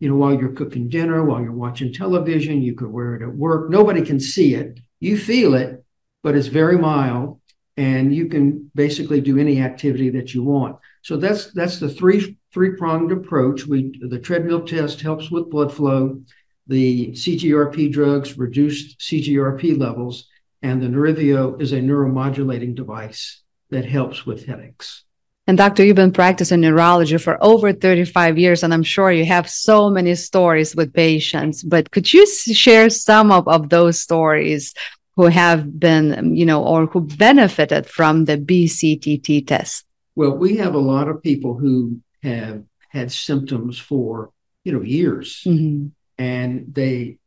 you 0.01 0.09
know, 0.09 0.17
while 0.17 0.35
you're 0.35 0.53
cooking 0.53 0.89
dinner, 0.89 1.23
while 1.25 1.43
you're 1.43 1.53
watching 1.53 1.93
television, 1.93 2.63
you 2.63 2.75
could 2.75 2.91
wear 2.91 3.15
it 3.17 3.23
at 3.23 3.35
work. 3.35 3.71
Nobody 3.71 4.03
can 4.03 4.19
see 4.19 4.55
it. 4.55 4.79
You 5.01 5.19
feel 5.19 5.55
it, 5.55 5.85
but 6.23 6.35
it's 6.35 6.49
very 6.49 6.79
mild 6.79 7.41
and 7.77 8.15
you 8.15 8.27
can 8.29 8.71
basically 8.75 9.21
do 9.21 9.39
any 9.39 9.61
activity 9.61 10.11
that 10.11 10.35
you 10.35 10.43
want. 10.43 10.79
So 11.03 11.17
that's 11.17 11.53
that's 11.53 11.79
the 11.79 11.89
three 11.89 12.39
three 12.53 12.71
pronged 12.77 13.13
approach. 13.13 13.67
We 13.67 13.93
the 14.09 14.19
treadmill 14.19 14.67
test 14.67 15.01
helps 15.01 15.31
with 15.31 15.51
blood 15.51 15.73
flow. 15.73 16.23
The 16.67 17.13
CGRP 17.13 17.93
drugs 17.93 18.37
reduce 18.37 18.97
CGRP 18.97 19.79
levels, 19.79 20.27
and 20.63 20.83
the 20.83 20.89
Nerivio 20.89 21.61
is 21.61 21.73
a 21.73 21.81
neuromodulating 21.81 22.75
device 22.75 23.43
that 23.71 23.85
helps 23.85 24.27
with 24.27 24.47
headaches. 24.47 25.05
And 25.49 25.57
doctor, 25.57 25.85
you've 25.85 25.95
been 25.95 26.13
practicing 26.13 26.61
neurology 26.61 27.19
for 27.19 27.39
over 27.41 27.73
35 27.73 28.37
years, 28.37 28.65
and 28.65 28.75
I'm 28.75 28.83
sure 28.83 29.13
you 29.13 29.25
have 29.27 29.49
so 29.49 29.89
many 29.91 30.17
stories 30.17 30.75
with 30.75 30.93
patients. 30.93 31.63
But 31.63 31.93
could 31.93 32.13
you 32.13 32.27
share 32.27 32.91
some 32.91 33.31
of, 33.31 33.47
of 33.47 33.69
those 33.69 34.01
stories 34.01 34.75
who 35.15 35.27
have 35.27 35.79
been, 35.79 36.35
you 36.35 36.45
know, 36.45 36.65
or 36.65 36.87
who 36.87 37.01
benefited 37.01 37.87
from 37.87 38.25
the 38.25 38.37
BCTT 38.37 39.47
test? 39.47 39.85
Well, 40.17 40.37
we 40.37 40.57
have 40.57 40.75
a 40.75 40.79
lot 40.79 41.09
of 41.09 41.23
people 41.23 41.57
who 41.57 42.01
have 42.25 42.65
had 42.91 43.13
symptoms 43.13 43.79
for, 43.79 44.31
you 44.65 44.73
know, 44.73 44.83
years 44.83 45.43
mm-hmm. 45.47 45.89
And 46.19 46.75
they 46.75 47.19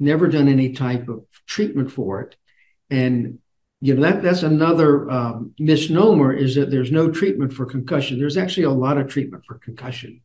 never 0.00 0.28
done 0.28 0.48
any 0.48 0.72
type 0.72 1.08
of 1.08 1.24
treatment 1.46 1.90
for 1.90 2.20
it. 2.20 2.36
And 2.90 3.38
you 3.80 3.94
know 3.94 4.02
that 4.02 4.22
that's 4.22 4.42
another 4.42 5.10
um, 5.10 5.54
misnomer 5.58 6.32
is 6.32 6.54
that 6.54 6.70
there's 6.70 6.90
no 6.90 7.10
treatment 7.10 7.52
for 7.52 7.66
concussion. 7.66 8.18
There's 8.18 8.38
actually 8.38 8.64
a 8.64 8.70
lot 8.70 8.96
of 8.96 9.08
treatment 9.08 9.44
for 9.46 9.58
concussion, 9.58 10.22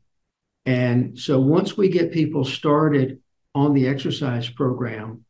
and 0.65 1.19
so 1.19 1.41
once 1.41 1.75
we 1.75 1.89
get 1.89 2.13
people 2.13 2.45
started 2.45 3.19
on 3.53 3.73
the 3.73 3.87
exercise 3.87 4.47
program, 4.47 5.25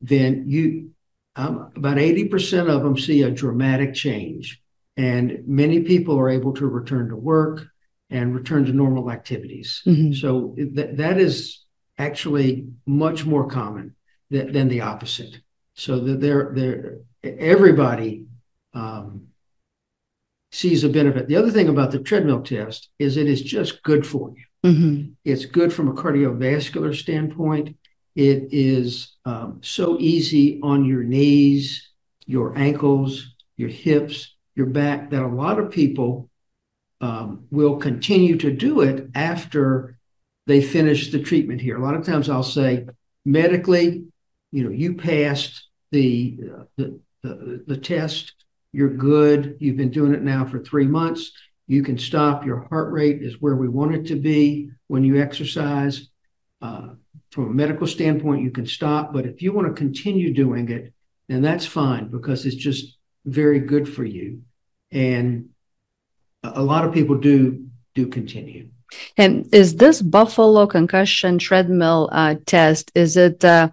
then 0.00 0.44
you 0.46 0.92
um, 1.34 1.72
about 1.74 1.98
eighty 1.98 2.28
percent 2.28 2.68
of 2.68 2.82
them 2.82 2.96
see 2.96 3.22
a 3.22 3.30
dramatic 3.30 3.94
change, 3.94 4.62
and 4.96 5.42
many 5.46 5.80
people 5.80 6.16
are 6.20 6.30
able 6.30 6.52
to 6.52 6.66
return 6.68 7.08
to 7.08 7.16
work 7.16 7.66
and 8.12 8.34
return 8.34 8.64
to 8.66 8.72
normal 8.72 9.10
activities. 9.10 9.82
Mm-hmm. 9.86 10.12
So 10.12 10.54
th- 10.56 10.96
that 10.96 11.18
is 11.18 11.64
actually 11.98 12.68
much 12.86 13.24
more 13.24 13.48
common 13.48 13.96
th- 14.30 14.52
than 14.52 14.68
the 14.68 14.82
opposite. 14.82 15.40
So 15.74 15.98
that 16.00 16.20
they're, 16.20 16.52
they're 16.54 16.98
everybody 17.24 18.26
um, 18.74 19.28
sees 20.50 20.84
a 20.84 20.88
benefit. 20.88 21.28
The 21.28 21.36
other 21.36 21.50
thing 21.50 21.68
about 21.68 21.92
the 21.92 21.98
treadmill 21.98 22.42
test 22.42 22.90
is 22.98 23.16
it 23.16 23.26
is 23.26 23.42
just 23.42 23.82
good 23.82 24.06
for 24.06 24.34
you. 24.36 24.70
Mm-hmm. 24.70 25.12
It's 25.24 25.46
good 25.46 25.72
from 25.72 25.88
a 25.88 25.94
cardiovascular 25.94 26.94
standpoint. 26.94 27.76
It 28.14 28.48
is 28.52 29.16
um, 29.24 29.60
so 29.62 29.96
easy 29.98 30.60
on 30.62 30.84
your 30.84 31.02
knees, 31.02 31.88
your 32.26 32.56
ankles, 32.56 33.34
your 33.56 33.70
hips, 33.70 34.36
your 34.54 34.66
back 34.66 35.10
that 35.10 35.22
a 35.22 35.26
lot 35.26 35.58
of 35.58 35.70
people 35.70 36.28
um, 37.02 37.46
will 37.50 37.76
continue 37.76 38.36
to 38.38 38.52
do 38.52 38.80
it 38.80 39.10
after 39.14 39.98
they 40.46 40.62
finish 40.62 41.10
the 41.10 41.20
treatment 41.20 41.60
here. 41.60 41.76
A 41.76 41.82
lot 41.82 41.94
of 41.94 42.06
times 42.06 42.30
I'll 42.30 42.42
say, 42.42 42.86
medically, 43.24 44.04
you 44.52 44.64
know, 44.64 44.70
you 44.70 44.94
passed 44.94 45.68
the, 45.90 46.38
uh, 46.42 46.64
the, 46.76 47.00
the, 47.22 47.64
the 47.66 47.76
test, 47.76 48.32
you're 48.72 48.94
good. 48.94 49.56
You've 49.60 49.76
been 49.76 49.90
doing 49.90 50.14
it 50.14 50.22
now 50.22 50.44
for 50.44 50.60
three 50.60 50.86
months. 50.86 51.32
You 51.66 51.82
can 51.82 51.98
stop. 51.98 52.46
Your 52.46 52.66
heart 52.68 52.92
rate 52.92 53.22
is 53.22 53.40
where 53.40 53.56
we 53.56 53.68
want 53.68 53.94
it 53.94 54.06
to 54.06 54.16
be 54.16 54.70
when 54.86 55.04
you 55.04 55.20
exercise. 55.20 56.08
Uh, 56.60 56.90
from 57.30 57.46
a 57.48 57.52
medical 57.52 57.86
standpoint, 57.86 58.42
you 58.42 58.50
can 58.50 58.66
stop. 58.66 59.12
But 59.12 59.26
if 59.26 59.42
you 59.42 59.52
want 59.52 59.68
to 59.68 59.74
continue 59.74 60.32
doing 60.32 60.70
it, 60.70 60.92
then 61.28 61.42
that's 61.42 61.66
fine 61.66 62.08
because 62.08 62.46
it's 62.46 62.56
just 62.56 62.96
very 63.24 63.60
good 63.60 63.88
for 63.88 64.04
you. 64.04 64.42
And 64.90 65.50
a 66.42 66.62
lot 66.62 66.84
of 66.84 66.92
people 66.92 67.16
do 67.16 67.66
do 67.94 68.06
continue. 68.06 68.68
And 69.16 69.48
is 69.52 69.76
this 69.76 70.02
Buffalo 70.02 70.66
concussion 70.66 71.38
treadmill 71.38 72.08
uh, 72.12 72.36
test? 72.46 72.92
Is 72.94 73.16
it 73.16 73.44
uh, 73.44 73.70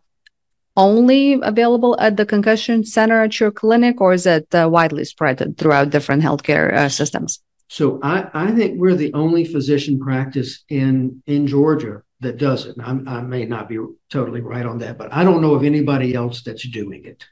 only 0.77 1.39
available 1.41 1.97
at 1.99 2.15
the 2.17 2.25
concussion 2.25 2.85
center 2.85 3.21
at 3.21 3.39
your 3.39 3.51
clinic, 3.51 3.99
or 3.99 4.13
is 4.13 4.25
it 4.25 4.53
uh, 4.55 4.69
widely 4.71 5.03
spread 5.03 5.57
throughout 5.57 5.89
different 5.89 6.23
healthcare 6.23 6.73
uh, 6.73 6.89
systems? 6.89 7.41
So 7.67 7.99
I, 8.01 8.29
I 8.33 8.51
think 8.51 8.79
we're 8.79 8.95
the 8.95 9.13
only 9.13 9.45
physician 9.45 9.99
practice 9.99 10.63
in 10.69 11.21
in 11.27 11.47
Georgia 11.47 12.01
that 12.21 12.37
does 12.37 12.65
it. 12.65 12.75
I, 12.79 12.91
I 13.07 13.21
may 13.21 13.45
not 13.45 13.69
be 13.69 13.77
totally 14.09 14.41
right 14.41 14.65
on 14.65 14.79
that, 14.79 14.97
but 14.97 15.13
I 15.13 15.23
don't 15.23 15.41
know 15.41 15.53
of 15.53 15.63
anybody 15.63 16.15
else 16.15 16.41
that's 16.41 16.67
doing 16.67 17.05
it. 17.05 17.25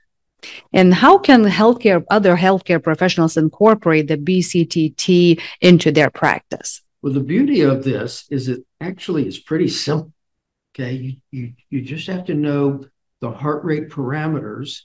And 0.74 0.94
how 0.94 1.18
can 1.18 1.44
healthcare 1.44 2.04
other 2.10 2.36
healthcare 2.36 2.82
professionals 2.82 3.38
incorporate 3.38 4.08
the 4.08 4.18
BCTT 4.18 5.42
into 5.62 5.92
their 5.92 6.10
practice? 6.10 6.82
Well, 7.02 7.14
the 7.14 7.22
beauty 7.22 7.62
of 7.62 7.84
this 7.84 8.26
is 8.30 8.48
it 8.48 8.64
actually 8.82 9.28
is 9.28 9.40
pretty 9.40 9.68
simple. 9.68 10.14
Okay, 10.76 10.94
you 10.94 11.16
you 11.32 11.54
you 11.70 11.82
just 11.82 12.08
have 12.08 12.26
to 12.26 12.34
know 12.34 12.86
the 13.20 13.32
heart 13.32 13.64
rate 13.64 13.90
parameters. 13.90 14.82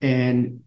And 0.00 0.62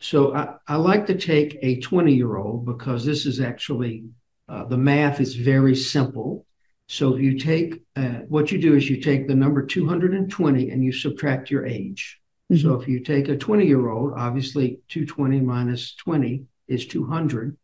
so 0.00 0.34
I, 0.34 0.54
I 0.66 0.76
like 0.76 1.06
to 1.06 1.16
take 1.16 1.58
a 1.62 1.80
20 1.80 2.14
year 2.14 2.36
old 2.36 2.66
because 2.66 3.04
this 3.04 3.26
is 3.26 3.40
actually 3.40 4.04
uh, 4.48 4.64
the 4.64 4.76
math 4.76 5.20
is 5.20 5.34
very 5.34 5.74
simple. 5.74 6.46
So 6.88 7.16
you 7.16 7.38
take 7.38 7.82
uh, 7.96 8.20
what 8.28 8.52
you 8.52 8.58
do 8.58 8.74
is 8.74 8.88
you 8.88 9.00
take 9.00 9.26
the 9.26 9.34
number 9.34 9.64
220 9.64 10.70
and 10.70 10.84
you 10.84 10.92
subtract 10.92 11.50
your 11.50 11.66
age. 11.66 12.20
Mm-hmm. 12.52 12.62
So 12.62 12.80
if 12.80 12.88
you 12.88 13.00
take 13.00 13.28
a 13.28 13.36
20 13.36 13.66
year 13.66 13.88
old, 13.88 14.12
obviously 14.16 14.80
220 14.88 15.40
minus 15.40 15.94
20 15.96 16.44
is 16.68 16.86
200. 16.86 17.56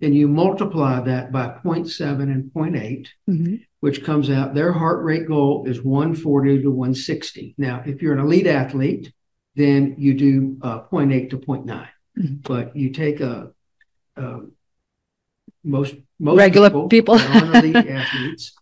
Then 0.00 0.12
you 0.12 0.28
multiply 0.28 1.00
that 1.00 1.32
by 1.32 1.58
0.7 1.64 2.22
and 2.22 2.50
0.8, 2.52 3.06
mm-hmm 3.28 3.56
which 3.80 4.04
comes 4.04 4.30
out 4.30 4.54
their 4.54 4.72
heart 4.72 5.04
rate 5.04 5.26
goal 5.26 5.64
is 5.66 5.82
140 5.82 6.62
to 6.62 6.70
160. 6.70 7.54
Now, 7.58 7.82
if 7.86 8.02
you're 8.02 8.12
an 8.12 8.18
elite 8.18 8.46
athlete, 8.46 9.12
then 9.54 9.94
you 9.98 10.14
do 10.14 10.58
uh, 10.62 10.80
0.8 10.90 11.30
to 11.30 11.38
0.9. 11.38 11.66
Mm-hmm. 11.66 12.34
But 12.42 12.74
you 12.74 12.90
take 12.90 13.20
a, 13.20 13.52
a 14.16 14.40
most 15.64 15.94
most 16.18 16.38
regular 16.38 16.70
people, 16.70 16.88
people. 16.88 17.18
athletes, 17.18 18.54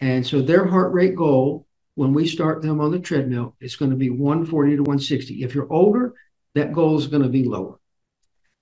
and 0.00 0.26
so 0.26 0.40
their 0.40 0.66
heart 0.66 0.92
rate 0.92 1.16
goal 1.16 1.66
when 1.94 2.14
we 2.14 2.26
start 2.26 2.62
them 2.62 2.80
on 2.80 2.90
the 2.90 2.98
treadmill 2.98 3.54
it's 3.60 3.76
going 3.76 3.90
to 3.90 3.96
be 3.96 4.10
140 4.10 4.76
to 4.76 4.82
160. 4.82 5.42
If 5.42 5.54
you're 5.54 5.72
older, 5.72 6.14
that 6.54 6.72
goal 6.72 6.98
is 6.98 7.06
going 7.06 7.22
to 7.22 7.28
be 7.28 7.44
lower. 7.44 7.78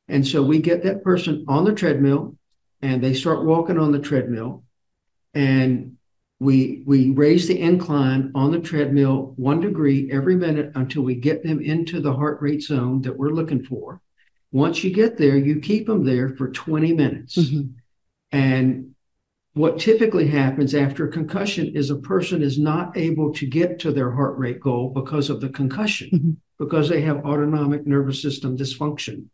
And 0.08 0.26
so 0.26 0.42
we 0.42 0.58
get 0.58 0.82
that 0.82 1.04
person 1.04 1.44
on 1.48 1.64
the 1.64 1.74
treadmill 1.74 2.36
and 2.82 3.02
they 3.02 3.14
start 3.14 3.44
walking 3.44 3.78
on 3.78 3.92
the 3.92 3.98
treadmill 3.98 4.64
and 5.34 5.96
we 6.40 6.82
we 6.86 7.10
raise 7.10 7.46
the 7.46 7.60
incline 7.60 8.32
on 8.34 8.50
the 8.50 8.58
treadmill 8.58 9.34
one 9.36 9.60
degree 9.60 10.10
every 10.10 10.34
minute 10.34 10.72
until 10.74 11.02
we 11.02 11.14
get 11.14 11.42
them 11.42 11.60
into 11.60 12.00
the 12.00 12.14
heart 12.14 12.40
rate 12.40 12.62
zone 12.62 13.02
that 13.02 13.16
we're 13.16 13.30
looking 13.30 13.62
for. 13.62 14.00
Once 14.50 14.82
you 14.82 14.92
get 14.92 15.16
there, 15.16 15.36
you 15.36 15.60
keep 15.60 15.86
them 15.86 16.02
there 16.02 16.30
for 16.30 16.50
20 16.50 16.92
minutes. 16.94 17.36
Mm-hmm. 17.36 17.72
And 18.32 18.89
what 19.54 19.80
typically 19.80 20.28
happens 20.28 20.74
after 20.74 21.06
a 21.06 21.12
concussion 21.12 21.74
is 21.74 21.90
a 21.90 21.96
person 21.96 22.42
is 22.42 22.58
not 22.58 22.96
able 22.96 23.32
to 23.34 23.46
get 23.46 23.80
to 23.80 23.92
their 23.92 24.12
heart 24.12 24.38
rate 24.38 24.60
goal 24.60 24.90
because 24.90 25.28
of 25.28 25.40
the 25.40 25.48
concussion, 25.48 26.10
mm-hmm. 26.12 26.30
because 26.58 26.88
they 26.88 27.00
have 27.02 27.24
autonomic 27.24 27.86
nervous 27.86 28.22
system 28.22 28.56
dysfunction. 28.56 29.26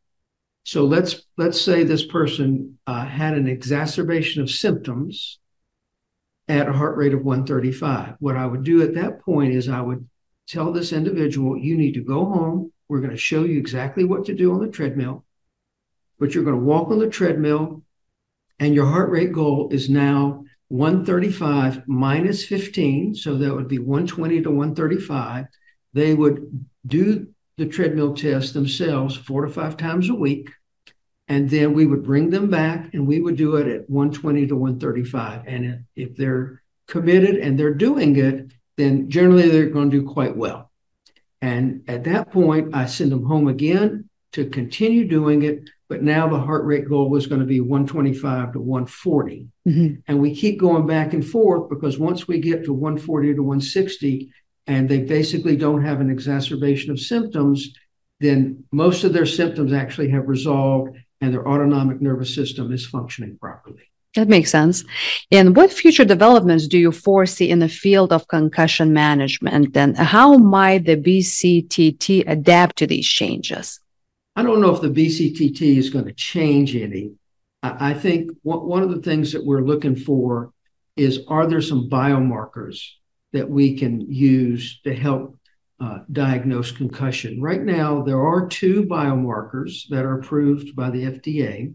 So 0.65 0.85
let's 0.85 1.23
let's 1.37 1.61
say 1.61 1.85
this 1.85 2.05
person 2.05 2.79
uh, 2.87 3.05
had 3.05 3.35
an 3.35 3.47
exacerbation 3.47 4.43
of 4.43 4.51
symptoms 4.51 5.39
at 6.49 6.69
a 6.69 6.73
heart 6.73 6.97
rate 6.97 7.15
of 7.15 7.25
135. 7.25 8.15
What 8.19 8.37
I 8.37 8.47
would 8.47 8.65
do 8.65 8.83
at 8.83 8.95
that 8.95 9.21
point 9.21 9.53
is 9.53 9.69
I 9.69 9.81
would 9.81 10.09
tell 10.49 10.73
this 10.73 10.93
individual, 10.93 11.57
you 11.57 11.77
need 11.77 11.95
to 11.95 12.05
go 12.05 12.25
home. 12.25 12.73
We're 12.89 13.01
going 13.01 13.11
to 13.11 13.17
show 13.17 13.45
you 13.45 13.59
exactly 13.59 14.05
what 14.05 14.27
to 14.27 14.35
do 14.35 14.53
on 14.53 14.61
the 14.61 14.71
treadmill, 14.71 15.25
but 16.19 16.35
you're 16.35 16.45
going 16.45 16.59
to 16.59 16.65
walk 16.65 16.91
on 16.91 17.01
the 17.01 17.11
treadmill, 17.11 17.83
and 18.59 18.75
your 18.75 18.87
heart 18.87 19.11
rate 19.11 19.33
goal 19.33 19.69
is 19.71 19.89
now 19.91 20.45
135 20.69 21.87
minus 21.87 22.45
15. 22.45 23.15
So 23.15 23.37
that 23.37 23.55
would 23.55 23.69
be 23.69 23.79
120 23.79 24.43
to 24.43 24.51
135. 24.51 25.47
They 25.93 26.15
would 26.15 26.67
do 26.87 27.29
the 27.57 27.67
treadmill 27.67 28.15
test 28.15 28.55
themselves 28.55 29.17
four 29.17 29.47
to 29.47 29.53
five 29.53 29.77
times 29.77 30.09
a 30.11 30.15
week. 30.15 30.51
And 31.29 31.51
then 31.51 31.73
we 31.73 31.87
would 31.87 32.05
bring 32.05 32.31
them 32.31 32.51
back 32.51 32.95
and 32.95 33.07
we 33.07 33.21
would 33.21 33.37
do 33.37 33.57
it 33.57 33.67
at 33.67 33.91
120 33.91 34.47
to 34.47 34.57
135. 34.57 35.43
And 35.47 35.85
if 35.97 36.17
they're 36.17 36.63
committed 36.87 37.37
and 37.37 37.59
they're 37.59 37.75
doing 37.75 38.17
it, 38.17 38.53
then 38.77 39.11
generally 39.11 39.49
they're 39.49 39.71
going 39.71 39.91
to 39.91 40.01
do 40.01 40.09
quite 40.09 40.37
well. 40.37 40.71
And 41.43 41.83
at 41.89 42.05
that 42.05 42.31
point, 42.31 42.75
I 42.75 42.87
send 42.87 43.13
them 43.13 43.25
home 43.25 43.49
again 43.49 44.09
to 44.33 44.49
continue 44.49 45.07
doing 45.09 45.43
it. 45.43 45.69
But 45.89 46.03
now 46.03 46.29
the 46.29 46.41
heart 46.41 46.65
rate 46.65 46.89
goal 46.89 47.09
was 47.11 47.27
going 47.27 47.41
to 47.41 47.47
be 47.47 47.61
125 47.61 48.53
to 48.53 48.61
140. 48.61 49.47
Mm-hmm. 49.69 49.95
And 50.09 50.21
we 50.21 50.35
keep 50.35 50.59
going 50.59 50.87
back 50.87 51.13
and 51.13 51.25
forth 51.25 51.69
because 51.69 51.99
once 51.99 52.27
we 52.27 52.41
get 52.41 52.65
to 52.65 52.73
140 52.73 53.35
to 53.35 53.43
160, 53.43 54.33
and 54.67 54.89
they 54.89 55.01
basically 55.01 55.57
don't 55.57 55.85
have 55.85 56.01
an 56.01 56.11
exacerbation 56.11 56.91
of 56.91 56.99
symptoms, 56.99 57.73
then 58.21 58.65
most 58.73 59.05
of 59.05 59.13
their 59.13 59.27
symptoms 59.27 59.73
actually 59.73 60.11
have 60.11 60.27
resolved 60.27 60.97
and 61.21 61.33
their 61.33 61.49
autonomic 61.49 62.01
nervous 62.01 62.35
system 62.35 62.73
is 62.73 62.87
functioning 62.87 63.39
properly. 63.41 63.83
That 64.17 64.29
makes 64.29 64.51
sense. 64.51 64.83
And 65.31 65.55
what 65.55 65.73
future 65.73 66.05
developments 66.05 66.67
do 66.67 66.79
you 66.79 66.91
foresee 66.91 67.51
in 67.51 67.59
the 67.59 67.69
field 67.69 68.13
of 68.13 68.29
concussion 68.29 68.93
management? 68.93 69.77
And 69.77 69.97
how 69.97 70.39
might 70.39 70.87
the 70.87 70.97
BCTT 70.97 72.25
adapt 72.27 72.77
to 72.79 72.87
these 72.87 73.07
changes? 73.07 73.79
I 74.37 74.43
don't 74.43 74.61
know 74.61 74.75
if 74.75 74.83
the 74.83 74.89
BCTT 74.89 75.79
is 75.79 75.91
going 75.91 76.05
to 76.05 76.13
change 76.13 76.77
any. 76.77 77.13
I 77.63 77.95
think 77.95 78.31
one 78.43 78.83
of 78.83 78.91
the 78.91 79.01
things 79.01 79.33
that 79.33 79.45
we're 79.45 79.63
looking 79.63 79.97
for 79.97 80.53
is 80.95 81.21
are 81.27 81.47
there 81.47 81.63
some 81.63 81.89
biomarkers 81.91 82.81
that 83.33 83.49
we 83.49 83.77
can 83.77 84.01
use 84.01 84.81
to 84.85 84.95
help 84.95 85.39
uh, 85.81 85.99
diagnose 86.11 86.71
concussion. 86.71 87.41
Right 87.41 87.63
now, 87.63 88.03
there 88.03 88.21
are 88.21 88.47
two 88.47 88.85
biomarkers 88.85 89.89
that 89.89 90.05
are 90.05 90.19
approved 90.19 90.77
by 90.77 90.91
the 90.91 91.05
FDA. 91.05 91.75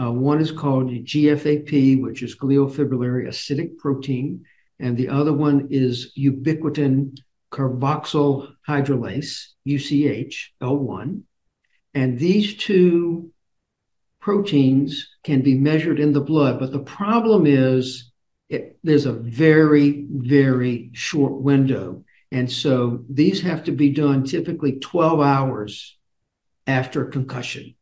Uh, 0.00 0.12
one 0.12 0.40
is 0.40 0.52
called 0.52 0.90
GFAP, 0.90 2.00
which 2.00 2.22
is 2.22 2.38
gliofibrillary 2.38 3.26
acidic 3.26 3.76
protein, 3.78 4.44
and 4.78 4.96
the 4.96 5.08
other 5.08 5.32
one 5.32 5.66
is 5.70 6.12
ubiquitin 6.16 7.18
carboxyl 7.50 8.52
hydrolase, 8.68 9.48
UCH, 9.66 10.54
L1. 10.62 11.22
And 11.98 12.16
these 12.16 12.56
two 12.56 13.32
proteins 14.20 15.08
can 15.24 15.42
be 15.42 15.56
measured 15.56 15.98
in 15.98 16.12
the 16.12 16.20
blood. 16.20 16.60
But 16.60 16.70
the 16.70 16.78
problem 16.78 17.44
is 17.44 18.12
it, 18.48 18.78
there's 18.84 19.04
a 19.04 19.12
very, 19.12 20.06
very 20.08 20.90
short 20.92 21.32
window. 21.32 22.04
And 22.30 22.48
so 22.48 23.04
these 23.10 23.40
have 23.40 23.64
to 23.64 23.72
be 23.72 23.90
done 23.90 24.22
typically 24.22 24.78
12 24.78 25.20
hours 25.20 25.98
after 26.68 27.04
concussion. 27.04 27.74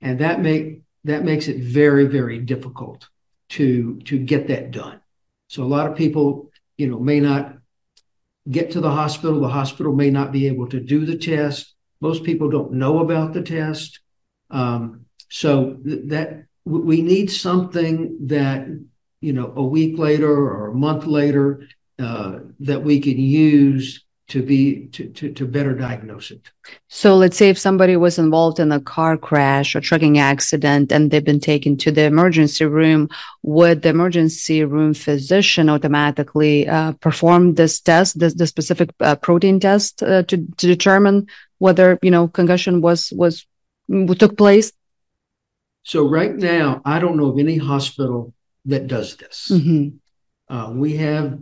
And 0.00 0.18
that 0.18 0.42
make 0.42 0.80
that 1.04 1.22
makes 1.22 1.46
it 1.46 1.58
very, 1.58 2.06
very 2.06 2.40
difficult 2.40 3.08
to 3.50 4.00
to 4.06 4.18
get 4.18 4.48
that 4.48 4.72
done. 4.72 5.00
So 5.46 5.62
a 5.62 5.72
lot 5.76 5.88
of 5.88 5.96
people, 5.96 6.50
you 6.76 6.88
know, 6.88 6.98
may 6.98 7.20
not 7.20 7.56
get 8.50 8.72
to 8.72 8.80
the 8.80 8.90
hospital. 8.90 9.40
The 9.40 9.48
hospital 9.48 9.94
may 9.94 10.10
not 10.10 10.32
be 10.32 10.48
able 10.48 10.66
to 10.70 10.80
do 10.80 11.06
the 11.06 11.16
test. 11.16 11.73
Most 12.00 12.24
people 12.24 12.50
don't 12.50 12.72
know 12.72 13.00
about 13.00 13.32
the 13.32 13.42
test. 13.42 14.00
Um, 14.50 15.06
so 15.28 15.74
th- 15.84 16.02
that 16.06 16.46
we 16.64 17.02
need 17.02 17.30
something 17.30 18.26
that 18.28 18.66
you 19.20 19.32
know 19.32 19.52
a 19.56 19.62
week 19.62 19.98
later 19.98 20.30
or 20.30 20.68
a 20.68 20.74
month 20.74 21.06
later 21.06 21.66
uh, 21.98 22.40
that 22.60 22.82
we 22.82 23.00
can 23.00 23.18
use 23.18 24.03
to 24.28 24.42
be 24.42 24.86
to, 24.86 25.08
to, 25.08 25.32
to 25.32 25.46
better 25.46 25.74
diagnose 25.74 26.30
it. 26.30 26.50
So 26.88 27.16
let's 27.16 27.36
say 27.36 27.50
if 27.50 27.58
somebody 27.58 27.96
was 27.96 28.18
involved 28.18 28.58
in 28.58 28.72
a 28.72 28.80
car 28.80 29.18
crash 29.18 29.76
or 29.76 29.80
trucking 29.80 30.18
accident 30.18 30.92
and 30.92 31.10
they've 31.10 31.24
been 31.24 31.40
taken 31.40 31.76
to 31.78 31.92
the 31.92 32.04
emergency 32.04 32.64
room 32.64 33.10
would 33.42 33.82
the 33.82 33.90
emergency 33.90 34.64
room 34.64 34.94
physician 34.94 35.68
automatically 35.68 36.66
uh, 36.66 36.92
perform 36.92 37.54
this 37.54 37.80
test 37.80 38.18
this 38.18 38.34
the 38.34 38.46
specific 38.46 38.90
uh, 39.00 39.14
protein 39.16 39.60
test 39.60 40.02
uh, 40.02 40.22
to, 40.22 40.38
to 40.56 40.66
determine 40.66 41.26
whether 41.58 41.98
you 42.02 42.10
know 42.10 42.26
concussion 42.28 42.80
was 42.80 43.12
was 43.12 43.46
took 44.18 44.38
place? 44.38 44.72
So 45.82 46.08
right 46.08 46.34
now 46.34 46.80
i 46.86 46.98
don't 46.98 47.18
know 47.18 47.26
of 47.26 47.38
any 47.38 47.58
hospital 47.58 48.32
that 48.64 48.86
does 48.86 49.16
this. 49.16 49.50
Mm-hmm. 49.52 49.96
Uh, 50.48 50.70
we 50.72 50.96
have 50.96 51.38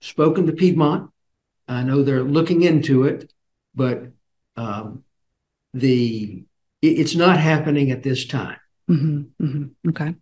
spoken 0.00 0.46
to 0.46 0.52
piedmont 0.52 1.10
I 1.70 1.82
know 1.84 2.02
they're 2.02 2.22
looking 2.22 2.62
into 2.62 3.04
it, 3.04 3.32
but 3.74 4.08
um, 4.56 5.04
the 5.72 6.44
it, 6.82 6.86
it's 6.86 7.14
not 7.14 7.38
happening 7.38 7.90
at 7.90 8.02
this 8.02 8.26
time. 8.26 8.56
Mm-hmm, 8.90 9.44
mm-hmm. 9.44 9.88
Okay. 9.90 10.14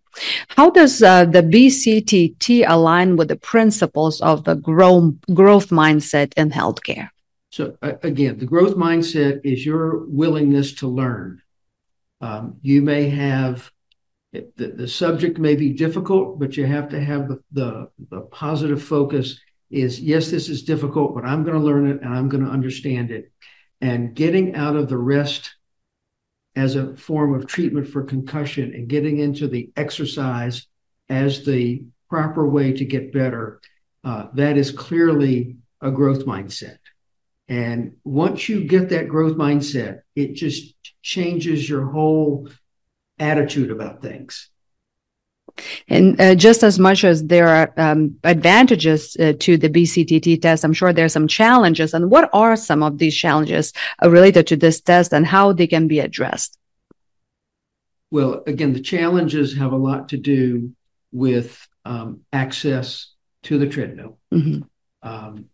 How 0.48 0.68
does 0.68 1.02
uh, 1.02 1.24
the 1.24 1.42
BCTT 1.42 2.64
align 2.68 3.16
with 3.16 3.28
the 3.28 3.36
principles 3.36 4.20
of 4.20 4.44
the 4.44 4.56
growth, 4.56 5.14
growth 5.32 5.70
mindset 5.70 6.34
in 6.36 6.50
healthcare? 6.50 7.08
So, 7.50 7.78
uh, 7.80 7.94
again, 8.02 8.38
the 8.38 8.44
growth 8.44 8.76
mindset 8.76 9.40
is 9.42 9.64
your 9.64 10.04
willingness 10.06 10.74
to 10.74 10.88
learn. 10.88 11.40
Um, 12.20 12.58
you 12.60 12.82
may 12.82 13.08
have 13.08 13.70
the, 14.32 14.50
the 14.56 14.88
subject 14.88 15.38
may 15.38 15.56
be 15.56 15.72
difficult, 15.72 16.38
but 16.38 16.58
you 16.58 16.66
have 16.66 16.90
to 16.90 17.00
have 17.00 17.28
the, 17.28 17.42
the, 17.52 17.88
the 18.10 18.20
positive 18.20 18.82
focus 18.82 19.40
is 19.70 20.00
yes, 20.00 20.30
this 20.30 20.48
is 20.48 20.62
difficult, 20.62 21.14
but 21.14 21.24
I'm 21.24 21.44
going 21.44 21.58
to 21.58 21.64
learn 21.64 21.90
it 21.90 22.02
and 22.02 22.14
I'm 22.14 22.28
going 22.28 22.44
to 22.44 22.50
understand 22.50 23.10
it. 23.10 23.32
And 23.80 24.14
getting 24.14 24.54
out 24.54 24.76
of 24.76 24.88
the 24.88 24.98
rest 24.98 25.54
as 26.56 26.74
a 26.74 26.96
form 26.96 27.34
of 27.34 27.46
treatment 27.46 27.88
for 27.88 28.02
concussion 28.02 28.74
and 28.74 28.88
getting 28.88 29.18
into 29.18 29.46
the 29.46 29.70
exercise 29.76 30.66
as 31.08 31.44
the 31.44 31.84
proper 32.08 32.48
way 32.48 32.72
to 32.72 32.84
get 32.84 33.12
better, 33.12 33.60
uh, 34.04 34.26
that 34.34 34.56
is 34.56 34.70
clearly 34.72 35.56
a 35.80 35.90
growth 35.90 36.24
mindset. 36.26 36.78
And 37.48 37.96
once 38.04 38.48
you 38.48 38.64
get 38.64 38.90
that 38.90 39.08
growth 39.08 39.36
mindset, 39.36 40.00
it 40.16 40.34
just 40.34 40.74
changes 41.02 41.68
your 41.68 41.86
whole 41.86 42.48
attitude 43.18 43.70
about 43.70 44.02
things. 44.02 44.50
And 45.88 46.20
uh, 46.20 46.34
just 46.34 46.62
as 46.62 46.78
much 46.78 47.04
as 47.04 47.24
there 47.24 47.48
are 47.48 47.72
um, 47.76 48.16
advantages 48.24 49.16
uh, 49.18 49.32
to 49.40 49.56
the 49.56 49.68
BCTT 49.68 50.40
test, 50.40 50.64
I'm 50.64 50.72
sure 50.72 50.92
there 50.92 51.04
are 51.04 51.08
some 51.08 51.28
challenges. 51.28 51.94
And 51.94 52.10
what 52.10 52.30
are 52.32 52.56
some 52.56 52.82
of 52.82 52.98
these 52.98 53.16
challenges 53.16 53.72
uh, 54.02 54.10
related 54.10 54.46
to 54.48 54.56
this 54.56 54.80
test 54.80 55.12
and 55.12 55.26
how 55.26 55.52
they 55.52 55.66
can 55.66 55.88
be 55.88 56.00
addressed? 56.00 56.58
Well, 58.10 58.42
again, 58.46 58.72
the 58.72 58.80
challenges 58.80 59.56
have 59.56 59.72
a 59.72 59.76
lot 59.76 60.08
to 60.10 60.16
do 60.16 60.72
with 61.12 61.66
um, 61.84 62.20
access 62.32 63.12
to 63.44 63.58
the 63.58 63.66
treadmill. 63.66 64.18
Mm-hmm. 64.32 64.62
Um, 65.08 65.46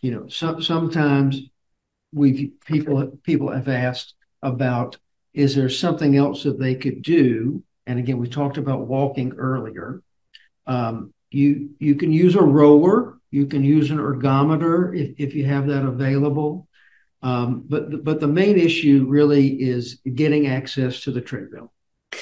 you 0.00 0.12
know, 0.12 0.28
so, 0.28 0.60
sometimes 0.60 1.40
we 2.12 2.52
people 2.66 3.18
people 3.22 3.50
have 3.50 3.68
asked 3.68 4.14
about 4.42 4.96
is 5.34 5.54
there 5.54 5.68
something 5.68 6.16
else 6.16 6.44
that 6.44 6.58
they 6.58 6.74
could 6.74 7.02
do 7.02 7.62
and 7.88 7.98
again, 7.98 8.18
we 8.18 8.28
talked 8.28 8.58
about 8.58 8.86
walking 8.86 9.32
earlier. 9.38 10.02
Um, 10.66 11.14
you 11.30 11.70
you 11.78 11.94
can 11.94 12.12
use 12.12 12.34
a 12.36 12.42
rower, 12.42 13.18
you 13.30 13.46
can 13.46 13.64
use 13.64 13.90
an 13.90 13.98
ergometer 13.98 14.96
if, 14.96 15.14
if 15.18 15.34
you 15.34 15.46
have 15.46 15.66
that 15.68 15.84
available. 15.84 16.68
Um, 17.22 17.64
but 17.66 18.04
but 18.04 18.20
the 18.20 18.28
main 18.28 18.58
issue 18.58 19.06
really 19.08 19.48
is 19.48 20.00
getting 20.14 20.46
access 20.46 21.00
to 21.00 21.10
the 21.10 21.22
treadmill. 21.22 21.72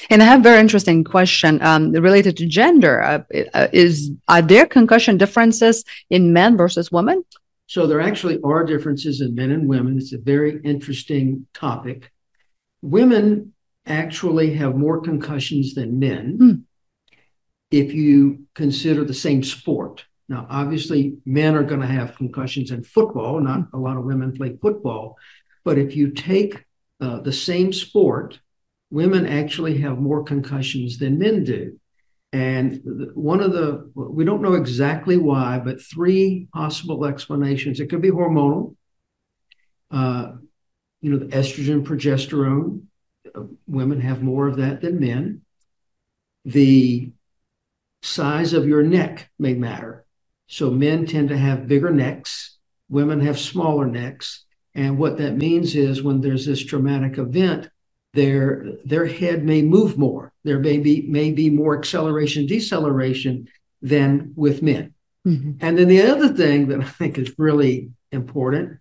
And 0.09 0.23
I 0.23 0.25
have 0.25 0.39
a 0.39 0.43
very 0.43 0.59
interesting 0.59 1.03
question 1.03 1.61
um, 1.61 1.91
related 1.91 2.37
to 2.37 2.45
gender. 2.45 3.03
Uh, 3.03 3.23
uh, 3.53 3.67
is 3.73 4.11
are 4.29 4.41
there 4.41 4.65
concussion 4.65 5.17
differences 5.17 5.83
in 6.09 6.31
men 6.31 6.55
versus 6.55 6.91
women? 6.91 7.23
So 7.67 7.85
there 7.87 7.99
actually 7.99 8.39
are 8.45 8.63
differences 8.63 9.19
in 9.19 9.35
men 9.35 9.51
and 9.51 9.67
women. 9.67 9.97
It's 9.97 10.13
a 10.13 10.17
very 10.17 10.61
interesting 10.63 11.45
topic. 11.53 12.11
Women 12.81 13.53
actually 13.87 14.53
have 14.53 14.75
more 14.75 15.01
concussions 15.01 15.73
than 15.73 15.99
men 15.99 16.37
mm. 16.39 16.63
if 17.71 17.93
you 17.93 18.45
consider 18.53 19.03
the 19.03 19.13
same 19.13 19.43
sport. 19.43 20.05
Now, 20.29 20.45
obviously, 20.49 21.17
men 21.25 21.55
are 21.55 21.63
going 21.63 21.81
to 21.81 21.87
have 21.87 22.17
concussions 22.17 22.71
in 22.71 22.83
football. 22.83 23.39
Not 23.39 23.67
a 23.73 23.77
lot 23.77 23.97
of 23.97 24.03
women 24.03 24.33
play 24.33 24.57
football. 24.61 25.15
But 25.63 25.77
if 25.77 25.95
you 25.95 26.11
take 26.11 26.65
uh, 26.99 27.21
the 27.21 27.31
same 27.31 27.71
sport, 27.71 28.39
women 28.89 29.25
actually 29.25 29.77
have 29.79 29.97
more 29.97 30.23
concussions 30.23 30.97
than 30.97 31.19
men 31.19 31.43
do. 31.43 31.79
And 32.33 32.81
one 33.13 33.39
of 33.39 33.53
the, 33.53 33.89
we 33.95 34.25
don't 34.25 34.41
know 34.41 34.55
exactly 34.55 35.17
why, 35.17 35.59
but 35.59 35.81
three 35.81 36.47
possible 36.53 37.05
explanations. 37.05 37.79
It 37.79 37.89
could 37.89 38.01
be 38.01 38.11
hormonal, 38.11 38.75
uh, 39.91 40.33
you 40.99 41.11
know, 41.11 41.19
the 41.19 41.27
estrogen, 41.27 41.83
progesterone, 41.83 42.86
women 43.67 44.01
have 44.01 44.21
more 44.21 44.47
of 44.47 44.57
that 44.57 44.81
than 44.81 44.99
men. 44.99 45.41
The 46.45 47.11
size 48.01 48.53
of 48.53 48.67
your 48.67 48.83
neck 48.83 49.29
may 49.37 49.53
matter. 49.53 50.05
So 50.47 50.71
men 50.71 51.05
tend 51.05 51.29
to 51.29 51.37
have 51.37 51.67
bigger 51.67 51.91
necks, 51.91 52.57
women 52.89 53.19
have 53.21 53.39
smaller 53.39 53.85
necks. 53.85 54.45
And 54.73 54.97
what 54.97 55.17
that 55.17 55.35
means 55.35 55.75
is 55.75 56.03
when 56.03 56.21
there's 56.21 56.45
this 56.45 56.63
traumatic 56.63 57.17
event, 57.17 57.69
their 58.13 58.65
their 58.85 59.05
head 59.05 59.43
may 59.43 59.61
move 59.61 59.97
more. 59.97 60.31
There 60.43 60.59
may 60.59 60.77
be 60.77 61.01
may 61.07 61.31
be 61.31 61.49
more 61.49 61.77
acceleration, 61.77 62.45
deceleration 62.45 63.47
than 63.81 64.33
with 64.35 64.61
men. 64.61 64.93
Mm-hmm. 65.25 65.51
And 65.59 65.77
then 65.77 65.87
the 65.87 66.03
other 66.03 66.29
thing 66.29 66.67
that 66.69 66.79
I 66.79 66.85
think 66.85 67.17
is 67.17 67.37
really 67.37 67.91
important 68.11 68.79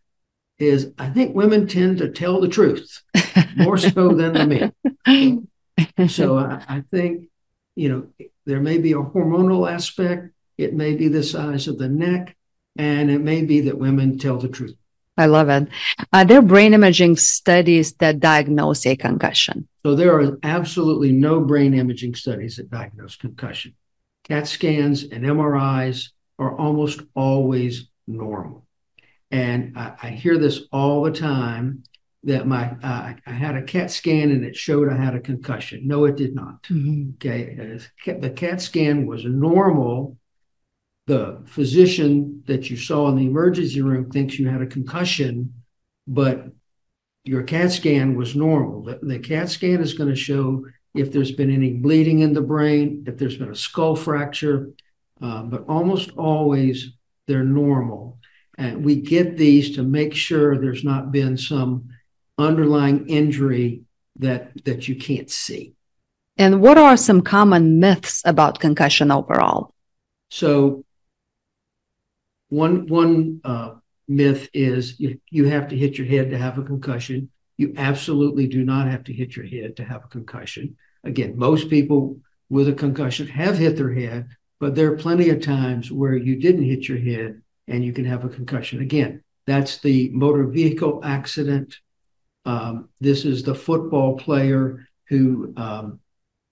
is 0.58 0.92
I 0.98 1.10
think 1.10 1.34
women 1.34 1.66
tend 1.66 1.98
to 1.98 2.10
tell 2.10 2.40
the 2.40 2.48
truth 2.48 3.02
more 3.56 3.76
so 3.76 4.14
than 4.14 4.32
the 4.32 4.72
men. 5.06 5.48
So 6.08 6.38
I, 6.38 6.62
I, 6.68 6.84
think, 6.90 7.28
you 7.74 7.90
know, 7.90 8.28
there 8.46 8.60
may 8.60 8.78
be 8.78 8.92
a 8.92 8.96
hormonal 8.96 9.70
aspect, 9.70 10.32
it 10.56 10.72
may 10.72 10.94
be 10.94 11.08
the 11.08 11.22
size 11.22 11.68
of 11.68 11.76
the 11.76 11.88
neck, 11.88 12.34
and 12.76 13.10
it 13.10 13.20
may 13.20 13.42
be 13.42 13.60
that 13.62 13.78
women 13.78 14.18
tell 14.18 14.38
the 14.38 14.48
truth. 14.48 14.74
I 15.18 15.26
love 15.26 15.48
it. 15.48 15.68
Are 16.12 16.24
there 16.24 16.42
brain 16.42 16.74
imaging 16.74 17.16
studies 17.16 17.94
that 17.94 18.20
diagnose 18.20 18.86
a 18.86 18.96
concussion? 18.96 19.68
So 19.84 19.94
there 19.94 20.18
are 20.18 20.38
absolutely 20.42 21.12
no 21.12 21.40
brain 21.40 21.72
imaging 21.74 22.14
studies 22.14 22.56
that 22.56 22.70
diagnose 22.70 23.16
concussion. 23.16 23.74
CAT 24.24 24.46
scans 24.46 25.04
and 25.04 25.24
MRIs 25.24 26.10
are 26.38 26.56
almost 26.58 27.00
always 27.14 27.88
normal. 28.06 28.65
And 29.30 29.76
I, 29.76 29.94
I 30.02 30.08
hear 30.10 30.38
this 30.38 30.62
all 30.72 31.02
the 31.02 31.12
time 31.12 31.82
that 32.24 32.46
my 32.46 32.70
uh, 32.82 33.14
I 33.24 33.30
had 33.30 33.56
a 33.56 33.62
CAT 33.62 33.90
scan 33.90 34.30
and 34.30 34.44
it 34.44 34.56
showed 34.56 34.90
I 34.90 34.96
had 34.96 35.14
a 35.14 35.20
concussion. 35.20 35.86
No, 35.86 36.04
it 36.04 36.16
did 36.16 36.34
not. 36.34 36.62
Mm-hmm. 36.64 37.10
Okay, 37.14 37.78
the 38.18 38.30
CAT 38.30 38.60
scan 38.60 39.06
was 39.06 39.24
normal. 39.24 40.18
The 41.06 41.42
physician 41.46 42.42
that 42.46 42.68
you 42.68 42.76
saw 42.76 43.08
in 43.08 43.16
the 43.16 43.26
emergency 43.26 43.80
room 43.80 44.10
thinks 44.10 44.38
you 44.38 44.48
had 44.48 44.60
a 44.60 44.66
concussion, 44.66 45.54
but 46.08 46.46
your 47.24 47.44
CAT 47.44 47.70
scan 47.70 48.16
was 48.16 48.34
normal. 48.34 48.82
The, 48.82 48.98
the 49.02 49.18
CAT 49.20 49.48
scan 49.48 49.80
is 49.80 49.94
going 49.94 50.10
to 50.10 50.16
show 50.16 50.64
if 50.94 51.12
there's 51.12 51.32
been 51.32 51.52
any 51.52 51.74
bleeding 51.74 52.20
in 52.20 52.32
the 52.32 52.40
brain, 52.40 53.04
if 53.06 53.18
there's 53.18 53.36
been 53.36 53.50
a 53.50 53.56
skull 53.56 53.94
fracture, 53.94 54.70
uh, 55.20 55.42
but 55.42 55.64
almost 55.68 56.10
always 56.16 56.92
they're 57.26 57.44
normal. 57.44 58.18
And 58.58 58.84
we 58.84 58.96
get 58.96 59.36
these 59.36 59.76
to 59.76 59.82
make 59.82 60.14
sure 60.14 60.56
there's 60.58 60.84
not 60.84 61.12
been 61.12 61.36
some 61.36 61.90
underlying 62.38 63.08
injury 63.08 63.82
that 64.18 64.64
that 64.64 64.88
you 64.88 64.96
can't 64.96 65.30
see. 65.30 65.74
And 66.38 66.60
what 66.60 66.78
are 66.78 66.96
some 66.96 67.22
common 67.22 67.80
myths 67.80 68.22
about 68.24 68.60
concussion 68.60 69.10
overall? 69.10 69.74
So 70.30 70.84
one 72.48 72.86
one 72.86 73.40
uh, 73.44 73.74
myth 74.08 74.48
is 74.52 74.98
you, 75.00 75.20
you 75.30 75.46
have 75.46 75.68
to 75.68 75.76
hit 75.76 75.98
your 75.98 76.06
head 76.06 76.30
to 76.30 76.38
have 76.38 76.58
a 76.58 76.62
concussion. 76.62 77.30
You 77.56 77.74
absolutely 77.76 78.46
do 78.46 78.64
not 78.64 78.88
have 78.88 79.04
to 79.04 79.12
hit 79.12 79.34
your 79.36 79.46
head 79.46 79.76
to 79.76 79.84
have 79.84 80.04
a 80.04 80.08
concussion. 80.08 80.76
Again, 81.04 81.38
most 81.38 81.70
people 81.70 82.20
with 82.50 82.68
a 82.68 82.72
concussion 82.72 83.26
have 83.28 83.56
hit 83.58 83.76
their 83.76 83.92
head, 83.92 84.28
but 84.60 84.74
there 84.74 84.92
are 84.92 84.96
plenty 84.96 85.30
of 85.30 85.40
times 85.40 85.90
where 85.90 86.16
you 86.16 86.36
didn't 86.36 86.64
hit 86.64 86.88
your 86.88 86.98
head 86.98 87.42
and 87.68 87.84
you 87.84 87.92
can 87.92 88.04
have 88.04 88.24
a 88.24 88.28
concussion. 88.28 88.80
Again, 88.80 89.22
that's 89.46 89.78
the 89.78 90.10
motor 90.10 90.46
vehicle 90.46 91.00
accident. 91.04 91.78
Um, 92.44 92.88
this 93.00 93.24
is 93.24 93.42
the 93.42 93.54
football 93.54 94.16
player 94.16 94.88
who, 95.08 95.52
um, 95.56 96.00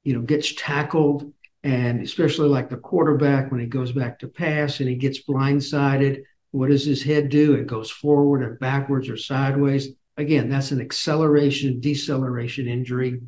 you 0.02 0.12
know, 0.12 0.22
gets 0.22 0.54
tackled, 0.56 1.32
and 1.62 2.02
especially 2.02 2.48
like 2.48 2.68
the 2.68 2.76
quarterback 2.76 3.50
when 3.50 3.60
he 3.60 3.66
goes 3.66 3.92
back 3.92 4.18
to 4.18 4.28
pass 4.28 4.80
and 4.80 4.88
he 4.88 4.96
gets 4.96 5.24
blindsided. 5.24 6.22
What 6.50 6.68
does 6.68 6.84
his 6.84 7.02
head 7.02 7.30
do? 7.30 7.54
It 7.54 7.66
goes 7.66 7.90
forward 7.90 8.42
and 8.42 8.58
backwards 8.58 9.08
or 9.08 9.16
sideways. 9.16 9.88
Again, 10.16 10.48
that's 10.48 10.70
an 10.70 10.80
acceleration 10.80 11.80
deceleration 11.80 12.68
injury. 12.68 13.20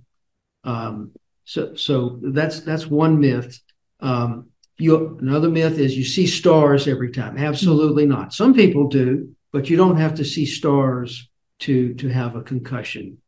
Um, 0.63 1.13
so, 1.45 1.75
so 1.75 2.21
that's 2.23 2.61
that's 2.61 2.87
one 2.87 3.21
myth. 3.21 3.61
Um, 4.01 4.51
you 4.79 5.19
another 5.21 5.49
myth 5.49 5.79
is 5.79 5.97
you 5.97 6.05
see 6.05 6.27
stars 6.27 6.87
every 6.87 7.11
time. 7.11 7.39
Absolutely 7.39 8.07
not. 8.07 8.33
Some 8.33 8.55
people 8.55 8.89
do, 8.89 9.35
but 9.53 9.71
you 9.71 9.77
don't 9.77 9.97
have 9.97 10.15
to 10.17 10.25
see 10.25 10.47
stars 10.47 11.29
to 11.61 11.95
to 11.95 12.09
have 12.09 12.37
a 12.37 12.43
concussion. 12.43 13.19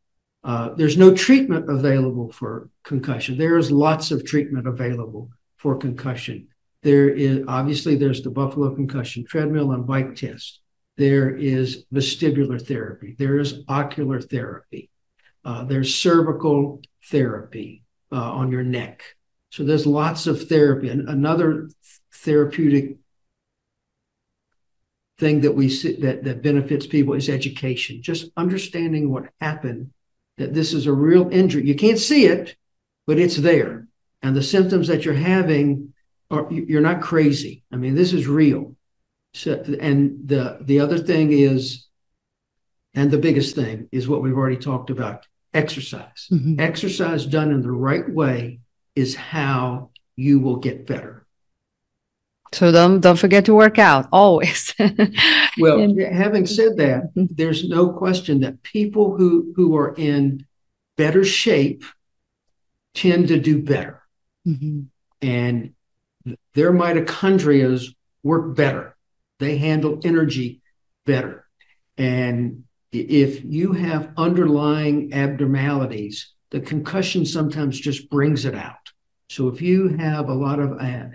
Uh, 0.43 0.69
there's 0.75 0.97
no 0.97 1.13
treatment 1.13 1.69
available 1.69 2.31
for 2.31 2.69
concussion. 2.83 3.37
There 3.37 3.57
is 3.57 3.71
lots 3.71 4.11
of 4.11 4.25
treatment 4.25 4.67
available 4.67 5.29
for 5.57 5.75
concussion. 5.77 6.47
There 6.81 7.09
is 7.09 7.43
obviously 7.47 7.95
there's 7.95 8.21
the 8.21 8.29
Buffalo 8.29 8.73
concussion 8.73 9.25
treadmill 9.25 9.73
and 9.73 9.85
bike 9.85 10.15
test. 10.15 10.61
There 10.97 11.35
is 11.35 11.85
vestibular 11.93 12.61
therapy. 12.65 13.15
There 13.17 13.39
is 13.39 13.63
ocular 13.67 14.21
therapy. 14.21 14.89
Uh, 15.43 15.63
there's 15.63 15.95
cervical 15.95 16.81
therapy 17.05 17.83
uh, 18.11 18.31
on 18.33 18.51
your 18.51 18.63
neck. 18.63 19.03
So 19.49 19.63
there's 19.63 19.87
lots 19.87 20.27
of 20.27 20.47
therapy. 20.47 20.89
And 20.89 21.09
another 21.09 21.69
therapeutic 22.13 22.97
thing 25.17 25.41
that 25.41 25.55
we 25.55 25.69
see 25.69 25.95
that, 25.97 26.23
that 26.23 26.41
benefits 26.41 26.87
people 26.87 27.13
is 27.13 27.29
education, 27.29 28.01
just 28.01 28.31
understanding 28.37 29.11
what 29.11 29.29
happened, 29.41 29.91
that 30.37 30.53
this 30.53 30.73
is 30.73 30.85
a 30.85 30.93
real 30.93 31.29
injury. 31.29 31.65
You 31.65 31.75
can't 31.75 31.99
see 31.99 32.25
it, 32.25 32.55
but 33.05 33.19
it's 33.19 33.35
there. 33.35 33.87
And 34.21 34.35
the 34.35 34.43
symptoms 34.43 34.87
that 34.87 35.05
you're 35.05 35.13
having 35.13 35.93
are 36.31 36.47
you're 36.51 36.81
not 36.81 37.01
crazy. 37.01 37.63
I 37.71 37.77
mean, 37.77 37.95
this 37.95 38.13
is 38.13 38.27
real. 38.27 38.75
So 39.33 39.63
and 39.79 40.27
the 40.27 40.59
the 40.61 40.79
other 40.79 40.97
thing 40.97 41.31
is, 41.31 41.87
and 42.93 43.11
the 43.11 43.17
biggest 43.17 43.55
thing 43.55 43.87
is 43.91 44.07
what 44.07 44.21
we've 44.21 44.37
already 44.37 44.57
talked 44.57 44.89
about, 44.89 45.27
exercise. 45.53 46.27
Mm-hmm. 46.31 46.59
Exercise 46.59 47.25
done 47.25 47.51
in 47.51 47.61
the 47.61 47.71
right 47.71 48.07
way 48.09 48.59
is 48.99 49.15
how 49.15 49.91
you 50.17 50.39
will 50.41 50.57
get 50.57 50.85
better. 50.85 51.25
So 52.51 52.71
don't 52.71 52.99
don't 52.99 53.19
forget 53.19 53.45
to 53.45 53.53
work 53.53 53.79
out 53.79 54.07
always. 54.11 54.73
well, 55.59 55.79
and, 55.79 55.99
having 56.01 56.45
said 56.45 56.77
that, 56.77 57.11
there's 57.15 57.69
no 57.69 57.93
question 57.93 58.41
that 58.41 58.61
people 58.63 59.15
who 59.15 59.53
who 59.55 59.77
are 59.77 59.93
in 59.95 60.45
better 60.97 61.23
shape 61.23 61.83
tend 62.93 63.27
to 63.29 63.39
do 63.39 63.61
better, 63.61 64.01
mm-hmm. 64.47 64.81
and 65.21 65.73
their 66.53 66.73
mitochondria 66.73 67.87
work 68.23 68.55
better. 68.55 68.95
They 69.37 69.57
handle 69.57 69.99
energy 70.03 70.61
better, 71.05 71.45
and 71.97 72.63
if 72.91 73.45
you 73.45 73.73
have 73.73 74.11
underlying 74.17 75.13
abnormalities, 75.13 76.33
the 76.49 76.59
concussion 76.59 77.25
sometimes 77.25 77.79
just 77.79 78.09
brings 78.09 78.45
it 78.45 78.55
out. 78.55 78.88
So 79.29 79.47
if 79.47 79.61
you 79.61 79.89
have 79.89 80.27
a 80.27 80.33
lot 80.33 80.59
of 80.59 80.79
uh, 80.79 81.05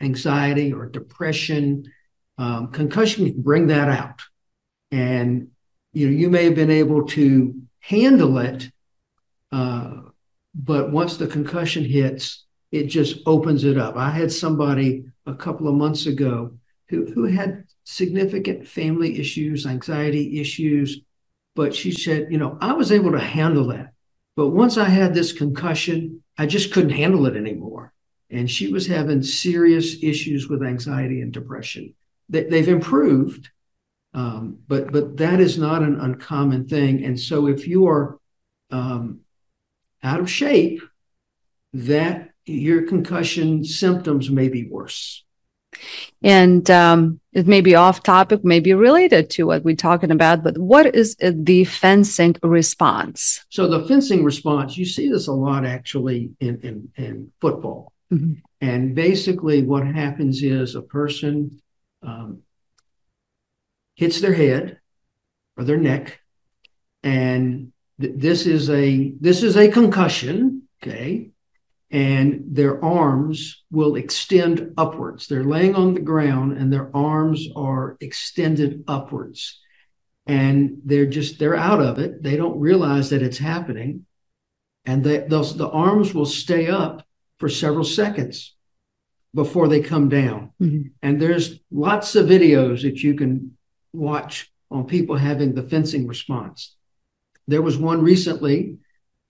anxiety 0.00 0.72
or 0.72 0.86
depression, 0.86 1.90
um, 2.38 2.68
concussion 2.68 3.26
can 3.26 3.42
bring 3.42 3.68
that 3.68 3.88
out. 3.88 4.20
And 4.90 5.48
you 5.94 6.06
know, 6.06 6.16
you 6.16 6.28
may 6.28 6.44
have 6.44 6.54
been 6.54 6.70
able 6.70 7.06
to 7.08 7.54
handle 7.80 8.38
it, 8.38 8.70
uh, 9.50 9.92
but 10.54 10.92
once 10.92 11.16
the 11.16 11.26
concussion 11.26 11.84
hits, 11.84 12.44
it 12.70 12.84
just 12.84 13.18
opens 13.26 13.64
it 13.64 13.78
up. 13.78 13.96
I 13.96 14.10
had 14.10 14.30
somebody 14.30 15.04
a 15.26 15.34
couple 15.34 15.68
of 15.68 15.74
months 15.74 16.06
ago 16.06 16.52
who, 16.88 17.06
who 17.06 17.24
had 17.24 17.64
significant 17.84 18.68
family 18.68 19.18
issues, 19.18 19.66
anxiety 19.66 20.40
issues, 20.40 21.00
but 21.54 21.74
she 21.74 21.90
said, 21.90 22.28
you 22.30 22.38
know, 22.38 22.58
I 22.60 22.72
was 22.72 22.92
able 22.92 23.12
to 23.12 23.18
handle 23.18 23.68
that. 23.68 23.92
But 24.36 24.48
once 24.48 24.78
I 24.78 24.88
had 24.88 25.14
this 25.14 25.32
concussion, 25.32 26.21
I 26.38 26.46
just 26.46 26.72
couldn't 26.72 26.90
handle 26.90 27.26
it 27.26 27.36
anymore. 27.36 27.92
And 28.30 28.50
she 28.50 28.72
was 28.72 28.86
having 28.86 29.22
serious 29.22 30.02
issues 30.02 30.48
with 30.48 30.62
anxiety 30.62 31.20
and 31.20 31.32
depression. 31.32 31.94
They, 32.28 32.58
have 32.58 32.68
improved, 32.68 33.50
um, 34.14 34.58
but 34.66 34.90
but 34.90 35.18
that 35.18 35.38
is 35.38 35.58
not 35.58 35.82
an 35.82 36.00
uncommon 36.00 36.66
thing. 36.66 37.04
And 37.04 37.20
so 37.20 37.46
if 37.46 37.68
you 37.68 37.86
are 37.88 38.18
um, 38.70 39.20
out 40.02 40.20
of 40.20 40.30
shape, 40.30 40.80
that 41.74 42.30
your 42.46 42.82
concussion 42.82 43.64
symptoms 43.64 44.30
may 44.30 44.48
be 44.48 44.66
worse. 44.66 45.24
And 46.22 46.70
um, 46.70 47.20
it 47.32 47.46
may 47.46 47.60
be 47.60 47.74
off 47.74 48.02
topic, 48.02 48.44
maybe 48.44 48.72
related 48.74 49.30
to 49.30 49.44
what 49.44 49.64
we're 49.64 49.76
talking 49.76 50.10
about, 50.10 50.44
but 50.44 50.58
what 50.58 50.94
is 50.94 51.16
the 51.20 51.64
fencing 51.64 52.36
response? 52.42 53.44
So, 53.48 53.68
the 53.68 53.86
fencing 53.86 54.22
response, 54.22 54.76
you 54.76 54.84
see 54.84 55.10
this 55.10 55.26
a 55.26 55.32
lot 55.32 55.64
actually 55.64 56.30
in, 56.40 56.60
in, 56.62 56.92
in 56.96 57.32
football. 57.40 57.92
Mm-hmm. 58.12 58.34
And 58.60 58.94
basically, 58.94 59.62
what 59.62 59.86
happens 59.86 60.42
is 60.42 60.74
a 60.74 60.82
person 60.82 61.60
um, 62.02 62.42
hits 63.96 64.20
their 64.20 64.34
head 64.34 64.78
or 65.56 65.64
their 65.64 65.78
neck, 65.78 66.20
and 67.02 67.72
th- 68.00 68.14
this 68.16 68.46
is 68.46 68.70
a 68.70 69.12
this 69.20 69.42
is 69.42 69.56
a 69.56 69.68
concussion. 69.68 70.68
Okay, 70.82 71.31
and 71.92 72.42
their 72.46 72.82
arms 72.82 73.62
will 73.70 73.96
extend 73.96 74.72
upwards. 74.78 75.26
They're 75.26 75.44
laying 75.44 75.74
on 75.74 75.92
the 75.92 76.00
ground 76.00 76.56
and 76.56 76.72
their 76.72 76.90
arms 76.96 77.46
are 77.54 77.98
extended 78.00 78.82
upwards. 78.88 79.60
And 80.26 80.78
they're 80.86 81.06
just, 81.06 81.38
they're 81.38 81.56
out 81.56 81.80
of 81.80 81.98
it. 81.98 82.22
They 82.22 82.36
don't 82.36 82.58
realize 82.58 83.10
that 83.10 83.22
it's 83.22 83.38
happening. 83.38 84.06
And 84.86 85.04
they, 85.04 85.18
those, 85.18 85.54
the 85.54 85.68
arms 85.68 86.14
will 86.14 86.26
stay 86.26 86.68
up 86.68 87.06
for 87.38 87.50
several 87.50 87.84
seconds 87.84 88.54
before 89.34 89.68
they 89.68 89.80
come 89.80 90.08
down. 90.08 90.52
Mm-hmm. 90.62 90.88
And 91.02 91.20
there's 91.20 91.58
lots 91.70 92.16
of 92.16 92.26
videos 92.26 92.82
that 92.82 93.02
you 93.02 93.14
can 93.14 93.58
watch 93.92 94.50
on 94.70 94.86
people 94.86 95.16
having 95.16 95.54
the 95.54 95.62
fencing 95.62 96.06
response. 96.06 96.74
There 97.46 97.62
was 97.62 97.76
one 97.76 98.00
recently 98.02 98.78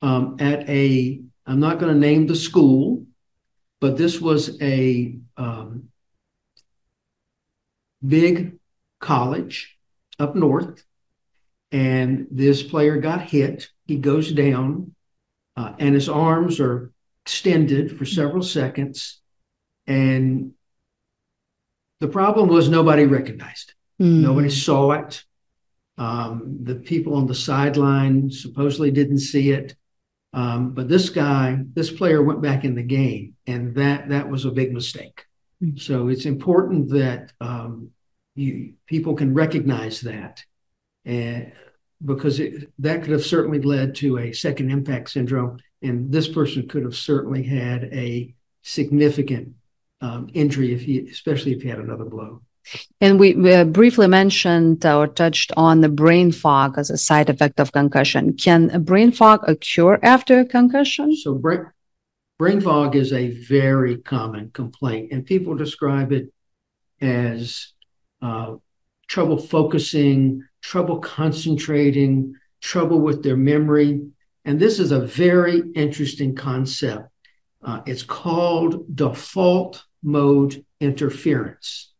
um, 0.01 0.37
at 0.39 0.69
a 0.69 1.23
I'm 1.47 1.61
not 1.61 1.79
going 1.79 1.93
to 1.93 1.99
name 1.99 2.27
the 2.27 2.37
school, 2.37 3.05
but 3.81 3.97
this 3.97 4.21
was 4.21 4.61
a 4.63 5.19
um, 5.37 5.89
big 8.07 8.59
college 9.01 9.77
up 10.19 10.35
north. 10.37 10.85
And 11.73 12.27
this 12.31 12.63
player 12.63 12.99
got 12.99 13.23
hit. 13.23 13.69
He 13.87 13.97
goes 13.97 14.31
down, 14.31 14.95
uh, 15.57 15.73
and 15.79 15.95
his 15.95 16.09
arms 16.09 16.61
are 16.61 16.93
extended 17.25 17.97
for 17.97 18.05
several 18.05 18.43
seconds. 18.43 19.21
And 19.87 20.53
the 22.01 22.09
problem 22.09 22.49
was 22.49 22.69
nobody 22.69 23.07
recognized 23.07 23.75
Mm. 24.03 24.23
Nobody 24.23 24.51
saw 24.51 24.93
it. 24.93 25.25
Um, 25.97 26.59
the 26.63 26.75
people 26.75 27.15
on 27.15 27.27
the 27.27 27.35
sideline 27.35 28.31
supposedly 28.31 28.91
didn't 28.91 29.21
see 29.21 29.51
it. 29.51 29.77
Um, 30.33 30.73
but 30.73 30.89
this 30.89 31.11
guy, 31.11 31.59
this 31.75 31.91
player 31.91 32.23
went 32.23 32.41
back 32.41 32.65
in 32.65 32.75
the 32.75 32.83
game, 32.83 33.35
and 33.47 33.75
that 33.75 34.09
that 34.09 34.29
was 34.31 34.45
a 34.45 34.51
big 34.51 34.73
mistake. 34.73 35.27
Mm-hmm. 35.63 35.77
So 35.77 36.09
it's 36.09 36.25
important 36.25 36.89
that 36.91 37.33
um, 37.41 37.91
you 38.35 38.75
people 38.87 39.15
can 39.15 39.35
recognize 39.35 40.01
that, 40.03 40.43
and 41.05 41.53
because 42.05 42.41
it, 42.41 42.73
that 42.79 43.03
could 43.03 43.13
have 43.13 43.25
certainly 43.25 43.61
led 43.61 43.95
to 43.97 44.19
a 44.19 44.33
second 44.33 44.71
impact 44.71 45.11
syndrome, 45.11 45.59
and 45.83 46.11
this 46.11 46.29
person 46.29 46.67
could 46.67 46.85
have 46.85 46.97
certainly 46.97 47.43
had 47.43 47.85
a 47.93 48.35
significant 48.63 49.55
um, 50.01 50.29
injury 50.33 50.73
if 50.73 50.83
he, 50.83 51.01
especially 51.11 51.53
if 51.53 51.63
he 51.63 51.69
had 51.69 51.79
another 51.79 52.05
blow. 52.05 52.43
And 53.01 53.19
we, 53.19 53.35
we 53.35 53.53
uh, 53.53 53.65
briefly 53.65 54.07
mentioned 54.07 54.87
or 54.87 55.07
touched 55.07 55.53
on 55.57 55.81
the 55.81 55.89
brain 55.89 56.33
fog 56.33 56.79
as 56.79 56.91
a 56.91 56.97
side 56.97 57.29
effect 57.29 57.61
of 57.61 57.73
concussion. 57.73 58.35
Can 58.35 58.83
brain 58.85 59.13
fog 59.13 59.41
occur 59.49 59.99
after 60.03 60.41
a 60.41 60.45
concussion? 60.45 61.17
So, 61.17 61.35
brain, 61.35 61.67
brain 62.39 62.61
fog 62.61 62.97
is 62.97 63.13
a 63.13 63.31
very 63.31 63.99
common 63.99 64.51
complaint, 64.51 65.13
and 65.13 65.27
people 65.27 65.55
describe 65.55 66.13
it 66.13 66.33
as 67.01 67.73
uh, 68.21 68.55
trouble 69.09 69.39
focusing, 69.39 70.45
trouble 70.63 70.99
concentrating, 70.99 72.35
trouble 72.61 73.01
with 73.01 73.23
their 73.23 73.37
memory. 73.37 74.01
And 74.45 74.59
this 74.59 74.79
is 74.79 74.93
a 74.93 75.01
very 75.01 75.63
interesting 75.75 76.35
concept. 76.35 77.09
Uh, 77.63 77.81
it's 77.87 78.03
called 78.03 78.97
default 78.97 79.85
mode 80.03 80.65
interference. 80.81 81.92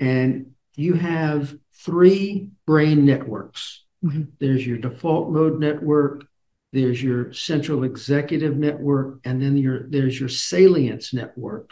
And 0.00 0.52
you 0.74 0.94
have 0.94 1.54
three 1.72 2.50
brain 2.66 3.04
networks 3.04 3.84
mm-hmm. 4.04 4.22
there's 4.38 4.66
your 4.66 4.78
default 4.78 5.30
mode 5.30 5.58
network, 5.58 6.24
there's 6.72 7.02
your 7.02 7.32
central 7.32 7.84
executive 7.84 8.56
network, 8.56 9.20
and 9.24 9.42
then 9.42 9.56
your, 9.56 9.88
there's 9.88 10.18
your 10.18 10.28
salience 10.28 11.12
network. 11.12 11.70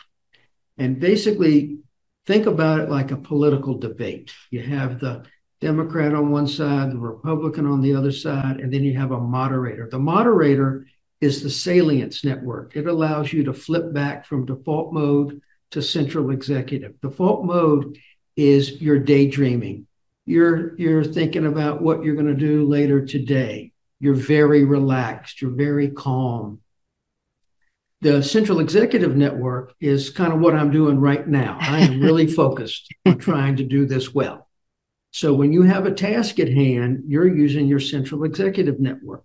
And 0.77 1.01
basically, 1.01 1.79
think 2.27 2.47
about 2.47 2.81
it 2.81 2.91
like 2.91 3.11
a 3.11 3.17
political 3.17 3.79
debate. 3.79 4.33
You 4.51 4.63
have 4.63 5.01
the 5.01 5.25
Democrat 5.61 6.15
on 6.15 6.31
one 6.31 6.47
side, 6.47 6.93
the 6.93 6.99
Republican 6.99 7.67
on 7.67 7.81
the 7.81 7.95
other 7.95 8.13
side, 8.13 8.61
and 8.61 8.73
then 8.73 8.85
you 8.85 8.97
have 8.97 9.11
a 9.11 9.21
moderator. 9.21 9.89
The 9.91 9.99
moderator 9.99 10.87
is 11.21 11.43
the 11.43 11.51
salience 11.51 12.25
network. 12.25 12.77
It 12.77 12.87
allows 12.87 13.33
you 13.33 13.45
to 13.45 13.53
flip 13.53 13.93
back 13.93 14.25
from 14.25 14.47
default 14.47 14.93
mode 14.93 15.41
to 15.73 15.83
central 15.83 16.31
executive. 16.31 17.01
Default 17.01 17.45
mode 17.45 17.99
is 18.39 18.81
your 18.81 19.01
daydreaming. 19.01 19.87
You're 20.25 20.79
you're 20.79 21.03
thinking 21.03 21.45
about 21.45 21.83
what 21.83 22.05
you're 22.05 22.15
going 22.15 22.27
to 22.27 22.35
do 22.35 22.67
later 22.69 23.05
today. 23.05 23.73
You're 23.99 24.15
very 24.15 24.65
relaxed, 24.65 25.43
you're 25.43 25.51
very 25.51 25.91
calm. 25.91 26.61
The 28.01 28.23
central 28.23 28.61
executive 28.61 29.17
network 29.17 29.75
is 29.81 30.11
kind 30.11 30.33
of 30.33 30.39
what 30.39 30.55
I'm 30.55 30.71
doing 30.71 31.01
right 31.01 31.27
now. 31.27 31.59
I 31.61 31.81
am 31.81 32.01
really 32.01 32.27
focused 32.43 32.95
on 33.05 33.19
trying 33.19 33.57
to 33.57 33.65
do 33.65 33.87
this 33.87 34.15
well. 34.15 34.49
So 35.11 35.35
when 35.35 35.53
you 35.53 35.63
have 35.63 35.87
a 35.87 35.95
task 35.95 36.39
at 36.39 36.49
hand, 36.49 37.03
you're 37.09 37.27
using 37.27 37.67
your 37.67 37.81
central 37.81 38.23
executive 38.23 38.79
network. 38.79 39.25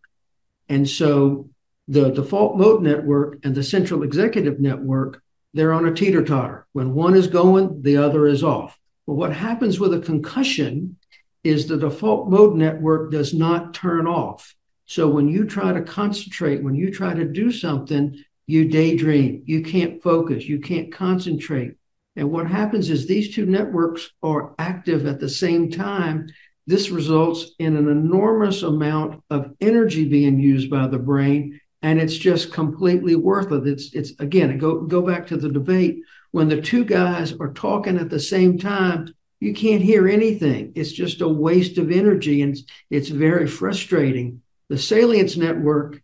And 0.70 0.90
so 0.90 1.50
the 1.88 2.10
default 2.10 2.58
mode 2.58 2.82
network 2.82 3.38
and 3.44 3.54
the 3.54 3.64
central 3.64 4.02
executive 4.02 4.60
network 4.60 5.22
they're 5.56 5.74
on 5.74 5.86
a 5.86 5.94
teeter 5.94 6.24
totter. 6.24 6.66
When 6.74 6.96
one 6.96 7.14
is 7.14 7.28
going, 7.28 7.84
the 7.84 7.98
other 7.98 8.26
is 8.26 8.44
off. 8.44 8.80
But 9.08 9.16
what 9.16 9.34
happens 9.34 9.80
with 9.80 9.94
a 9.94 10.00
concussion 10.00 10.98
is 11.44 11.68
the 11.68 11.78
default 11.78 12.30
mode 12.30 12.56
network 12.56 13.12
does 13.12 13.34
not 13.34 13.74
turn 13.74 14.08
off. 14.08 14.56
So 14.86 15.10
when 15.10 15.28
you 15.28 15.46
try 15.46 15.74
to 15.74 15.82
concentrate, 15.82 16.64
when 16.64 16.76
you 16.76 16.92
try 16.92 17.14
to 17.14 17.26
do 17.26 17.52
something, 17.52 18.24
you 18.48 18.70
daydream, 18.70 19.44
you 19.46 19.64
can't 19.64 20.02
focus, 20.02 20.46
you 20.46 20.60
can't 20.60 20.92
concentrate. 20.92 21.76
And 22.16 22.32
what 22.32 22.48
happens 22.48 22.90
is 22.90 23.08
these 23.08 23.34
two 23.34 23.46
networks 23.46 24.12
are 24.22 24.54
active 24.60 25.06
at 25.06 25.20
the 25.20 25.30
same 25.30 25.72
time. 25.72 26.28
This 26.68 26.90
results 26.90 27.52
in 27.60 27.76
an 27.76 27.90
enormous 27.90 28.62
amount 28.64 29.24
of 29.30 29.54
energy 29.60 30.08
being 30.08 30.40
used 30.40 30.70
by 30.70 30.88
the 30.88 31.00
brain 31.00 31.60
and 31.84 32.00
it's 32.00 32.16
just 32.16 32.52
completely 32.52 33.16
worthless. 33.16 33.68
It's 33.68 33.94
it's 33.94 34.20
again 34.20 34.58
go 34.58 34.82
go 34.82 35.02
back 35.02 35.28
to 35.28 35.38
the 35.38 35.50
debate 35.50 36.00
when 36.34 36.50
the 36.50 36.60
two 36.60 36.84
guys 36.84 37.32
are 37.40 37.54
talking 37.54 37.98
at 37.98 38.10
the 38.10 38.20
same 38.20 38.58
time. 38.58 39.14
You 39.40 39.54
can't 39.54 39.84
hear 39.84 40.08
anything. 40.08 40.74
It's 40.76 40.92
just 40.92 41.22
a 41.22 41.28
waste 41.28 41.78
of 41.78 41.92
energy, 41.92 42.42
and 42.42 42.58
it's, 42.90 43.10
very 43.10 43.46
frustrating. 43.46 44.42
The 44.68 44.78
salience 44.78 45.38
network, 45.38 46.02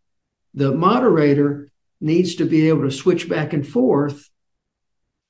the 0.53 0.71
moderator 0.71 1.71
needs 1.99 2.35
to 2.35 2.45
be 2.45 2.69
able 2.69 2.83
to 2.83 2.91
switch 2.91 3.27
back 3.27 3.53
and 3.53 3.67
forth 3.67 4.29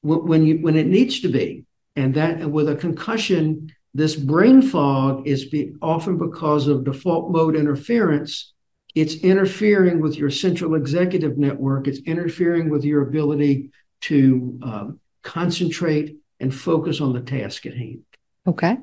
when 0.01 0.45
you 0.45 0.57
when 0.59 0.75
it 0.75 0.87
needs 0.87 1.21
to 1.21 1.29
be, 1.29 1.65
and 1.95 2.13
that 2.15 2.49
with 2.49 2.67
a 2.67 2.75
concussion, 2.75 3.71
this 3.93 4.15
brain 4.15 4.61
fog 4.61 5.27
is 5.27 5.45
be, 5.45 5.73
often 5.81 6.17
because 6.17 6.67
of 6.67 6.83
default 6.83 7.31
mode 7.31 7.55
interference 7.55 8.53
it's 8.95 9.15
interfering 9.15 10.01
with 10.01 10.15
your 10.17 10.31
central 10.31 10.75
executive 10.75 11.37
network. 11.37 11.87
It's 11.87 11.99
interfering 11.99 12.69
with 12.69 12.83
your 12.83 13.03
ability 13.03 13.71
to 14.01 14.59
um, 14.63 14.99
concentrate 15.23 16.17
and 16.39 16.53
focus 16.53 17.01
on 17.01 17.13
the 17.13 17.21
task 17.21 17.65
at 17.65 17.75
hand. 17.75 18.03
Okay. 18.47 18.77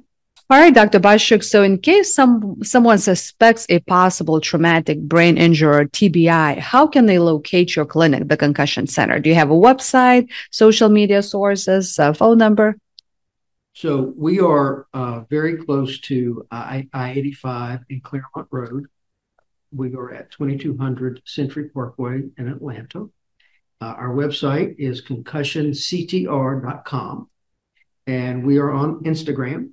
All 0.49 0.61
right, 0.61 0.73
Dr. 0.73 1.01
Bashuk. 1.01 1.43
So, 1.43 1.65
in 1.65 1.79
case 1.79 2.15
some 2.15 2.63
someone 2.63 2.99
suspects 2.99 3.67
a 3.69 3.81
possible 3.81 4.41
traumatic 4.41 5.01
brain 5.01 5.37
injury 5.37 5.75
or 5.75 5.85
TBI, 5.87 6.59
how 6.59 6.87
can 6.87 7.07
they 7.07 7.19
locate 7.19 7.75
your 7.75 7.85
clinic, 7.85 8.29
the 8.29 8.37
Concussion 8.37 8.87
Center? 8.87 9.19
Do 9.19 9.29
you 9.29 9.35
have 9.35 9.51
a 9.51 9.55
website, 9.55 10.31
social 10.53 10.89
media 10.89 11.23
sources, 11.23 11.99
a 11.99 12.15
phone 12.15 12.39
number? 12.39 12.77
So, 13.73 14.15
we 14.17 14.39
are 14.39 14.87
uh, 14.95 15.23
very 15.29 15.57
close 15.57 15.99
to 16.03 16.47
I 16.53 16.87
85 16.95 17.81
in 17.89 18.01
Clairmont 18.03 18.47
Road 18.53 18.87
we 19.73 19.95
are 19.95 20.13
at 20.13 20.31
2200 20.31 21.23
Century 21.25 21.69
Parkway 21.69 22.23
in 22.39 22.49
Atlanta. 22.49 23.09
Uh, 23.81 23.95
our 23.99 24.11
website 24.11 24.77
is 24.79 25.03
concussionctr.com, 25.03 27.29
and 28.07 28.47
we 28.47 28.59
are 28.59 28.73
on 28.73 29.03
Instagram. 29.05 29.71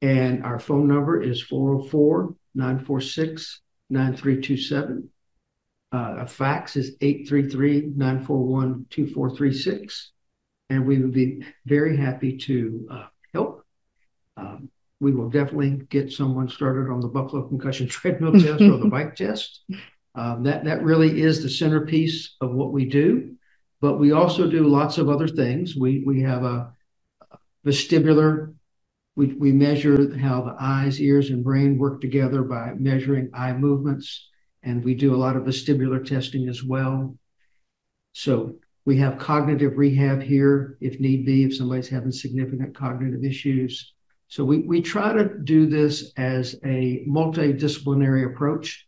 And 0.00 0.44
our 0.44 0.60
phone 0.60 0.86
number 0.86 1.20
is 1.20 1.42
404 1.42 2.32
946 2.54 3.62
9327. 3.90 5.10
Uh, 5.90 6.16
a 6.18 6.26
fax 6.26 6.76
is 6.76 6.96
833 7.00 7.92
941 7.96 8.86
2436. 8.90 10.12
And 10.70 10.86
we 10.86 10.98
would 10.98 11.12
be 11.12 11.44
very 11.64 11.96
happy 11.96 12.36
to 12.36 12.86
uh, 12.90 13.06
help. 13.32 13.64
Um, 14.36 14.70
we 15.00 15.12
will 15.12 15.30
definitely 15.30 15.80
get 15.88 16.12
someone 16.12 16.48
started 16.48 16.90
on 16.90 17.00
the 17.00 17.08
Buffalo 17.08 17.48
concussion 17.48 17.88
treadmill 17.88 18.32
test 18.32 18.62
or 18.62 18.76
the 18.76 18.88
bike 18.90 19.16
test. 19.16 19.62
Um, 20.14 20.42
that 20.44 20.64
that 20.64 20.82
really 20.82 21.20
is 21.20 21.42
the 21.42 21.50
centerpiece 21.50 22.36
of 22.40 22.52
what 22.52 22.72
we 22.72 22.86
do. 22.86 23.36
But 23.80 23.98
we 23.98 24.12
also 24.12 24.50
do 24.50 24.66
lots 24.66 24.98
of 24.98 25.08
other 25.08 25.28
things. 25.28 25.76
We 25.76 26.02
we 26.04 26.22
have 26.22 26.44
a, 26.44 26.72
vestibular. 27.64 28.54
We 29.16 29.26
we 29.34 29.52
measure 29.52 30.16
how 30.18 30.42
the 30.42 30.56
eyes, 30.58 31.00
ears, 31.00 31.30
and 31.30 31.44
brain 31.44 31.78
work 31.78 32.00
together 32.00 32.42
by 32.42 32.74
measuring 32.78 33.30
eye 33.34 33.52
movements, 33.52 34.28
and 34.62 34.84
we 34.84 34.94
do 34.94 35.14
a 35.14 35.16
lot 35.16 35.36
of 35.36 35.44
vestibular 35.44 36.04
testing 36.04 36.48
as 36.48 36.64
well. 36.64 37.16
So 38.12 38.56
we 38.84 38.96
have 38.96 39.18
cognitive 39.18 39.76
rehab 39.76 40.22
here 40.22 40.78
if 40.80 40.98
need 40.98 41.26
be, 41.26 41.44
if 41.44 41.54
somebody's 41.54 41.88
having 41.88 42.10
significant 42.10 42.74
cognitive 42.74 43.22
issues. 43.22 43.92
So 44.28 44.44
we, 44.44 44.58
we 44.60 44.80
try 44.82 45.12
to 45.12 45.38
do 45.44 45.66
this 45.66 46.12
as 46.16 46.56
a 46.64 47.04
multidisciplinary 47.08 48.26
approach. 48.26 48.87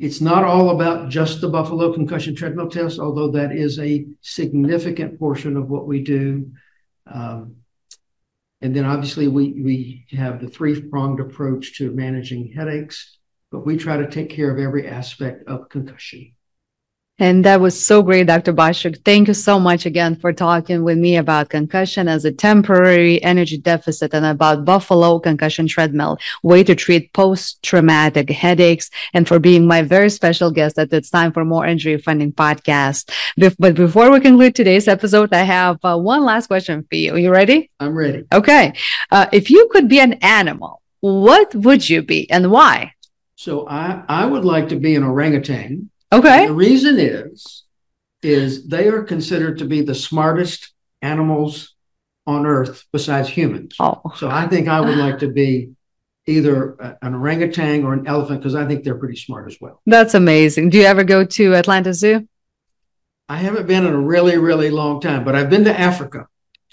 It's 0.00 0.22
not 0.22 0.44
all 0.44 0.70
about 0.70 1.10
just 1.10 1.42
the 1.42 1.48
Buffalo 1.50 1.92
concussion 1.92 2.34
treadmill 2.34 2.70
test, 2.70 2.98
although 2.98 3.32
that 3.32 3.52
is 3.52 3.78
a 3.78 4.06
significant 4.22 5.18
portion 5.18 5.58
of 5.58 5.68
what 5.68 5.86
we 5.86 6.02
do. 6.02 6.52
Um, 7.06 7.56
and 8.62 8.74
then 8.74 8.86
obviously 8.86 9.28
we, 9.28 9.60
we 9.60 10.06
have 10.12 10.40
the 10.40 10.48
three 10.48 10.80
pronged 10.80 11.20
approach 11.20 11.76
to 11.76 11.90
managing 11.90 12.50
headaches, 12.50 13.18
but 13.52 13.66
we 13.66 13.76
try 13.76 13.98
to 13.98 14.10
take 14.10 14.30
care 14.30 14.50
of 14.50 14.58
every 14.58 14.88
aspect 14.88 15.46
of 15.46 15.68
concussion. 15.68 16.32
And 17.20 17.44
that 17.44 17.60
was 17.60 17.78
so 17.78 18.02
great, 18.02 18.28
Dr. 18.28 18.54
Bashuk. 18.54 19.04
Thank 19.04 19.28
you 19.28 19.34
so 19.34 19.60
much 19.60 19.84
again 19.84 20.16
for 20.16 20.32
talking 20.32 20.82
with 20.82 20.96
me 20.96 21.18
about 21.18 21.50
concussion 21.50 22.08
as 22.08 22.24
a 22.24 22.32
temporary 22.32 23.22
energy 23.22 23.58
deficit 23.58 24.14
and 24.14 24.24
about 24.24 24.64
Buffalo 24.64 25.18
concussion 25.18 25.68
treadmill, 25.68 26.16
way 26.42 26.64
to 26.64 26.74
treat 26.74 27.12
post-traumatic 27.12 28.30
headaches, 28.30 28.88
and 29.12 29.28
for 29.28 29.38
being 29.38 29.66
my 29.66 29.82
very 29.82 30.08
special 30.08 30.50
guest 30.50 30.78
at 30.78 30.90
It's 30.94 31.10
Time 31.10 31.30
for 31.30 31.44
Moore 31.44 31.66
Injury 31.66 31.98
Funding 31.98 32.32
podcast. 32.32 33.12
But 33.58 33.74
before 33.74 34.10
we 34.10 34.20
conclude 34.20 34.54
today's 34.54 34.88
episode, 34.88 35.34
I 35.34 35.42
have 35.42 35.78
uh, 35.84 35.98
one 35.98 36.24
last 36.24 36.46
question 36.46 36.86
for 36.88 36.94
you. 36.94 37.12
Are 37.16 37.18
you 37.18 37.30
ready? 37.30 37.70
I'm 37.78 37.94
ready. 37.94 38.24
Okay. 38.32 38.72
Uh, 39.10 39.26
if 39.30 39.50
you 39.50 39.68
could 39.70 39.90
be 39.90 40.00
an 40.00 40.14
animal, 40.22 40.80
what 41.00 41.54
would 41.54 41.86
you 41.86 42.00
be 42.00 42.30
and 42.30 42.50
why? 42.50 42.94
So 43.36 43.68
I, 43.68 44.04
I 44.08 44.24
would 44.24 44.46
like 44.46 44.70
to 44.70 44.76
be 44.76 44.94
an 44.94 45.02
orangutan 45.02 45.89
Okay. 46.12 46.40
And 46.40 46.50
the 46.50 46.54
reason 46.54 46.98
is, 46.98 47.64
is 48.22 48.66
they 48.68 48.88
are 48.88 49.02
considered 49.02 49.58
to 49.58 49.64
be 49.64 49.80
the 49.80 49.94
smartest 49.94 50.72
animals 51.02 51.74
on 52.26 52.46
earth 52.46 52.84
besides 52.92 53.28
humans. 53.28 53.76
Oh. 53.80 54.00
So 54.16 54.28
I 54.28 54.46
think 54.46 54.68
I 54.68 54.80
would 54.80 54.98
like 54.98 55.18
to 55.20 55.28
be 55.28 55.70
either 56.26 56.76
an 57.02 57.14
orangutan 57.14 57.84
or 57.84 57.94
an 57.94 58.06
elephant 58.06 58.40
because 58.40 58.54
I 58.54 58.66
think 58.66 58.84
they're 58.84 58.98
pretty 58.98 59.16
smart 59.16 59.50
as 59.50 59.58
well. 59.60 59.80
That's 59.86 60.14
amazing. 60.14 60.70
Do 60.70 60.78
you 60.78 60.84
ever 60.84 61.04
go 61.04 61.24
to 61.24 61.54
Atlanta 61.54 61.94
Zoo? 61.94 62.28
I 63.28 63.36
haven't 63.36 63.66
been 63.66 63.86
in 63.86 63.92
a 63.92 64.00
really, 64.00 64.38
really 64.38 64.70
long 64.70 65.00
time, 65.00 65.24
but 65.24 65.34
I've 65.34 65.50
been 65.50 65.64
to 65.64 65.78
Africa 65.78 66.26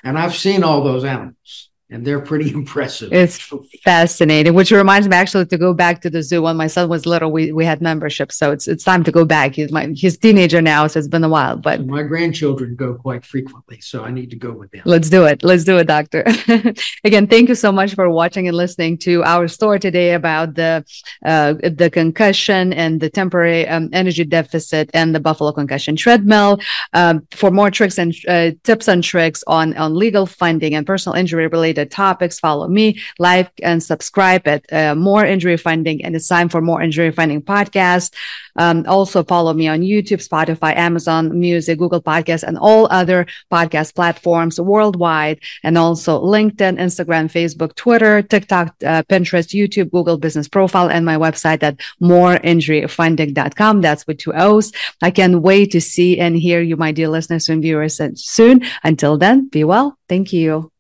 and 0.04 0.18
I've 0.18 0.36
seen 0.36 0.64
all 0.64 0.84
those 0.84 1.04
animals. 1.04 1.70
And 1.90 2.06
they're 2.06 2.20
pretty 2.20 2.54
impressive. 2.54 3.14
It's 3.14 3.38
fascinating, 3.84 4.54
which 4.54 4.72
reminds 4.72 5.08
me 5.08 5.16
actually 5.16 5.46
to 5.48 5.58
go 5.58 5.74
back 5.74 6.02
to 6.02 6.10
the 6.10 6.22
zoo. 6.22 6.42
When 6.42 6.58
my 6.58 6.68
son 6.68 6.90
was 6.90 7.06
little, 7.06 7.32
we, 7.32 7.52
we 7.52 7.66
had 7.66 7.82
membership, 7.82 8.32
so 8.32 8.52
it's 8.52 8.68
it's 8.68 8.84
time 8.84 9.04
to 9.06 9.12
go 9.12 9.26
back. 9.26 9.56
He's 9.56 9.72
my 9.72 9.88
he's 9.96 10.18
teenager 10.18 10.62
now, 10.62 10.88
so 10.88 11.00
it's 11.00 11.08
been 11.08 11.24
a 11.24 11.30
while. 11.30 11.58
But 11.58 11.86
my 11.86 12.04
grandchildren 12.04 12.76
go 12.76 12.96
quite 12.96 13.26
frequently, 13.26 13.80
so 13.82 14.04
I 14.04 14.12
need 14.12 14.30
to 14.32 14.36
go 14.36 14.52
with 14.52 14.72
them. 14.72 14.82
Let's 14.86 15.10
do 15.10 15.26
it. 15.26 15.44
Let's 15.44 15.64
do 15.64 15.78
it, 15.78 15.88
doctor. 15.88 16.26
Again, 17.04 17.28
thank 17.28 17.50
you 17.50 17.56
so 17.56 17.72
much 17.72 17.96
for 17.96 18.10
watching 18.10 18.48
and 18.48 18.58
listening 18.58 18.98
to 19.00 19.24
our 19.24 19.48
story 19.48 19.80
today 19.80 20.14
about 20.14 20.56
the 20.56 20.86
uh, 21.26 21.54
the 21.54 21.90
concussion 21.90 22.74
and 22.74 23.00
the 23.00 23.10
temporary 23.10 23.68
um, 23.68 23.90
energy 23.94 24.24
deficit 24.24 24.90
and 24.94 25.16
the 25.16 25.20
Buffalo 25.20 25.52
concussion 25.52 25.96
treadmill. 25.96 26.60
Um, 26.94 27.28
for 27.32 27.52
more 27.52 27.72
tricks 27.72 27.98
and 27.98 28.14
uh, 28.28 28.52
tips 28.64 28.88
and 28.88 29.04
tricks 29.04 29.44
on 29.48 29.76
on 29.78 29.96
legal 29.96 30.26
funding 30.26 30.76
and 30.76 30.86
personal 30.86 31.16
injury 31.16 31.48
related 31.48 31.77
related 31.78 31.92
topics, 31.92 32.40
follow 32.40 32.68
me, 32.68 33.00
like 33.20 33.52
and 33.64 33.82
subscribe 33.82 34.48
at 34.48 34.66
uh, 34.74 34.96
Moore 34.96 35.26
Injury 35.26 35.58
Funding. 35.58 36.04
And 36.04 36.16
it's 36.16 36.28
time 36.28 36.50
for 36.50 36.62
Moore 36.62 36.82
Injury 36.82 37.12
Funding 37.12 37.42
podcast. 37.42 38.14
Um, 38.56 38.86
also 38.88 39.24
follow 39.24 39.54
me 39.54 39.68
on 39.68 39.82
YouTube, 39.82 40.22
Spotify, 40.28 40.76
Amazon 40.76 41.40
Music, 41.40 41.78
Google 41.78 42.02
Podcasts, 42.02 42.44
and 42.44 42.58
all 42.58 42.88
other 42.90 43.26
podcast 43.52 43.94
platforms 43.94 44.60
worldwide. 44.60 45.40
And 45.64 45.78
also 45.78 46.20
LinkedIn, 46.22 46.80
Instagram, 46.80 47.30
Facebook, 47.30 47.76
Twitter, 47.76 48.22
TikTok, 48.24 48.68
uh, 48.84 49.04
Pinterest, 49.04 49.54
YouTube, 49.54 49.92
Google 49.92 50.18
Business 50.18 50.48
Profile, 50.48 50.90
and 50.90 51.06
my 51.06 51.18
website 51.18 51.62
at 51.64 51.78
mooreinjuryfunding.com. 52.02 53.82
That's 53.82 54.08
with 54.08 54.18
two 54.18 54.34
O's. 54.34 54.72
I 55.02 55.12
can't 55.12 55.42
wait 55.42 55.72
to 55.72 55.82
see 55.82 56.20
and 56.20 56.36
hear 56.36 56.62
you, 56.62 56.78
my 56.78 56.92
dear 56.92 57.10
listeners 57.10 57.50
and 57.50 57.62
viewers 57.62 58.02
soon. 58.16 58.66
Until 58.84 59.18
then, 59.18 59.50
be 59.50 59.64
well. 59.64 59.98
Thank 60.10 60.34
you. 60.34 60.72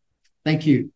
Thank 0.48 0.66
you. 0.66 0.93